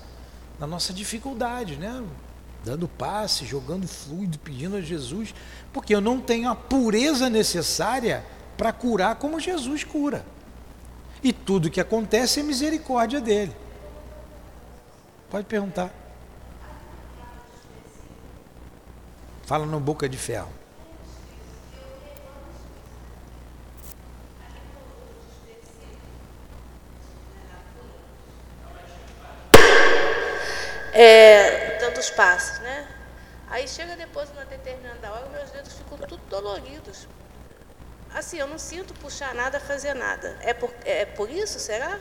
na 0.59 0.68
nossa 0.68 0.93
dificuldade, 0.93 1.78
né? 1.78 2.03
dando 2.63 2.88
passe, 2.88 3.45
jogando 3.45 3.88
fluido, 3.88 4.38
pedindo 4.39 4.76
a 4.76 4.82
Jesus, 4.82 5.34
porque 5.72 5.95
eu 5.95 6.01
não 6.01 6.20
tenho 6.20 6.49
a 6.49 6.55
pureza 6.55 7.30
necessária 7.30 8.26
para 8.57 8.74
curar 8.74 9.15
como 9.15 9.39
Jesus 9.39 9.86
cura. 9.86 10.26
E 11.24 11.32
tudo 11.32 11.70
que 11.70 11.80
acontece 11.80 12.41
é 12.41 12.43
misericórdia 12.43 13.22
dele. 13.22 13.55
Pode 15.30 15.45
perguntar. 15.45 15.91
Fala 19.45 19.65
no 19.65 19.80
boca 19.80 20.09
de 20.09 20.18
ferro. 20.18 20.51
É, 30.98 31.78
tantos 31.80 32.10
passos, 32.10 32.60
né? 32.60 32.88
Aí 33.50 33.68
chega 33.68 33.95
depois, 33.95 34.30
uma 34.32 34.43
determinada 34.45 35.12
hora, 35.12 35.30
meus 35.30 35.52
dedos 35.52 35.74
ficam 35.74 35.98
tudo 36.00 36.22
doloridos. 36.30 37.08
Assim, 38.14 38.38
eu 38.38 38.48
não 38.48 38.58
sinto 38.58 38.93
puxar 38.95 39.36
nada, 39.36 39.60
fazer 39.60 39.93
nada. 39.93 40.38
É 40.41 40.54
por, 40.54 40.74
é 40.84 41.06
por 41.06 41.30
isso, 41.30 41.60
será? 41.60 42.00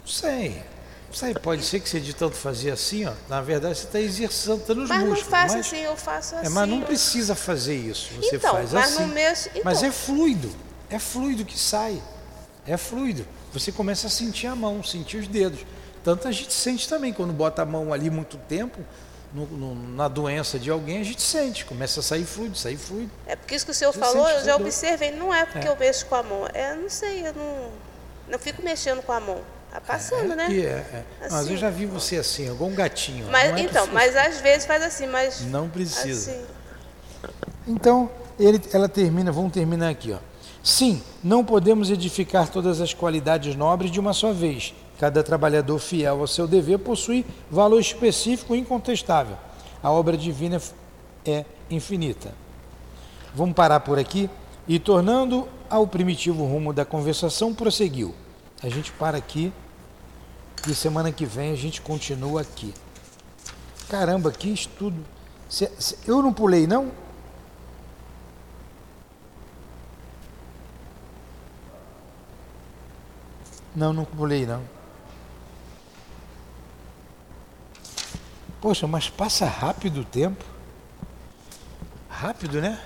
Não 0.00 0.06
sei. 0.06 0.62
Não 1.06 1.14
sei, 1.14 1.34
pode 1.34 1.62
ser 1.62 1.78
que 1.78 1.88
você 1.88 2.00
de 2.00 2.14
tanto 2.14 2.34
fazer 2.34 2.70
assim, 2.70 3.04
ó, 3.04 3.12
na 3.28 3.40
verdade 3.42 3.78
você 3.78 3.84
está 3.84 4.00
exercitando 4.00 4.82
os 4.82 4.88
mas 4.88 5.04
músculos. 5.04 5.08
Mas 5.08 5.12
não 5.22 5.30
faço 5.30 5.56
assim, 5.58 5.84
eu 5.84 5.96
faço 5.96 6.34
assim. 6.36 6.46
É, 6.46 6.48
mas 6.48 6.68
não 6.68 6.80
precisa 6.80 7.34
fazer 7.34 7.76
isso. 7.76 8.12
Você 8.14 8.36
então, 8.36 8.54
faz 8.54 8.72
mas 8.72 8.92
assim. 8.92 9.02
No 9.02 9.14
meu, 9.14 9.30
então. 9.30 9.62
Mas 9.62 9.82
é 9.82 9.92
fluido. 9.92 10.50
É 10.90 10.98
fluido 10.98 11.44
que 11.44 11.58
sai. 11.58 12.02
É 12.66 12.76
fluido. 12.76 13.26
Você 13.52 13.70
começa 13.70 14.06
a 14.06 14.10
sentir 14.10 14.46
a 14.46 14.56
mão, 14.56 14.82
sentir 14.82 15.18
os 15.18 15.28
dedos. 15.28 15.60
Tanto 16.04 16.26
a 16.26 16.32
gente 16.32 16.52
sente 16.52 16.88
também, 16.88 17.12
quando 17.12 17.32
bota 17.32 17.62
a 17.62 17.66
mão 17.66 17.92
ali 17.92 18.10
muito 18.10 18.36
tempo, 18.36 18.80
no, 19.32 19.46
no, 19.46 19.74
na 19.94 20.08
doença 20.08 20.58
de 20.58 20.70
alguém, 20.70 21.00
a 21.00 21.04
gente 21.04 21.22
sente, 21.22 21.64
começa 21.64 22.00
a 22.00 22.02
sair 22.02 22.24
fluido, 22.24 22.56
sair 22.56 22.76
fluido. 22.76 23.10
É 23.26 23.34
porque 23.36 23.54
isso 23.54 23.64
que 23.64 23.70
o 23.70 23.74
senhor 23.74 23.92
Você 23.92 24.00
falou, 24.00 24.28
eu 24.28 24.44
já 24.44 24.56
observei, 24.56 25.10
não 25.10 25.32
é 25.32 25.44
porque 25.46 25.66
é. 25.66 25.70
eu 25.70 25.76
mexo 25.76 26.06
com 26.06 26.14
a 26.14 26.22
mão, 26.22 26.46
é, 26.52 26.74
não 26.74 26.90
sei, 26.90 27.26
eu 27.26 27.32
não, 27.32 27.70
não 28.28 28.38
fico 28.38 28.62
mexendo 28.62 29.02
com 29.02 29.12
a 29.12 29.20
mão. 29.20 29.40
Tá 29.70 29.80
passando, 29.80 30.32
é, 30.34 30.36
né? 30.36 30.48
É, 30.50 30.64
é. 30.64 31.04
Assim. 31.22 31.34
Mas 31.34 31.48
eu 31.48 31.56
já 31.56 31.70
vi 31.70 31.86
você 31.86 32.18
assim, 32.18 32.50
igual 32.50 32.68
um 32.68 32.74
gatinho. 32.74 33.26
Mas, 33.30 33.54
é 33.54 33.60
então, 33.60 33.86
mas 33.86 34.14
às 34.14 34.38
vezes 34.38 34.66
faz 34.66 34.82
assim, 34.82 35.06
mas. 35.06 35.40
Não 35.46 35.66
precisa. 35.66 36.30
Assim. 36.30 36.44
Então, 37.66 38.10
ele, 38.38 38.60
ela 38.70 38.86
termina, 38.86 39.32
vamos 39.32 39.50
terminar 39.50 39.88
aqui, 39.88 40.12
ó. 40.12 40.18
Sim, 40.62 41.02
não 41.22 41.44
podemos 41.44 41.90
edificar 41.90 42.48
todas 42.48 42.80
as 42.80 42.94
qualidades 42.94 43.56
nobres 43.56 43.90
de 43.90 43.98
uma 43.98 44.12
só 44.12 44.32
vez, 44.32 44.72
Cada 45.02 45.20
trabalhador 45.20 45.80
fiel 45.80 46.20
ao 46.20 46.28
seu 46.28 46.46
dever 46.46 46.78
possui 46.78 47.26
valor 47.50 47.80
específico 47.80 48.54
e 48.54 48.60
incontestável. 48.60 49.36
A 49.82 49.90
obra 49.90 50.16
divina 50.16 50.62
é 51.26 51.44
infinita. 51.68 52.32
Vamos 53.34 53.56
parar 53.56 53.80
por 53.80 53.98
aqui 53.98 54.30
e, 54.68 54.78
tornando 54.78 55.48
ao 55.68 55.88
primitivo 55.88 56.44
rumo 56.46 56.72
da 56.72 56.84
conversação, 56.84 57.52
prosseguiu. 57.52 58.14
A 58.62 58.68
gente 58.68 58.92
para 58.92 59.18
aqui 59.18 59.52
e 60.68 60.72
semana 60.72 61.10
que 61.10 61.26
vem 61.26 61.50
a 61.50 61.56
gente 61.56 61.80
continua 61.80 62.42
aqui. 62.42 62.72
Caramba, 63.88 64.30
que 64.30 64.50
estudo. 64.50 65.04
Eu 66.06 66.22
não 66.22 66.32
pulei, 66.32 66.64
não? 66.64 66.92
Não, 73.74 73.92
não 73.92 74.04
pulei, 74.04 74.46
não. 74.46 74.62
Poxa, 78.60 78.86
mas 78.86 79.08
passa 79.08 79.46
rápido 79.46 80.02
o 80.02 80.04
tempo. 80.04 80.44
Rápido, 82.08 82.60
né? 82.60 82.80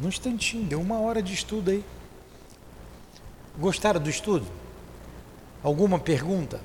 Num 0.00 0.08
instantinho, 0.08 0.64
deu 0.64 0.80
uma 0.80 0.98
hora 0.98 1.20
de 1.22 1.34
estudo 1.34 1.70
aí. 1.70 1.84
Gostaram 3.58 4.00
do 4.00 4.08
estudo? 4.08 4.46
Alguma 5.62 5.98
pergunta? 5.98 6.60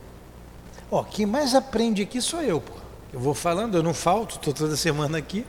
Ó, 0.90 1.04
quem 1.04 1.26
mais 1.26 1.54
aprende 1.54 2.02
aqui 2.02 2.22
sou 2.22 2.42
eu, 2.42 2.62
pô. 2.62 2.74
Eu 3.12 3.20
vou 3.20 3.34
falando, 3.34 3.76
eu 3.76 3.84
não 3.84 3.94
falto, 3.94 4.36
estou 4.36 4.54
toda 4.54 4.76
semana 4.78 5.18
aqui. 5.18 5.46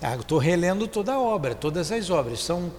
Ah, 0.00 0.16
estou 0.16 0.38
relendo 0.38 0.86
toda 0.86 1.12
a 1.12 1.20
obra, 1.20 1.54
todas 1.54 1.92
as 1.92 2.08
obras. 2.08 2.42
São 2.42 2.72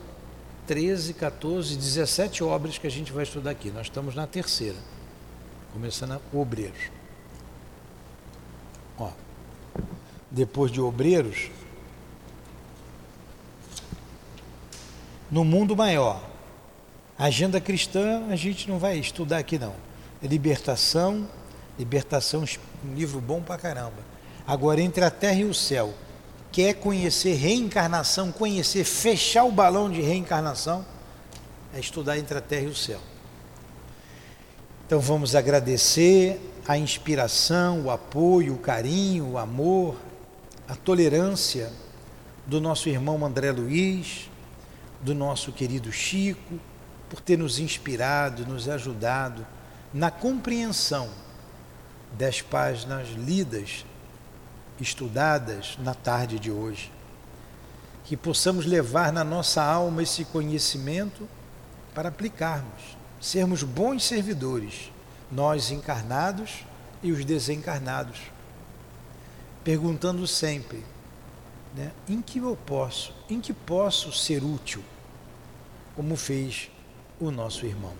13, 0.68 1.14
14, 1.14 1.76
17 1.76 2.44
obras 2.44 2.78
que 2.78 2.88
a 2.88 2.92
gente 2.92 3.12
vai 3.12 3.24
estudar 3.24 3.52
aqui. 3.52 3.70
Nós 3.70 3.88
estamos 3.88 4.16
na 4.16 4.26
terceira, 4.26 4.78
começando 5.72 6.20
com 6.32 6.42
obreiros. 6.42 6.92
Ó, 8.98 9.12
depois 10.32 10.72
de 10.72 10.82
obreiros, 10.82 11.50
no 15.30 15.44
mundo 15.44 15.76
maior, 15.76 16.24
agenda 17.18 17.60
cristã 17.62 18.26
a 18.30 18.36
gente 18.36 18.70
não 18.70 18.80
vai 18.80 18.98
estudar 18.98 19.38
aqui 19.38 19.60
não. 19.60 19.76
É 20.24 20.28
libertação, 20.28 21.28
libertação, 21.78 22.44
um 22.84 22.94
livro 22.94 23.20
bom 23.20 23.42
pra 23.42 23.58
caramba. 23.58 24.16
Agora, 24.48 24.82
entre 24.82 25.04
a 25.04 25.12
terra 25.12 25.40
e 25.40 25.46
o 25.46 25.54
céu, 25.54 25.94
quer 26.56 26.76
conhecer 26.76 27.34
reencarnação, 27.34 28.32
conhecer, 28.32 28.86
fechar 28.86 29.44
o 29.44 29.52
balão 29.52 29.92
de 29.92 30.00
reencarnação, 30.00 30.86
é 31.74 31.82
estudar 31.82 32.18
entre 32.18 32.38
a 32.38 32.40
terra 32.40 32.64
e 32.64 32.68
o 32.68 32.74
céu. 32.74 33.02
Então 34.88 35.02
vamos 35.02 35.36
agradecer 35.36 36.40
a 36.66 36.78
inspiração, 36.78 37.82
o 37.82 37.92
apoio, 37.92 38.54
o 38.54 38.58
carinho, 38.58 39.32
o 39.32 39.38
amor, 39.38 39.98
a 40.66 40.78
tolerância 40.78 41.74
do 42.46 42.62
nosso 42.62 42.88
irmão 42.88 43.26
André 43.26 43.52
Luiz, 43.52 44.32
do 45.02 45.14
nosso 45.14 45.52
querido 45.52 45.92
Chico, 45.92 46.58
por 47.10 47.20
ter 47.20 47.38
nos 47.38 47.60
inspirado, 47.60 48.46
nos 48.46 48.70
ajudado 48.70 49.46
na 49.94 50.10
compreensão 50.10 51.10
das 52.18 52.42
páginas 52.42 53.10
lidas 53.10 53.84
estudadas 54.80 55.78
na 55.80 55.94
tarde 55.94 56.40
de 56.40 56.52
hoje. 56.52 56.92
Que 58.04 58.16
possamos 58.16 58.66
levar 58.66 59.12
na 59.12 59.24
nossa 59.24 59.64
alma 59.64 60.04
esse 60.04 60.26
conhecimento 60.26 61.28
para 61.94 62.10
aplicarmos, 62.10 62.98
sermos 63.20 63.64
bons 63.64 64.04
servidores, 64.04 64.92
nós 65.32 65.72
encarnados 65.72 66.64
e 67.02 67.12
os 67.12 67.26
desencarnados. 67.26 68.20
Perguntando 69.64 70.28
sempre, 70.28 70.84
né, 71.76 71.92
em 72.08 72.22
que 72.22 72.40
eu 72.40 72.56
posso, 72.66 73.14
em 73.30 73.42
que 73.42 73.54
posso 73.54 74.12
ser 74.12 74.44
útil, 74.44 74.84
como 75.96 76.16
fez 76.16 76.70
o 77.20 77.32
nosso 77.32 77.66
irmão. 77.66 77.94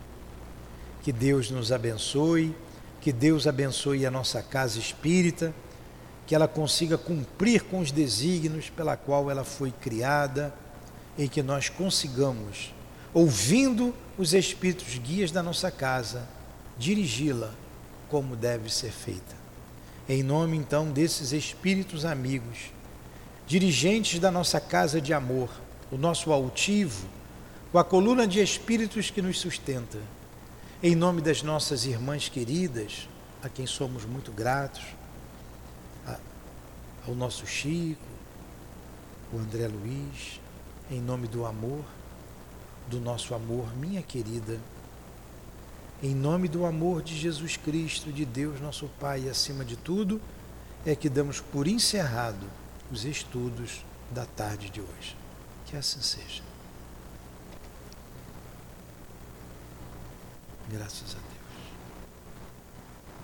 Que 1.02 1.12
Deus 1.12 1.50
nos 1.50 1.72
abençoe, 1.72 2.56
que 3.02 3.12
Deus 3.12 3.48
abençoe 3.48 4.06
a 4.06 4.12
nossa 4.12 4.42
casa 4.44 4.78
espírita 4.78 5.54
que 6.26 6.34
ela 6.34 6.48
consiga 6.48 6.98
cumprir 6.98 7.64
com 7.64 7.80
os 7.80 7.92
desígnios 7.92 8.70
pela 8.70 8.98
qual 8.98 9.30
ela 9.30 9.44
foi 9.44 9.72
criada, 9.72 10.54
e 11.18 11.30
que 11.30 11.42
nós 11.42 11.70
consigamos, 11.70 12.74
ouvindo 13.14 13.96
os 14.18 14.34
espíritos 14.34 14.98
guias 14.98 15.32
da 15.32 15.42
nossa 15.42 15.72
casa, 15.72 16.28
dirigi-la 16.78 17.54
como 18.10 18.36
deve 18.36 18.72
ser 18.72 18.92
feita. 18.92 19.36
Em 20.08 20.22
nome 20.22 20.58
então 20.58 20.92
desses 20.92 21.32
espíritos 21.32 22.06
amigos, 22.06 22.72
dirigentes 23.48 24.20
da 24.20 24.30
nossa 24.30 24.60
casa 24.60 25.00
de 25.00 25.14
amor, 25.14 25.50
o 25.92 25.98
nosso 25.98 26.32
altivo, 26.32 27.08
com 27.72 27.80
a 27.80 27.84
coluna 27.84 28.28
de 28.28 28.42
espíritos 28.42 29.10
que 29.10 29.22
nos 29.22 29.40
sustenta, 29.40 30.00
em 30.84 30.96
nome 30.96 31.22
das 31.22 31.42
nossas 31.42 31.86
irmãs 31.86 32.30
queridas, 32.30 33.08
a 33.42 33.50
quem 33.50 33.66
somos 33.66 34.06
muito 34.06 34.32
gratos, 34.32 34.84
ao 37.08 37.16
nosso 37.16 37.46
Chico, 37.46 38.02
o 39.32 39.38
André 39.38 39.68
Luiz, 39.68 40.40
em 40.90 41.02
nome 41.02 41.28
do 41.28 41.46
amor, 41.46 41.84
do 42.88 43.00
nosso 43.00 43.34
amor, 43.34 43.76
minha 43.76 44.02
querida, 44.02 44.60
em 46.02 46.14
nome 46.14 46.48
do 46.48 46.66
amor 46.66 47.02
de 47.02 47.18
Jesus 47.18 47.58
Cristo, 47.58 48.12
de 48.12 48.26
Deus 48.26 48.60
nosso 48.60 48.88
Pai, 49.00 49.28
acima 49.30 49.64
de 49.64 49.76
tudo, 49.76 50.22
é 50.86 50.96
que 50.96 51.10
damos 51.10 51.40
por 51.40 51.68
encerrado 51.68 52.46
os 52.92 53.06
estudos 53.06 53.84
da 54.12 54.26
tarde 54.26 54.70
de 54.70 54.82
hoje. 54.82 55.18
Que 55.66 55.76
assim 55.76 56.02
seja. 56.02 56.44
Graças 60.70 61.12
a 61.12 61.20
Deus. 61.20 61.25